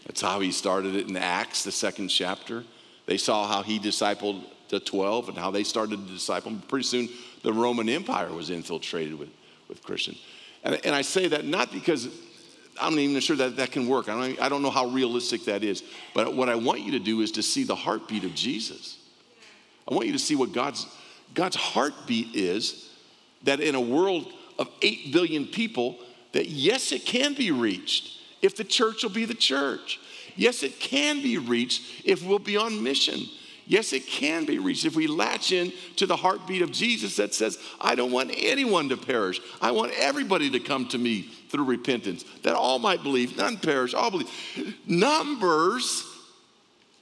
That's 0.06 0.22
how 0.22 0.40
he 0.40 0.52
started 0.52 0.96
it 0.96 1.08
in 1.08 1.16
Acts, 1.16 1.64
the 1.64 1.72
second 1.72 2.10
chapter. 2.10 2.64
They 3.06 3.18
saw 3.18 3.48
how 3.48 3.62
he 3.62 3.80
discipled 3.80 4.44
the 4.70 4.80
12 4.80 5.30
and 5.30 5.38
how 5.38 5.52
they 5.52 5.64
started 5.64 6.08
to 6.08 6.14
disciple. 6.14 6.58
Pretty 6.68 6.86
soon, 6.86 7.10
the 7.44 7.54
Roman 7.54 7.90
Empire 7.90 8.32
was 8.32 8.50
infiltrated 8.50 9.18
with, 9.18 9.30
with 9.68 9.84
Christians. 9.84 10.22
And, 10.64 10.80
and 10.86 10.96
I 10.96 11.02
say 11.02 11.28
that 11.30 11.46
not 11.46 11.72
because 11.72 12.08
I'm 12.80 12.96
not 12.96 13.02
even 13.02 13.20
sure 13.22 13.36
that 13.36 13.58
that 13.58 13.72
can 13.72 13.88
work. 13.88 14.10
I 14.10 14.20
don't, 14.20 14.42
I 14.42 14.50
don't 14.50 14.62
know 14.62 14.70
how 14.70 14.88
realistic 14.88 15.46
that 15.46 15.64
is. 15.64 15.84
But 16.14 16.34
what 16.34 16.50
I 16.50 16.56
want 16.56 16.82
you 16.82 16.92
to 16.92 17.00
do 17.00 17.22
is 17.22 17.32
to 17.34 17.44
see 17.44 17.64
the 17.64 17.76
heartbeat 17.76 18.24
of 18.24 18.34
Jesus. 18.34 18.98
I 19.90 19.94
want 19.94 20.08
you 20.08 20.14
to 20.14 20.20
see 20.20 20.36
what 20.36 20.54
God's, 20.54 20.88
God's 21.34 21.56
heartbeat 21.56 22.36
is 22.36 22.90
that 23.44 23.60
in 23.60 23.76
a 23.76 23.82
world 23.82 24.32
of 24.58 24.70
8 24.82 25.12
billion 25.12 25.46
people, 25.46 25.98
that 26.34 26.48
yes, 26.48 26.92
it 26.92 27.06
can 27.06 27.34
be 27.34 27.52
reached 27.52 28.20
if 28.42 28.56
the 28.56 28.64
church 28.64 29.04
will 29.04 29.10
be 29.10 29.26
the 29.26 29.34
church. 29.34 30.00
Yes, 30.36 30.64
it 30.64 30.80
can 30.80 31.22
be 31.22 31.38
reached 31.38 32.06
if 32.06 32.24
we'll 32.24 32.40
be 32.40 32.58
on 32.58 32.82
mission. 32.82 33.22
Yes, 33.66 33.94
it 33.94 34.08
can 34.08 34.46
be 34.46 34.60
reached 34.60 34.86
if 34.86 34.96
we 34.96 35.08
latch 35.08 35.52
in 35.52 35.72
to 35.98 36.06
the 36.06 36.16
heartbeat 36.16 36.62
of 36.62 36.72
Jesus 36.72 37.16
that 37.18 37.34
says, 37.34 37.58
I 37.80 37.96
don't 37.96 38.12
want 38.12 38.32
anyone 38.36 38.90
to 38.90 38.98
perish. 38.98 39.40
I 39.62 39.72
want 39.72 39.94
everybody 39.98 40.50
to 40.52 40.60
come 40.60 40.88
to 40.90 40.98
me 40.98 41.30
through 41.50 41.66
repentance, 41.66 42.26
that 42.44 42.56
all 42.56 42.80
might 42.80 43.04
believe, 43.04 43.38
none 43.38 43.58
perish, 43.58 43.94
all 43.94 44.12
believe. 44.12 44.30
Numbers 44.88 46.04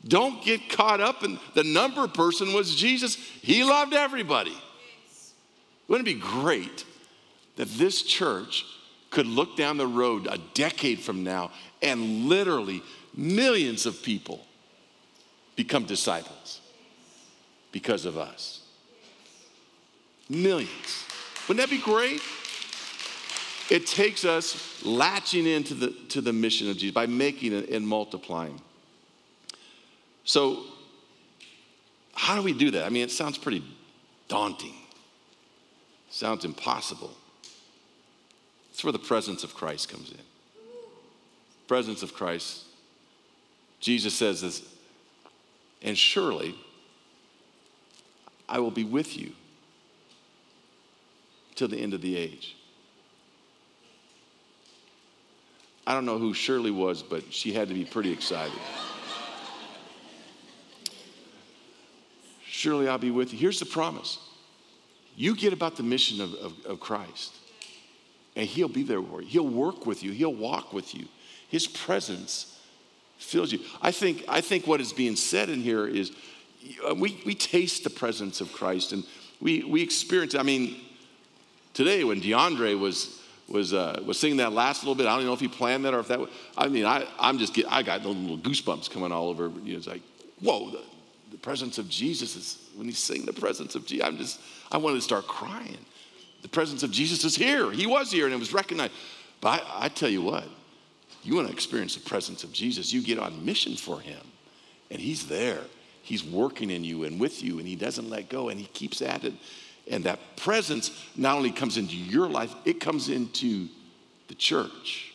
don't 0.07 0.43
get 0.43 0.69
caught 0.69 1.01
up 1.01 1.23
in 1.23 1.39
the 1.55 1.63
number 1.63 2.07
person 2.07 2.53
was 2.53 2.75
Jesus. 2.75 3.15
He 3.15 3.63
loved 3.63 3.93
everybody. 3.93 4.55
Wouldn't 5.87 6.07
it 6.07 6.15
be 6.15 6.19
great 6.19 6.85
that 7.55 7.67
this 7.69 8.03
church 8.03 8.65
could 9.09 9.27
look 9.27 9.57
down 9.57 9.77
the 9.77 9.87
road 9.87 10.27
a 10.27 10.37
decade 10.53 10.99
from 10.99 11.23
now 11.23 11.51
and 11.81 12.25
literally 12.25 12.83
millions 13.15 13.85
of 13.85 14.01
people 14.03 14.45
become 15.59 15.83
disciples 15.83 16.61
because 17.73 18.05
of 18.05 18.17
us. 18.17 18.61
Millions. 20.29 21.03
Wouldn't 21.49 21.69
that 21.69 21.69
be 21.69 21.83
great? 21.83 22.21
It 23.69 23.85
takes 23.85 24.23
us 24.23 24.81
latching 24.85 25.45
into 25.45 25.73
the, 25.73 25.89
to 26.11 26.21
the 26.21 26.31
mission 26.31 26.69
of 26.69 26.77
Jesus 26.77 26.93
by 26.93 27.07
making 27.07 27.51
it 27.51 27.69
and 27.71 27.85
multiplying. 27.85 28.61
So, 30.23 30.63
how 32.13 32.37
do 32.37 32.41
we 32.41 32.53
do 32.53 32.71
that? 32.71 32.85
I 32.85 32.89
mean, 32.89 33.03
it 33.03 33.11
sounds 33.11 33.37
pretty 33.37 33.61
daunting, 34.29 34.75
sounds 36.09 36.45
impossible. 36.45 37.11
It's 38.71 38.81
where 38.81 38.93
the 38.93 38.97
presence 38.97 39.43
of 39.43 39.53
Christ 39.55 39.89
comes 39.89 40.09
in. 40.09 40.19
Presence 41.67 42.01
of 42.01 42.13
Christ. 42.13 42.63
Jesus 43.81 44.13
says 44.13 44.39
this, 44.39 44.63
and 45.81 45.97
surely 45.97 46.55
I 48.47 48.59
will 48.59 48.71
be 48.71 48.83
with 48.83 49.17
you 49.17 49.31
till 51.55 51.67
the 51.67 51.77
end 51.77 51.93
of 51.93 52.01
the 52.01 52.15
age. 52.15 52.55
I 55.85 55.93
don't 55.93 56.05
know 56.05 56.19
who 56.19 56.33
Shirley 56.33 56.71
was, 56.71 57.01
but 57.01 57.33
she 57.33 57.51
had 57.53 57.67
to 57.69 57.73
be 57.73 57.83
pretty 57.83 58.11
excited. 58.11 58.59
Surely 62.45 62.87
I'll 62.87 62.97
be 62.97 63.11
with 63.11 63.33
you. 63.33 63.39
Here's 63.39 63.59
the 63.59 63.65
promise 63.65 64.19
you 65.15 65.35
get 65.35 65.51
about 65.51 65.75
the 65.75 65.83
mission 65.83 66.21
of, 66.21 66.33
of, 66.35 66.65
of 66.65 66.79
Christ 66.79 67.35
and 68.35 68.47
He'll 68.47 68.69
be 68.69 68.83
there 68.83 69.01
for 69.01 69.21
you. 69.21 69.27
He'll 69.27 69.47
work 69.47 69.85
with 69.85 70.03
you, 70.03 70.11
He'll 70.11 70.33
walk 70.33 70.73
with 70.73 70.95
you. 70.95 71.07
His 71.47 71.67
presence 71.67 72.58
fills 73.19 73.51
you. 73.51 73.59
I 73.81 73.91
think, 73.91 74.23
I 74.27 74.41
think 74.41 74.65
what 74.65 74.81
is 74.81 74.93
being 74.93 75.15
said 75.15 75.49
in 75.49 75.61
here 75.61 75.85
is 75.85 76.11
uh, 76.89 76.95
we, 76.95 77.21
we 77.25 77.35
taste 77.35 77.83
the 77.83 77.89
presence 77.89 78.41
of 78.41 78.51
Christ 78.51 78.93
and 78.93 79.03
we, 79.41 79.63
we 79.63 79.81
experience, 79.81 80.35
I 80.35 80.43
mean, 80.43 80.77
today 81.73 82.03
when 82.03 82.21
DeAndre 82.21 82.79
was, 82.79 83.21
was, 83.47 83.73
uh, 83.73 84.01
was 84.05 84.19
singing 84.19 84.37
that 84.37 84.53
last 84.53 84.83
little 84.83 84.95
bit, 84.95 85.05
I 85.05 85.15
don't 85.15 85.25
know 85.25 85.33
if 85.33 85.39
he 85.39 85.47
planned 85.47 85.85
that 85.85 85.93
or 85.93 85.99
if 85.99 86.07
that 86.07 86.19
was, 86.19 86.29
I 86.57 86.67
mean, 86.67 86.85
I, 86.85 87.05
I'm 87.19 87.37
just, 87.37 87.53
get, 87.53 87.71
I 87.71 87.83
got 87.83 88.05
little 88.05 88.37
goosebumps 88.37 88.89
coming 88.89 89.11
all 89.11 89.29
over. 89.29 89.51
You 89.63 89.73
know, 89.73 89.77
it's 89.77 89.87
like, 89.87 90.01
whoa, 90.41 90.71
the, 90.71 90.81
the 91.31 91.37
presence 91.37 91.77
of 91.77 91.89
Jesus 91.89 92.35
is, 92.35 92.69
when 92.75 92.87
he's 92.87 92.99
singing 92.99 93.25
the 93.25 93.33
presence 93.33 93.75
of 93.75 93.85
Jesus, 93.85 94.05
I'm 94.05 94.17
just, 94.17 94.39
I 94.71 94.77
wanted 94.77 94.97
to 94.97 95.01
start 95.01 95.27
crying. 95.27 95.77
The 96.41 96.49
presence 96.49 96.83
of 96.83 96.91
Jesus 96.91 97.25
is 97.25 97.35
here. 97.35 97.69
He 97.71 97.85
was 97.85 98.11
here 98.11 98.25
and 98.25 98.33
it 98.33 98.39
was 98.39 98.53
recognized. 98.53 98.93
But 99.41 99.61
I, 99.61 99.85
I 99.85 99.89
tell 99.89 100.09
you 100.09 100.21
what, 100.21 100.45
you 101.23 101.35
want 101.35 101.47
to 101.47 101.53
experience 101.53 101.95
the 101.95 102.01
presence 102.01 102.43
of 102.43 102.51
Jesus, 102.51 102.93
you 102.93 103.01
get 103.01 103.19
on 103.19 103.45
mission 103.45 103.75
for 103.75 103.99
him. 103.99 104.21
And 104.91 104.99
he's 104.99 105.27
there. 105.27 105.61
He's 106.01 106.23
working 106.23 106.71
in 106.71 106.83
you 106.83 107.03
and 107.03 107.19
with 107.19 107.43
you, 107.43 107.59
and 107.59 107.67
he 107.67 107.75
doesn't 107.75 108.09
let 108.09 108.29
go, 108.29 108.49
and 108.49 108.59
he 108.59 108.65
keeps 108.67 109.01
at 109.01 109.23
it. 109.23 109.33
And 109.89 110.03
that 110.05 110.37
presence 110.37 110.91
not 111.15 111.35
only 111.35 111.51
comes 111.51 111.77
into 111.77 111.95
your 111.95 112.27
life, 112.27 112.53
it 112.65 112.79
comes 112.79 113.09
into 113.09 113.67
the 114.27 114.35
church. 114.35 115.13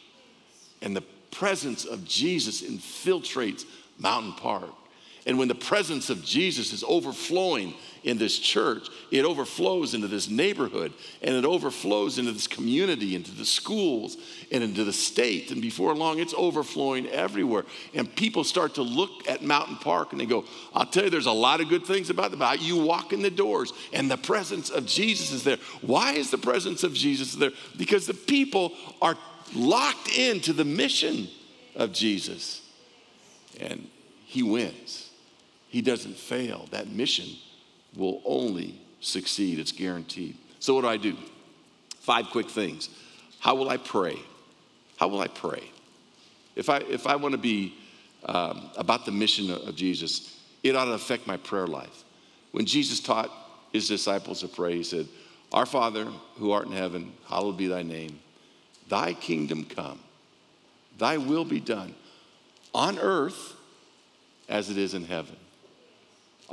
And 0.83 0.95
the 0.95 1.05
presence 1.31 1.85
of 1.85 2.05
Jesus 2.05 2.63
infiltrates 2.63 3.65
Mountain 3.99 4.35
Park. 4.35 4.71
And 5.27 5.39
when 5.39 5.49
the 5.49 5.55
presence 5.55 6.11
of 6.11 6.23
Jesus 6.25 6.73
is 6.73 6.85
overflowing 6.87 7.75
in 8.05 8.19
this 8.19 8.39
church, 8.39 8.89
it 9.11 9.25
overflows 9.25 9.95
into 9.95 10.07
this 10.07 10.29
neighborhood 10.29 10.93
and 11.23 11.35
it 11.35 11.45
overflows 11.45 12.19
into 12.19 12.33
this 12.33 12.47
community, 12.47 13.17
into 13.17 13.33
the 13.33 13.45
schools 13.45 14.17
and 14.53 14.63
into 14.63 14.85
the 14.85 14.93
state. 14.93 15.51
And 15.51 15.61
before 15.61 15.95
long, 15.95 16.19
it's 16.19 16.35
overflowing 16.35 17.09
everywhere. 17.09 17.65
And 17.95 18.15
people 18.15 18.45
start 18.45 18.75
to 18.75 18.83
look 18.83 19.29
at 19.29 19.43
Mountain 19.43 19.77
Park 19.77 20.13
and 20.13 20.21
they 20.21 20.27
go, 20.27 20.45
I'll 20.75 20.87
tell 20.87 21.05
you, 21.05 21.11
there's 21.11 21.27
a 21.27 21.33
lot 21.33 21.61
of 21.61 21.69
good 21.69 21.85
things 21.85 22.11
about 22.11 22.33
it. 22.33 22.39
But 22.39 22.63
you 22.63 22.77
walk 22.77 23.13
in 23.13 23.23
the 23.23 23.31
doors 23.31 23.73
and 23.93 24.11
the 24.11 24.19
presence 24.19 24.71
of 24.71 24.87
Jesus 24.87 25.33
is 25.33 25.43
there. 25.43 25.59
Why 25.81 26.13
is 26.13 26.31
the 26.31 26.39
presence 26.39 26.85
of 26.85 26.95
Jesus 26.95 27.35
there? 27.35 27.53
Because 27.77 28.07
the 28.07 28.15
people 28.15 28.73
are 29.01 29.17
locked 29.55 30.17
into 30.17 30.53
the 30.53 30.65
mission 30.65 31.29
of 31.75 31.93
Jesus. 31.93 32.61
And 33.59 33.89
he 34.27 34.43
wins 34.43 35.05
he 35.75 35.83
doesn't 35.83 36.17
fail. 36.17 36.69
That 36.71 36.87
mission 36.87 37.27
will 37.97 38.23
only 38.25 38.81
succeed, 39.01 39.59
it's 39.59 39.73
guaranteed. 39.73 40.37
So, 40.59 40.75
what 40.75 40.83
do 40.83 40.89
I 40.89 40.97
do? 40.97 41.17
Five 42.01 42.27
quick 42.31 42.49
things. 42.49 42.89
How 43.39 43.55
will 43.55 43.69
I 43.69 43.77
pray? 43.77 44.19
How 44.97 45.09
will 45.09 45.21
I 45.21 45.29
pray? 45.29 45.63
If 46.57 46.71
I, 46.71 46.79
if 46.79 47.07
I 47.07 47.17
want 47.17 47.33
to 47.33 47.39
be 47.39 47.75
um, 48.27 48.71
about 48.77 49.05
the 49.05 49.13
mission 49.13 49.51
of, 49.51 49.69
of 49.69 49.77
Jesus, 49.77 50.41
it 50.63 50.77
ought 50.77 50.87
to 50.87 50.93
affect 50.93 51.27
my 51.27 51.37
prayer 51.37 51.67
life. 51.67 52.05
When 52.53 52.65
Jesus 52.65 53.01
taught 53.01 53.31
his 53.73 53.89
disciples 53.89 54.41
to 54.41 54.49
pray, 54.49 54.77
he 54.77 54.85
said, 54.85 55.07
Our 55.53 55.67
Father 55.67 56.07
who 56.37 56.53
art 56.53 56.67
in 56.67 56.73
heaven, 56.73 57.13
hallowed 57.27 57.57
be 57.57 57.67
thy 57.67 57.83
name. 57.83 58.21
Thy 58.89 59.13
kingdom 59.15 59.65
come, 59.65 59.99
thy 60.99 61.17
will 61.17 61.45
be 61.45 61.61
done 61.61 61.95
on 62.75 62.99
earth 62.99 63.55
as 64.49 64.71
it 64.71 64.79
is 64.79 64.95
in 64.95 65.05
heaven. 65.05 65.37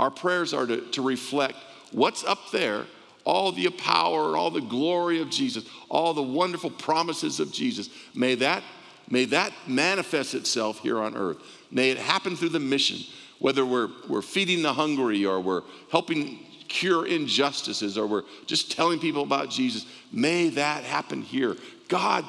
Our 0.01 0.09
prayers 0.09 0.51
are 0.51 0.65
to, 0.65 0.81
to 0.81 1.01
reflect 1.03 1.55
what's 1.91 2.23
up 2.23 2.49
there, 2.51 2.87
all 3.23 3.51
the 3.51 3.69
power, 3.69 4.35
all 4.35 4.49
the 4.49 4.59
glory 4.59 5.21
of 5.21 5.29
Jesus, 5.29 5.63
all 5.89 6.15
the 6.15 6.23
wonderful 6.23 6.71
promises 6.71 7.39
of 7.39 7.51
Jesus. 7.51 7.87
May 8.15 8.33
that, 8.35 8.63
may 9.11 9.25
that 9.25 9.53
manifest 9.67 10.33
itself 10.33 10.79
here 10.79 10.99
on 10.99 11.15
earth. 11.15 11.37
May 11.69 11.91
it 11.91 11.99
happen 11.99 12.35
through 12.35 12.49
the 12.49 12.59
mission, 12.59 12.97
whether 13.37 13.63
we're, 13.63 13.89
we're 14.09 14.23
feeding 14.23 14.63
the 14.63 14.73
hungry 14.73 15.23
or 15.23 15.39
we're 15.39 15.61
helping 15.91 16.39
cure 16.67 17.05
injustices 17.05 17.95
or 17.95 18.07
we're 18.07 18.23
just 18.47 18.71
telling 18.71 18.99
people 18.99 19.21
about 19.21 19.51
Jesus. 19.51 19.85
May 20.11 20.49
that 20.49 20.83
happen 20.83 21.21
here. 21.21 21.57
God, 21.89 22.25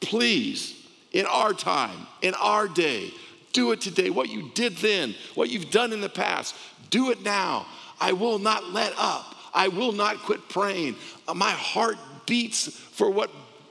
please, 0.00 0.74
in 1.12 1.26
our 1.26 1.52
time, 1.52 2.08
in 2.20 2.34
our 2.34 2.66
day, 2.66 3.12
do 3.52 3.72
it 3.72 3.80
today. 3.80 4.10
What 4.10 4.28
you 4.28 4.50
did 4.54 4.76
then, 4.78 5.14
what 5.34 5.50
you've 5.50 5.70
done 5.70 5.92
in 5.92 6.00
the 6.00 6.08
past, 6.08 6.54
do 6.90 7.10
it 7.10 7.22
now. 7.22 7.66
I 8.00 8.12
will 8.12 8.38
not 8.38 8.72
let 8.72 8.92
up. 8.96 9.34
I 9.54 9.68
will 9.68 9.92
not 9.92 10.18
quit 10.18 10.48
praying. 10.48 10.96
Uh, 11.26 11.34
my 11.34 11.50
heart 11.50 11.96
beats 12.26 12.68
for 12.68 13.10
what, 13.10 13.30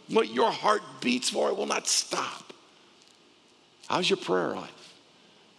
what 0.10 0.30
your 0.30 0.52
heart 0.52 0.82
beats 1.02 1.30
for. 1.30 1.50
It 1.50 1.58
will 1.58 1.66
not 1.66 1.88
stop. 1.88 2.54
How's 3.88 4.10
your 4.10 4.18
prayer 4.18 4.56
life? 4.56 4.94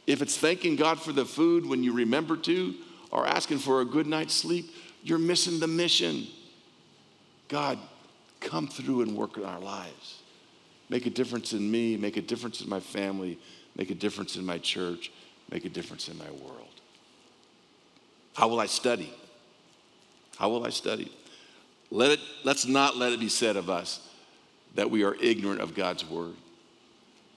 If 0.07 0.23
it's 0.23 0.37
thanking 0.37 0.77
God 0.77 1.01
for 1.01 1.13
the 1.13 1.25
food 1.25 1.67
when 1.67 1.83
you 1.83 1.93
remember 1.93 2.37
to, 2.37 2.75
or 3.11 3.27
asking 3.27 3.59
for 3.59 3.81
a 3.81 3.85
good 3.85 4.07
night's 4.07 4.35
sleep, 4.35 4.73
you're 5.03 5.19
missing 5.19 5.61
the 5.61 5.67
mission. 5.67 6.27
God, 7.49 7.79
come 8.41 8.69
through 8.69 9.03
and 9.03 9.17
work 9.17 9.37
in 9.37 9.45
our 9.45 9.61
lives. 9.61 10.21
Make 10.89 11.07
a 11.07 11.11
difference 11.11 11.53
in 11.53 11.71
me, 11.71 11.97
make 11.97 12.17
a 12.17 12.23
difference 12.23 12.61
in 12.61 12.69
my 12.69 12.81
family, 12.81 13.39
make 13.77 13.91
a 13.91 13.95
difference 13.95 14.37
in 14.37 14.45
my 14.45 14.59
church, 14.59 15.13
make 15.51 15.65
a 15.65 15.69
difference 15.69 16.09
in 16.09 16.19
my 16.19 16.31
world. 16.31 16.80
How 18.41 18.49
will 18.49 18.59
I 18.59 18.65
study? 18.65 19.13
How 20.39 20.49
will 20.49 20.65
I 20.65 20.71
study? 20.71 21.13
Let 21.91 22.13
it, 22.13 22.21
let's 22.43 22.65
not 22.65 22.97
let 22.97 23.13
it 23.13 23.21
be 23.21 23.29
said 23.29 23.55
of 23.59 23.69
us 23.69 24.01
that 24.77 24.91
we 24.91 25.05
are 25.05 25.15
ignorant 25.17 25.61
of 25.61 25.75
God's 25.75 26.09
word. 26.09 26.33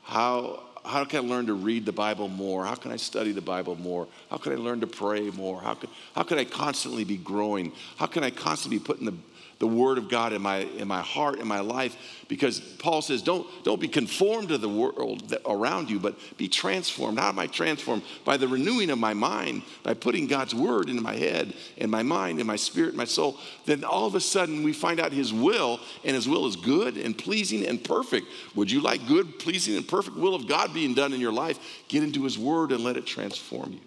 How, 0.04 0.64
how 0.86 1.04
can 1.04 1.26
I 1.26 1.28
learn 1.28 1.48
to 1.48 1.56
read 1.56 1.86
the 1.86 1.92
Bible 1.92 2.30
more? 2.30 2.64
How 2.64 2.76
can 2.76 2.94
I 2.94 2.96
study 2.96 3.34
the 3.34 3.42
Bible 3.42 3.76
more? 3.76 4.08
How 4.30 4.38
can 4.38 4.54
I 4.54 4.56
learn 4.56 4.80
to 4.80 4.88
pray 4.88 5.30
more? 5.30 5.60
How 5.60 5.74
can, 5.74 5.90
how 6.16 6.24
can 6.24 6.38
I 6.38 6.46
constantly 6.46 7.04
be 7.04 7.18
growing? 7.18 7.74
How 7.98 8.06
can 8.06 8.24
I 8.24 8.30
constantly 8.30 8.80
be 8.80 8.86
putting 8.86 9.06
the 9.06 9.16
the 9.60 9.68
word 9.68 9.98
of 9.98 10.10
God 10.10 10.34
in 10.34 10.42
my, 10.42 10.58
in 10.58 10.88
my 10.88 11.02
heart, 11.02 11.40
in 11.40 11.48
my 11.48 11.60
life, 11.60 11.96
because 12.28 12.60
Paul 12.60 13.02
says, 13.02 13.22
don't, 13.22 13.48
don't 13.64 13.80
be 13.80 13.88
conformed 13.88 14.50
to 14.50 14.58
the 14.58 14.70
world 14.70 15.34
around 15.46 15.90
you, 15.90 16.00
but 16.00 16.18
be 16.38 16.48
transformed. 16.48 17.20
How 17.20 17.30
am 17.30 17.40
I 17.40 17.48
transformed? 17.48 18.04
By 18.26 18.38
the 18.38 18.48
renewing 18.48 18.90
of 18.90 19.00
my 19.00 19.14
mind, 19.14 19.64
by 19.84 19.94
putting 19.94 20.28
God's 20.28 20.56
word 20.56 20.90
into 20.90 21.02
my 21.02 21.16
head 21.16 21.54
and 21.78 21.92
my 21.92 22.04
mind 22.04 22.40
and 22.40 22.48
my 22.48 22.56
spirit 22.56 22.90
and 22.90 22.98
my 22.98 23.06
soul. 23.06 23.38
Then 23.66 23.84
all 23.84 24.08
of 24.08 24.16
a 24.16 24.20
sudden 24.20 24.64
we 24.64 24.74
find 24.74 25.00
out 25.00 25.12
his 25.12 25.32
will, 25.32 25.80
and 26.04 26.16
his 26.16 26.28
will 26.28 26.48
is 26.48 26.56
good 26.56 26.98
and 26.98 27.18
pleasing 27.18 27.66
and 27.66 27.84
perfect. 27.84 28.28
Would 28.56 28.72
you 28.72 28.82
like 28.82 29.08
good, 29.08 29.40
pleasing, 29.40 29.78
and 29.78 29.88
perfect 29.88 30.18
will 30.18 30.36
of 30.36 30.48
God 30.48 30.74
being 30.74 30.94
done 30.94 31.14
in 31.14 31.22
your 31.22 31.34
life? 31.34 31.60
Get 31.88 32.04
into 32.04 32.24
his 32.24 32.38
word 32.38 32.72
and 32.72 32.84
let 32.84 32.98
it 32.98 33.06
transform 33.06 33.74
you. 33.74 33.82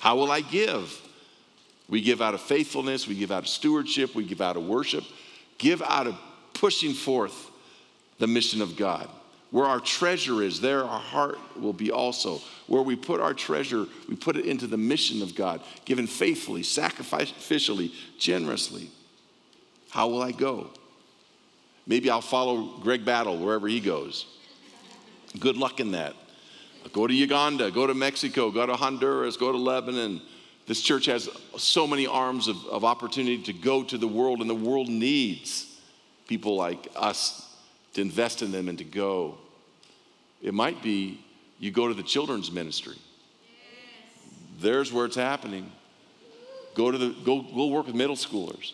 How 0.00 0.16
will 0.16 0.30
I 0.30 0.40
give? 0.40 1.02
We 1.88 2.00
give 2.02 2.20
out 2.20 2.34
of 2.34 2.40
faithfulness, 2.40 3.06
we 3.08 3.14
give 3.14 3.32
out 3.32 3.44
of 3.44 3.48
stewardship, 3.48 4.14
we 4.14 4.24
give 4.24 4.40
out 4.40 4.56
of 4.56 4.66
worship, 4.66 5.04
give 5.56 5.82
out 5.82 6.06
of 6.06 6.18
pushing 6.52 6.92
forth 6.92 7.50
the 8.18 8.26
mission 8.26 8.60
of 8.60 8.76
God. 8.76 9.08
Where 9.50 9.64
our 9.64 9.80
treasure 9.80 10.42
is, 10.42 10.60
there 10.60 10.84
our 10.84 11.00
heart 11.00 11.38
will 11.58 11.72
be 11.72 11.90
also. 11.90 12.40
Where 12.66 12.82
we 12.82 12.96
put 12.96 13.20
our 13.20 13.32
treasure, 13.32 13.86
we 14.06 14.14
put 14.14 14.36
it 14.36 14.44
into 14.44 14.66
the 14.66 14.76
mission 14.76 15.22
of 15.22 15.34
God, 15.34 15.62
given 15.86 16.06
faithfully, 16.06 16.60
sacrificially, 16.62 17.92
generously. 18.18 18.90
How 19.88 20.08
will 20.08 20.20
I 20.20 20.32
go? 20.32 20.68
Maybe 21.86 22.10
I'll 22.10 22.20
follow 22.20 22.78
Greg 22.80 23.06
Battle 23.06 23.38
wherever 23.38 23.66
he 23.66 23.80
goes. 23.80 24.26
Good 25.38 25.56
luck 25.56 25.80
in 25.80 25.92
that. 25.92 26.14
Go 26.92 27.06
to 27.06 27.14
Uganda, 27.14 27.70
go 27.70 27.86
to 27.86 27.94
Mexico, 27.94 28.50
go 28.50 28.66
to 28.66 28.76
Honduras, 28.76 29.38
go 29.38 29.50
to 29.50 29.58
Lebanon, 29.58 30.20
this 30.68 30.82
church 30.82 31.06
has 31.06 31.30
so 31.56 31.86
many 31.86 32.06
arms 32.06 32.46
of, 32.46 32.62
of 32.66 32.84
opportunity 32.84 33.42
to 33.44 33.54
go 33.54 33.82
to 33.82 33.96
the 33.96 34.06
world, 34.06 34.42
and 34.42 34.50
the 34.50 34.54
world 34.54 34.88
needs 34.88 35.66
people 36.28 36.56
like 36.56 36.88
us 36.94 37.56
to 37.94 38.02
invest 38.02 38.42
in 38.42 38.52
them 38.52 38.68
and 38.68 38.76
to 38.76 38.84
go. 38.84 39.38
It 40.42 40.52
might 40.52 40.82
be 40.82 41.24
you 41.58 41.70
go 41.70 41.88
to 41.88 41.94
the 41.94 42.02
children's 42.02 42.52
ministry. 42.52 42.98
There's 44.60 44.92
where 44.92 45.06
it's 45.06 45.16
happening. 45.16 45.72
Go 46.74 46.90
to 46.90 46.98
the 46.98 47.16
go, 47.24 47.40
go 47.40 47.68
work 47.68 47.86
with 47.86 47.94
middle 47.94 48.14
schoolers. 48.14 48.72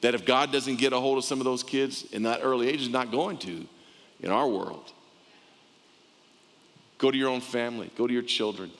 That 0.00 0.16
if 0.16 0.26
God 0.26 0.50
doesn't 0.50 0.76
get 0.76 0.92
a 0.92 0.98
hold 0.98 1.18
of 1.18 1.24
some 1.24 1.38
of 1.38 1.44
those 1.44 1.62
kids 1.62 2.02
in 2.10 2.24
that 2.24 2.40
early 2.42 2.68
age, 2.68 2.82
is 2.82 2.88
not 2.88 3.12
going 3.12 3.38
to 3.38 3.64
in 4.20 4.30
our 4.30 4.48
world. 4.48 4.92
Go 6.98 7.12
to 7.12 7.16
your 7.16 7.28
own 7.28 7.40
family, 7.40 7.92
go 7.96 8.08
to 8.08 8.12
your 8.12 8.24
children, 8.24 8.72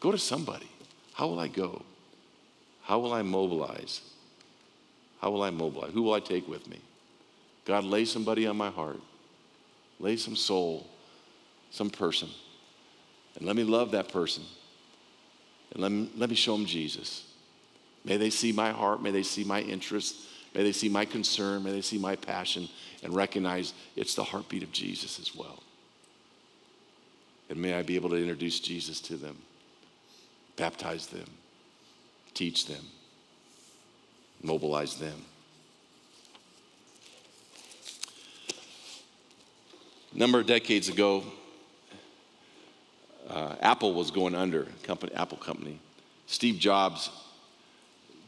go 0.00 0.10
to 0.10 0.18
somebody. 0.18 0.70
How 1.16 1.28
will 1.28 1.40
I 1.40 1.48
go? 1.48 1.82
How 2.82 2.98
will 2.98 3.14
I 3.14 3.22
mobilize? 3.22 4.02
How 5.22 5.30
will 5.30 5.42
I 5.42 5.48
mobilize? 5.48 5.92
Who 5.94 6.02
will 6.02 6.12
I 6.12 6.20
take 6.20 6.46
with 6.46 6.68
me? 6.68 6.78
God, 7.64 7.84
lay 7.84 8.04
somebody 8.04 8.46
on 8.46 8.58
my 8.58 8.68
heart. 8.68 9.00
Lay 9.98 10.18
some 10.18 10.36
soul, 10.36 10.86
some 11.70 11.88
person. 11.88 12.28
And 13.34 13.46
let 13.46 13.56
me 13.56 13.64
love 13.64 13.92
that 13.92 14.10
person. 14.10 14.42
And 15.72 15.82
let 15.82 15.90
me, 15.90 16.10
let 16.18 16.28
me 16.28 16.36
show 16.36 16.54
them 16.54 16.66
Jesus. 16.66 17.24
May 18.04 18.18
they 18.18 18.28
see 18.28 18.52
my 18.52 18.70
heart. 18.70 19.02
May 19.02 19.10
they 19.10 19.22
see 19.22 19.42
my 19.42 19.62
interest. 19.62 20.16
May 20.54 20.64
they 20.64 20.72
see 20.72 20.90
my 20.90 21.06
concern. 21.06 21.64
May 21.64 21.72
they 21.72 21.80
see 21.80 21.96
my 21.96 22.16
passion 22.16 22.68
and 23.02 23.14
recognize 23.14 23.72
it's 23.96 24.14
the 24.14 24.24
heartbeat 24.24 24.62
of 24.62 24.70
Jesus 24.70 25.18
as 25.18 25.34
well. 25.34 25.62
And 27.48 27.58
may 27.58 27.72
I 27.72 27.82
be 27.82 27.94
able 27.94 28.10
to 28.10 28.16
introduce 28.16 28.60
Jesus 28.60 29.00
to 29.00 29.16
them 29.16 29.38
baptize 30.56 31.06
them, 31.06 31.28
teach 32.34 32.66
them, 32.66 32.84
mobilize 34.42 34.96
them. 34.96 35.24
A 40.14 40.18
number 40.18 40.40
of 40.40 40.46
decades 40.46 40.88
ago, 40.88 41.24
uh, 43.28 43.56
Apple 43.60 43.92
was 43.92 44.10
going 44.10 44.34
under, 44.34 44.66
company, 44.82 45.14
Apple 45.14 45.36
company. 45.36 45.78
Steve 46.26 46.58
Jobs 46.58 47.10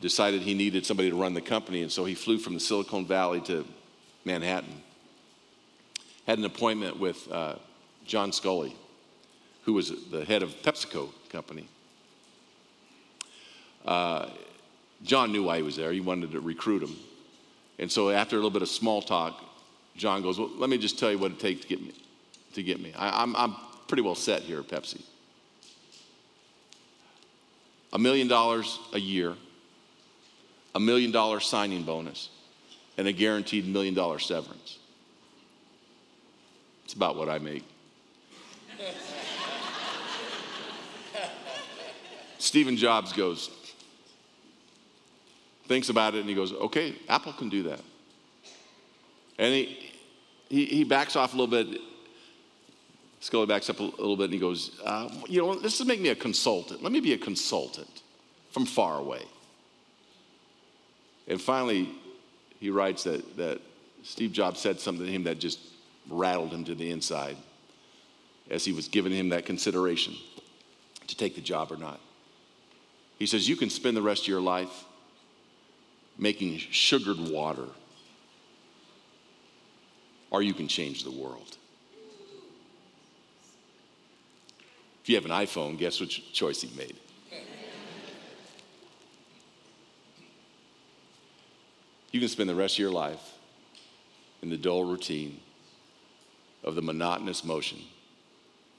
decided 0.00 0.42
he 0.42 0.54
needed 0.54 0.84
somebody 0.84 1.10
to 1.10 1.16
run 1.16 1.34
the 1.34 1.40
company, 1.40 1.82
and 1.82 1.90
so 1.90 2.04
he 2.04 2.14
flew 2.14 2.38
from 2.38 2.54
the 2.54 2.60
Silicon 2.60 3.06
Valley 3.06 3.40
to 3.42 3.66
Manhattan. 4.24 4.82
Had 6.26 6.38
an 6.38 6.44
appointment 6.44 6.98
with 7.00 7.30
uh, 7.32 7.56
John 8.04 8.30
Sculley, 8.30 8.74
who 9.64 9.72
was 9.72 9.92
the 10.10 10.24
head 10.24 10.42
of 10.42 10.50
PepsiCo 10.62 11.08
company. 11.30 11.68
Uh, 13.84 14.28
John 15.02 15.32
knew 15.32 15.44
why 15.44 15.56
he 15.56 15.62
was 15.62 15.76
there. 15.76 15.92
He 15.92 16.00
wanted 16.00 16.32
to 16.32 16.40
recruit 16.40 16.82
him. 16.82 16.96
And 17.78 17.90
so 17.90 18.10
after 18.10 18.36
a 18.36 18.38
little 18.38 18.50
bit 18.50 18.62
of 18.62 18.68
small 18.68 19.00
talk, 19.00 19.42
John 19.96 20.22
goes, 20.22 20.38
Well, 20.38 20.50
let 20.56 20.70
me 20.70 20.78
just 20.78 20.98
tell 20.98 21.10
you 21.10 21.18
what 21.18 21.32
it 21.32 21.40
takes 21.40 21.62
to 21.62 21.68
get 21.68 21.82
me. 21.82 21.92
To 22.54 22.62
get 22.62 22.80
me. 22.80 22.92
I, 22.96 23.22
I'm, 23.22 23.36
I'm 23.36 23.54
pretty 23.86 24.02
well 24.02 24.14
set 24.14 24.42
here 24.42 24.60
at 24.60 24.68
Pepsi. 24.68 25.02
A 27.92 27.98
million 27.98 28.28
dollars 28.28 28.78
a 28.92 29.00
year, 29.00 29.34
a 30.74 30.80
million 30.80 31.10
dollar 31.10 31.40
signing 31.40 31.84
bonus, 31.84 32.28
and 32.98 33.08
a 33.08 33.12
guaranteed 33.12 33.66
million 33.66 33.94
dollar 33.94 34.18
severance. 34.18 34.78
It's 36.84 36.94
about 36.94 37.16
what 37.16 37.28
I 37.28 37.38
make. 37.38 37.64
Stephen 42.38 42.76
Jobs 42.76 43.12
goes, 43.12 43.50
thinks 45.68 45.90
about 45.90 46.14
it 46.14 46.20
and 46.20 46.28
he 46.28 46.34
goes, 46.34 46.52
okay, 46.52 46.96
Apple 47.08 47.32
can 47.34 47.48
do 47.48 47.64
that. 47.64 47.80
And 49.38 49.54
he, 49.54 49.92
he, 50.48 50.64
he 50.64 50.84
backs 50.84 51.14
off 51.14 51.34
a 51.34 51.36
little 51.36 51.64
bit. 51.64 51.80
Sculley 53.20 53.46
backs 53.46 53.68
up 53.68 53.78
a 53.78 53.82
little 53.82 54.16
bit 54.16 54.24
and 54.24 54.32
he 54.32 54.40
goes, 54.40 54.80
uh, 54.84 55.08
you 55.28 55.40
know, 55.40 55.54
this 55.54 55.78
is 55.80 55.86
make 55.86 56.00
me 56.00 56.08
a 56.08 56.14
consultant. 56.14 56.82
Let 56.82 56.92
me 56.92 57.00
be 57.00 57.12
a 57.12 57.18
consultant 57.18 58.02
from 58.50 58.64
far 58.64 58.98
away. 58.98 59.22
And 61.26 61.40
finally, 61.40 61.90
he 62.58 62.70
writes 62.70 63.04
that, 63.04 63.36
that 63.36 63.60
Steve 64.02 64.32
Jobs 64.32 64.60
said 64.60 64.80
something 64.80 65.04
to 65.04 65.12
him 65.12 65.24
that 65.24 65.38
just 65.38 65.60
rattled 66.08 66.52
him 66.52 66.64
to 66.64 66.74
the 66.74 66.90
inside 66.90 67.36
as 68.50 68.64
he 68.64 68.72
was 68.72 68.88
giving 68.88 69.12
him 69.12 69.28
that 69.28 69.44
consideration 69.44 70.14
to 71.06 71.16
take 71.16 71.34
the 71.34 71.40
job 71.40 71.70
or 71.70 71.76
not. 71.76 72.00
He 73.18 73.26
says, 73.26 73.48
You 73.48 73.56
can 73.56 73.68
spend 73.68 73.96
the 73.96 74.02
rest 74.02 74.22
of 74.22 74.28
your 74.28 74.40
life 74.40 74.84
making 76.18 76.58
sugared 76.58 77.18
water, 77.18 77.68
or 80.30 80.42
you 80.42 80.52
can 80.52 80.66
change 80.66 81.04
the 81.04 81.10
world. 81.10 81.56
If 85.02 85.08
you 85.08 85.14
have 85.14 85.24
an 85.24 85.30
iPhone, 85.30 85.78
guess 85.78 86.00
which 86.00 86.32
choice 86.32 86.60
he 86.60 86.76
made? 86.76 86.96
You 92.10 92.20
can 92.20 92.28
spend 92.28 92.50
the 92.50 92.54
rest 92.54 92.74
of 92.74 92.80
your 92.80 92.90
life 92.90 93.34
in 94.42 94.50
the 94.50 94.56
dull 94.56 94.84
routine 94.84 95.40
of 96.64 96.74
the 96.74 96.82
monotonous 96.82 97.44
motion 97.44 97.78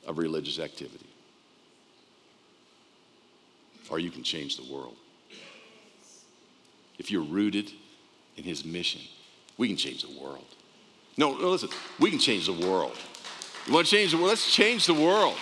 of 0.06 0.18
religious 0.18 0.60
activity. 0.60 1.06
Or 3.90 4.00
you 4.00 4.12
can 4.12 4.24
change 4.24 4.58
the 4.58 4.72
world 4.72 4.96
if 7.00 7.10
you're 7.10 7.24
rooted 7.24 7.72
in 8.38 8.44
his 8.44 8.64
mission, 8.64 9.02
we 9.58 9.68
can 9.68 9.78
change 9.78 10.04
the 10.04 10.22
world. 10.22 10.46
No, 11.18 11.36
no, 11.36 11.50
listen, 11.50 11.70
we 12.00 12.12
can 12.12 12.20
change 12.20 12.46
the 12.46 12.54
world. 12.54 12.96
You 13.66 13.74
want 13.74 13.88
to 13.88 13.96
change 13.96 14.12
the 14.12 14.18
world? 14.18 14.30
Let's 14.30 14.52
change 14.54 14.86
the 14.86 14.94
world 14.94 15.36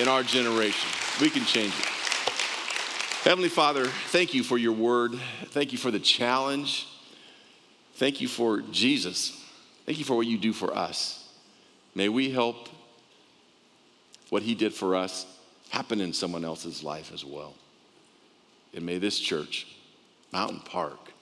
in 0.00 0.08
our 0.08 0.22
generation. 0.22 0.88
We 1.20 1.30
can 1.30 1.44
change 1.44 1.72
it. 1.78 1.86
Heavenly 3.22 3.48
Father, 3.50 3.84
thank 3.84 4.32
you 4.32 4.42
for 4.42 4.56
your 4.56 4.72
word. 4.72 5.12
Thank 5.46 5.72
you 5.72 5.78
for 5.78 5.90
the 5.90 6.00
challenge. 6.00 6.88
Thank 7.94 8.20
you 8.20 8.28
for 8.28 8.62
Jesus. 8.62 9.44
Thank 9.84 9.98
you 9.98 10.04
for 10.04 10.16
what 10.16 10.26
you 10.26 10.38
do 10.38 10.52
for 10.52 10.74
us. 10.74 11.28
May 11.94 12.08
we 12.08 12.30
help 12.30 12.68
what 14.30 14.42
he 14.42 14.54
did 14.54 14.72
for 14.72 14.96
us 14.96 15.26
happen 15.68 16.00
in 16.00 16.12
someone 16.12 16.44
else's 16.44 16.82
life 16.82 17.12
as 17.12 17.24
well. 17.24 17.54
And 18.74 18.86
may 18.86 18.98
this 18.98 19.18
church 19.18 19.66
Mountain 20.32 20.60
Park 20.60 21.12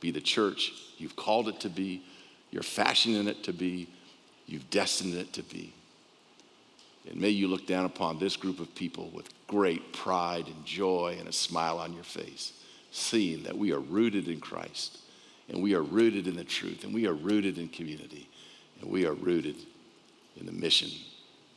be 0.00 0.10
the 0.10 0.20
church 0.20 0.72
you've 0.98 1.16
called 1.16 1.48
it 1.48 1.60
to 1.60 1.68
be, 1.68 2.02
you're 2.50 2.62
fashioning 2.62 3.28
it 3.28 3.42
to 3.44 3.52
be, 3.52 3.88
you've 4.46 4.68
destined 4.70 5.14
it 5.14 5.32
to 5.32 5.42
be. 5.42 5.72
And 7.08 7.20
may 7.20 7.30
you 7.30 7.48
look 7.48 7.66
down 7.66 7.84
upon 7.84 8.18
this 8.18 8.36
group 8.36 8.60
of 8.60 8.74
people 8.74 9.10
with 9.12 9.28
great 9.46 9.92
pride 9.92 10.46
and 10.46 10.64
joy 10.64 11.16
and 11.18 11.28
a 11.28 11.32
smile 11.32 11.78
on 11.78 11.92
your 11.92 12.04
face, 12.04 12.52
seeing 12.90 13.42
that 13.44 13.56
we 13.56 13.72
are 13.72 13.80
rooted 13.80 14.28
in 14.28 14.40
Christ 14.40 14.98
and 15.48 15.62
we 15.62 15.74
are 15.74 15.82
rooted 15.82 16.26
in 16.26 16.36
the 16.36 16.44
truth 16.44 16.84
and 16.84 16.94
we 16.94 17.06
are 17.06 17.14
rooted 17.14 17.58
in 17.58 17.68
community 17.68 18.28
and 18.80 18.90
we 18.90 19.06
are 19.06 19.14
rooted 19.14 19.56
in 20.36 20.46
the 20.46 20.52
mission 20.52 20.90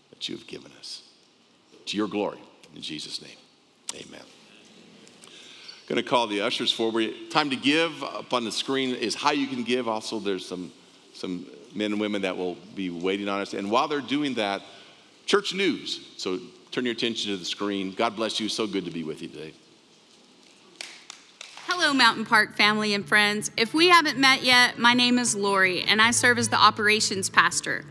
that 0.10 0.28
you 0.28 0.36
have 0.36 0.48
given 0.48 0.72
us. 0.80 1.04
to 1.86 1.98
your 1.98 2.08
glory. 2.08 2.40
In 2.76 2.82
Jesus' 2.82 3.22
name, 3.22 3.38
amen. 3.94 4.35
Going 5.88 5.98
to 5.98 6.04
call 6.04 6.26
the 6.26 6.42
ushers 6.42 6.72
forward. 6.72 7.14
Time 7.30 7.52
to 7.52 7.56
give 7.56 8.04
up 8.04 8.34
on 8.34 8.44
the 8.44 8.52
screen 8.52 8.96
is 8.96 9.14
how 9.14 9.32
you 9.32 9.46
can 9.46 9.64
give. 9.64 9.88
Also, 9.88 10.20
there's 10.20 10.46
some, 10.46 10.72
some 11.14 11.46
men 11.76 11.92
and 11.92 12.02
women 12.02 12.24
that 12.24 12.36
will 12.36 12.58
be 12.74 12.90
waiting 12.90 13.30
on 13.30 13.42
us. 13.42 13.54
And 13.54 13.70
while 13.70 13.88
they're 13.88 14.02
doing 14.02 14.34
that, 14.36 14.64
church 15.28 15.54
news. 15.54 16.14
So 16.18 16.40
turn 16.72 16.86
your 16.86 16.94
attention 16.94 17.32
to 17.32 17.38
the 17.38 17.46
screen. 17.46 17.92
God 17.92 18.16
bless 18.16 18.40
you. 18.40 18.50
So 18.50 18.66
good 18.66 18.86
to 18.86 18.92
be 18.92 19.04
with 19.04 19.22
you 19.22 19.28
today. 19.28 19.54
Hello, 21.68 21.94
Mountain 21.94 22.26
Park 22.26 22.56
family 22.56 22.94
and 22.94 23.08
friends. 23.08 23.52
If 23.58 23.74
we 23.74 23.90
haven't 23.90 24.18
met 24.18 24.44
yet, 24.44 24.80
my 24.80 24.94
name 24.94 25.20
is 25.20 25.36
Lori, 25.36 25.82
and 25.82 26.02
I 26.02 26.12
serve 26.12 26.40
as 26.40 26.50
the 26.50 26.56
operations 26.56 27.30
pastor. 27.30 27.86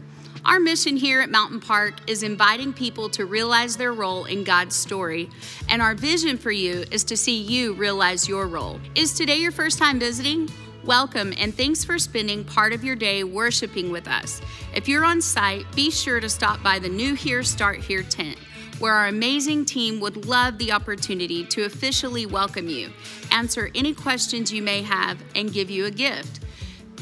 Our 0.46 0.60
mission 0.60 0.98
here 0.98 1.22
at 1.22 1.30
Mountain 1.30 1.60
Park 1.60 1.94
is 2.06 2.22
inviting 2.22 2.74
people 2.74 3.08
to 3.10 3.24
realize 3.24 3.78
their 3.78 3.94
role 3.94 4.26
in 4.26 4.44
God's 4.44 4.76
story, 4.76 5.30
and 5.70 5.80
our 5.80 5.94
vision 5.94 6.36
for 6.36 6.50
you 6.50 6.84
is 6.90 7.02
to 7.04 7.16
see 7.16 7.40
you 7.40 7.72
realize 7.72 8.28
your 8.28 8.46
role. 8.46 8.78
Is 8.94 9.14
today 9.14 9.38
your 9.38 9.52
first 9.52 9.78
time 9.78 9.98
visiting? 9.98 10.50
Welcome 10.84 11.32
and 11.38 11.54
thanks 11.54 11.82
for 11.82 11.98
spending 11.98 12.44
part 12.44 12.74
of 12.74 12.84
your 12.84 12.94
day 12.94 13.24
worshiping 13.24 13.90
with 13.90 14.06
us. 14.06 14.42
If 14.74 14.86
you're 14.86 15.06
on 15.06 15.22
site, 15.22 15.64
be 15.74 15.90
sure 15.90 16.20
to 16.20 16.28
stop 16.28 16.62
by 16.62 16.78
the 16.78 16.90
New 16.90 17.14
Here 17.14 17.42
Start 17.42 17.78
Here 17.78 18.02
tent, 18.02 18.36
where 18.80 18.92
our 18.92 19.06
amazing 19.06 19.64
team 19.64 19.98
would 20.00 20.26
love 20.26 20.58
the 20.58 20.72
opportunity 20.72 21.46
to 21.46 21.64
officially 21.64 22.26
welcome 22.26 22.68
you, 22.68 22.92
answer 23.30 23.70
any 23.74 23.94
questions 23.94 24.52
you 24.52 24.60
may 24.60 24.82
have, 24.82 25.16
and 25.34 25.54
give 25.54 25.70
you 25.70 25.86
a 25.86 25.90
gift. 25.90 26.40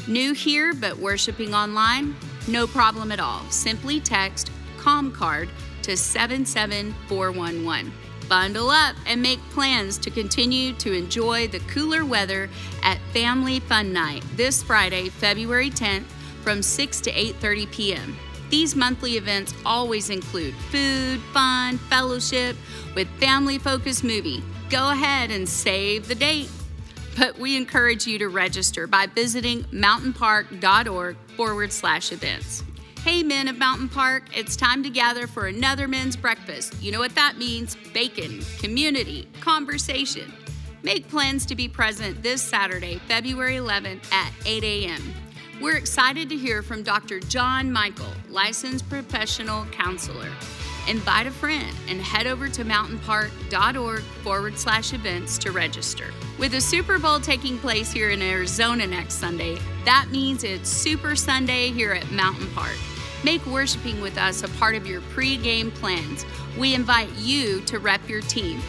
New 0.07 0.33
here 0.33 0.73
but 0.73 0.97
worshiping 0.97 1.53
online? 1.53 2.13
No 2.49 2.67
problem 2.67 3.11
at 3.11 3.21
all. 3.21 3.39
Simply 3.49 4.01
text 4.01 4.51
COMCARD 4.77 5.47
to 5.83 5.95
77411. 5.95 7.93
Bundle 8.27 8.69
up 8.69 8.97
and 9.05 9.21
make 9.21 9.39
plans 9.51 9.97
to 9.99 10.09
continue 10.09 10.73
to 10.73 10.91
enjoy 10.91 11.47
the 11.47 11.59
cooler 11.61 12.03
weather 12.03 12.49
at 12.83 12.99
Family 13.13 13.61
Fun 13.61 13.93
Night 13.93 14.25
this 14.35 14.61
Friday, 14.61 15.07
February 15.07 15.69
10th 15.69 16.05
from 16.41 16.61
6 16.61 16.99
to 17.01 17.11
8:30 17.11 17.71
p.m. 17.71 18.17
These 18.49 18.75
monthly 18.75 19.15
events 19.15 19.53
always 19.65 20.09
include 20.09 20.53
food, 20.69 21.21
fun, 21.31 21.77
fellowship 21.77 22.57
with 22.93 23.07
family-focused 23.19 24.03
movie. 24.03 24.43
Go 24.69 24.91
ahead 24.91 25.31
and 25.31 25.47
save 25.47 26.09
the 26.09 26.15
date. 26.15 26.49
But 27.17 27.37
we 27.37 27.55
encourage 27.55 28.07
you 28.07 28.17
to 28.19 28.29
register 28.29 28.87
by 28.87 29.07
visiting 29.07 29.63
mountainpark.org 29.65 31.17
forward 31.35 31.71
slash 31.71 32.11
events. 32.11 32.63
Hey, 33.03 33.21
men 33.21 33.47
of 33.47 33.57
Mountain 33.57 33.89
Park, 33.89 34.23
it's 34.33 34.55
time 34.55 34.81
to 34.83 34.89
gather 34.89 35.27
for 35.27 35.47
another 35.47 35.87
men's 35.87 36.15
breakfast. 36.15 36.81
You 36.81 36.91
know 36.91 36.99
what 36.99 37.15
that 37.15 37.37
means 37.37 37.75
bacon, 37.93 38.41
community, 38.59 39.27
conversation. 39.41 40.31
Make 40.83 41.09
plans 41.09 41.45
to 41.47 41.55
be 41.55 41.67
present 41.67 42.23
this 42.23 42.41
Saturday, 42.41 42.99
February 43.07 43.55
11th 43.55 44.11
at 44.11 44.31
8 44.45 44.63
a.m. 44.63 45.13
We're 45.61 45.77
excited 45.77 46.29
to 46.29 46.37
hear 46.37 46.61
from 46.61 46.81
Dr. 46.81 47.19
John 47.19 47.71
Michael, 47.71 48.13
licensed 48.29 48.89
professional 48.89 49.65
counselor. 49.65 50.29
Invite 50.89 51.27
a 51.27 51.31
friend 51.31 51.73
and 51.87 52.01
head 52.01 52.27
over 52.27 52.49
to 52.49 52.65
mountainpark.org 52.65 54.01
forward 54.01 54.57
slash 54.57 54.93
events 54.93 55.37
to 55.37 55.51
register. 55.51 56.07
With 56.37 56.51
the 56.51 56.59
Super 56.59 56.99
Bowl 56.99 57.21
taking 57.21 57.57
place 57.57 57.91
here 57.91 58.09
in 58.09 58.21
Arizona 58.21 58.85
next 58.85 59.15
Sunday, 59.15 59.57
that 59.85 60.07
means 60.11 60.43
it's 60.43 60.69
Super 60.69 61.15
Sunday 61.15 61.71
here 61.71 61.93
at 61.93 62.11
Mountain 62.11 62.47
Park. 62.53 62.75
Make 63.23 63.45
worshiping 63.45 64.01
with 64.01 64.17
us 64.17 64.43
a 64.43 64.49
part 64.49 64.75
of 64.75 64.85
your 64.85 64.99
pre-game 65.01 65.71
plans. 65.71 66.25
We 66.57 66.75
invite 66.75 67.11
you 67.13 67.61
to 67.61 67.79
rep 67.79 68.09
your 68.09 68.21
team. 68.21 68.61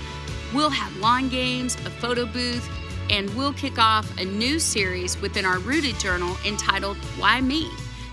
We'll 0.55 0.71
have 0.71 0.97
lawn 0.99 1.29
games, 1.29 1.75
a 1.85 1.91
photo 1.91 2.27
booth, 2.27 2.69
and 3.11 3.29
we'll 3.35 3.53
kick 3.55 3.79
off 3.79 4.17
a 4.19 4.25
new 4.25 4.61
series 4.61 5.21
within 5.21 5.45
our 5.45 5.59
Rooted 5.59 5.99
Journal 5.99 6.37
entitled 6.47 6.97
Why 7.19 7.41
Me? 7.41 7.69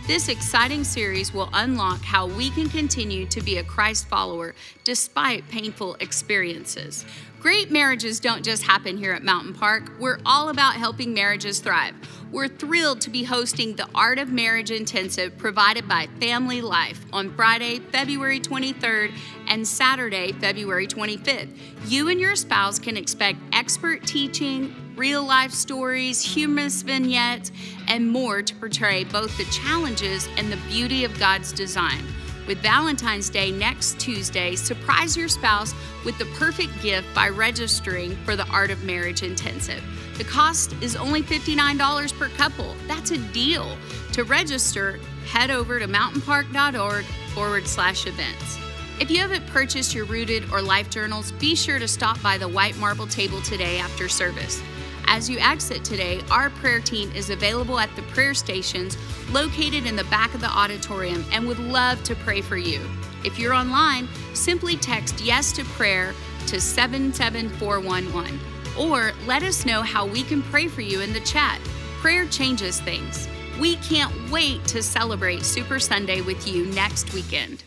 This 0.08 0.30
exciting 0.30 0.84
series 0.84 1.32
will 1.32 1.50
unlock 1.54 2.02
how 2.02 2.26
we 2.26 2.50
can 2.50 2.68
continue 2.70 3.28
to 3.28 3.40
be 3.40 3.60
a 3.60 3.64
Christ 3.64 4.08
follower 4.08 4.56
despite 4.84 5.48
painful 5.48 5.96
experiences. 6.00 7.06
Great 7.42 7.72
marriages 7.72 8.20
don't 8.20 8.46
just 8.46 8.62
happen 8.62 8.96
here 8.96 9.14
at 9.14 9.24
Mountain 9.24 9.56
Park. 9.56 9.94
We're 10.00 10.20
all 10.28 10.50
about 10.50 10.76
helping 10.76 11.12
marriages 11.12 11.60
thrive. 11.60 11.96
We're 12.32 12.48
thrilled 12.48 13.02
to 13.02 13.10
be 13.10 13.24
hosting 13.24 13.76
the 13.76 13.88
Art 13.96 14.20
of 14.20 14.30
Marriage 14.30 14.70
Intensive 14.70 15.36
provided 15.40 15.88
by 15.88 16.08
Family 16.20 16.62
Life 16.62 17.04
on 17.12 17.34
Friday, 17.34 17.80
February 17.80 18.40
23rd 18.40 19.12
and 19.48 19.68
Saturday, 19.68 20.34
February 20.34 20.86
25th. 20.86 21.50
You 21.88 22.10
and 22.10 22.22
your 22.22 22.36
spouse 22.36 22.78
can 22.78 22.96
expect 22.96 23.40
expert 23.54 24.06
teaching, 24.06 24.76
real 24.96 25.24
life 25.24 25.52
stories, 25.52 26.22
humorous 26.22 26.84
vignettes, 26.84 27.52
and 27.88 28.08
more 28.08 28.44
to 28.44 28.56
portray 28.58 29.04
both 29.04 29.36
the 29.40 29.46
challenges 29.46 30.30
and 30.38 30.52
the 30.52 30.60
beauty 30.70 31.06
of 31.06 31.18
God's 31.18 31.52
design. 31.52 32.04
With 32.52 32.62
Valentine's 32.62 33.30
Day 33.30 33.50
next 33.50 33.98
Tuesday, 33.98 34.58
surprise 34.58 35.16
your 35.16 35.30
spouse 35.30 35.74
with 36.04 36.18
the 36.18 36.26
perfect 36.38 36.82
gift 36.82 37.08
by 37.16 37.30
registering 37.30 38.18
for 38.26 38.36
the 38.36 38.46
Art 38.50 38.72
of 38.72 38.84
Marriage 38.84 39.24
Intensive. 39.24 39.82
The 40.18 40.26
cost 40.26 40.74
is 40.82 40.98
only 40.98 41.24
$59 41.24 42.20
per 42.20 42.28
couple. 42.36 42.76
That's 42.90 43.12
a 43.12 43.20
deal. 43.20 43.78
To 44.12 44.26
register, 44.26 45.00
head 45.28 45.50
over 45.50 45.80
to 45.80 45.88
mountainpark.org 45.88 47.06
forward 47.34 47.68
slash 47.68 48.06
events. 48.06 48.60
If 49.00 49.10
you 49.10 49.20
haven't 49.20 49.48
purchased 49.48 49.96
your 49.96 50.04
Rooted 50.04 50.52
or 50.52 50.62
Life 50.62 50.90
Journals, 50.90 51.32
be 51.32 51.56
sure 51.56 51.80
to 51.80 51.88
stop 51.88 52.22
by 52.22 52.38
the 52.38 52.50
white 52.50 52.76
marble 52.76 53.08
table 53.08 53.42
today 53.44 53.80
after 53.80 54.10
service. 54.10 54.62
As 55.06 55.30
you 55.30 55.40
exit 55.40 55.84
today, 55.84 56.22
our 56.32 56.50
prayer 56.50 56.80
team 56.80 57.12
is 57.14 57.30
available 57.30 57.80
at 57.80 57.94
the 57.96 58.02
prayer 58.04 58.34
stations 58.34 58.98
located 59.32 59.86
in 59.86 59.96
the 59.96 60.04
back 60.06 60.34
of 60.34 60.42
the 60.42 60.50
auditorium 60.50 61.24
and 61.32 61.48
would 61.48 61.60
love 61.60 62.04
to 62.04 62.16
pray 62.16 62.42
for 62.42 62.58
you. 62.58 62.82
If 63.24 63.38
you're 63.38 63.54
online, 63.54 64.08
simply 64.34 64.78
text 64.78 65.22
yes 65.22 65.52
to 65.54 65.64
prayer 65.66 66.14
to 66.48 66.60
77411 66.60 68.40
or 68.78 69.12
let 69.26 69.44
us 69.44 69.66
know 69.66 69.82
how 69.82 70.06
we 70.06 70.24
can 70.24 70.42
pray 70.44 70.68
for 70.68 70.82
you 70.82 71.02
in 71.02 71.14
the 71.14 71.20
chat. 71.22 71.60
Prayer 72.00 72.26
changes 72.28 72.80
things. 72.82 73.28
We 73.60 73.76
can't 73.78 74.14
wait 74.32 74.66
to 74.66 74.82
celebrate 74.82 75.44
Super 75.44 75.80
Sunday 75.80 76.22
with 76.22 76.48
you 76.48 76.66
next 76.68 77.14
weekend. 77.14 77.64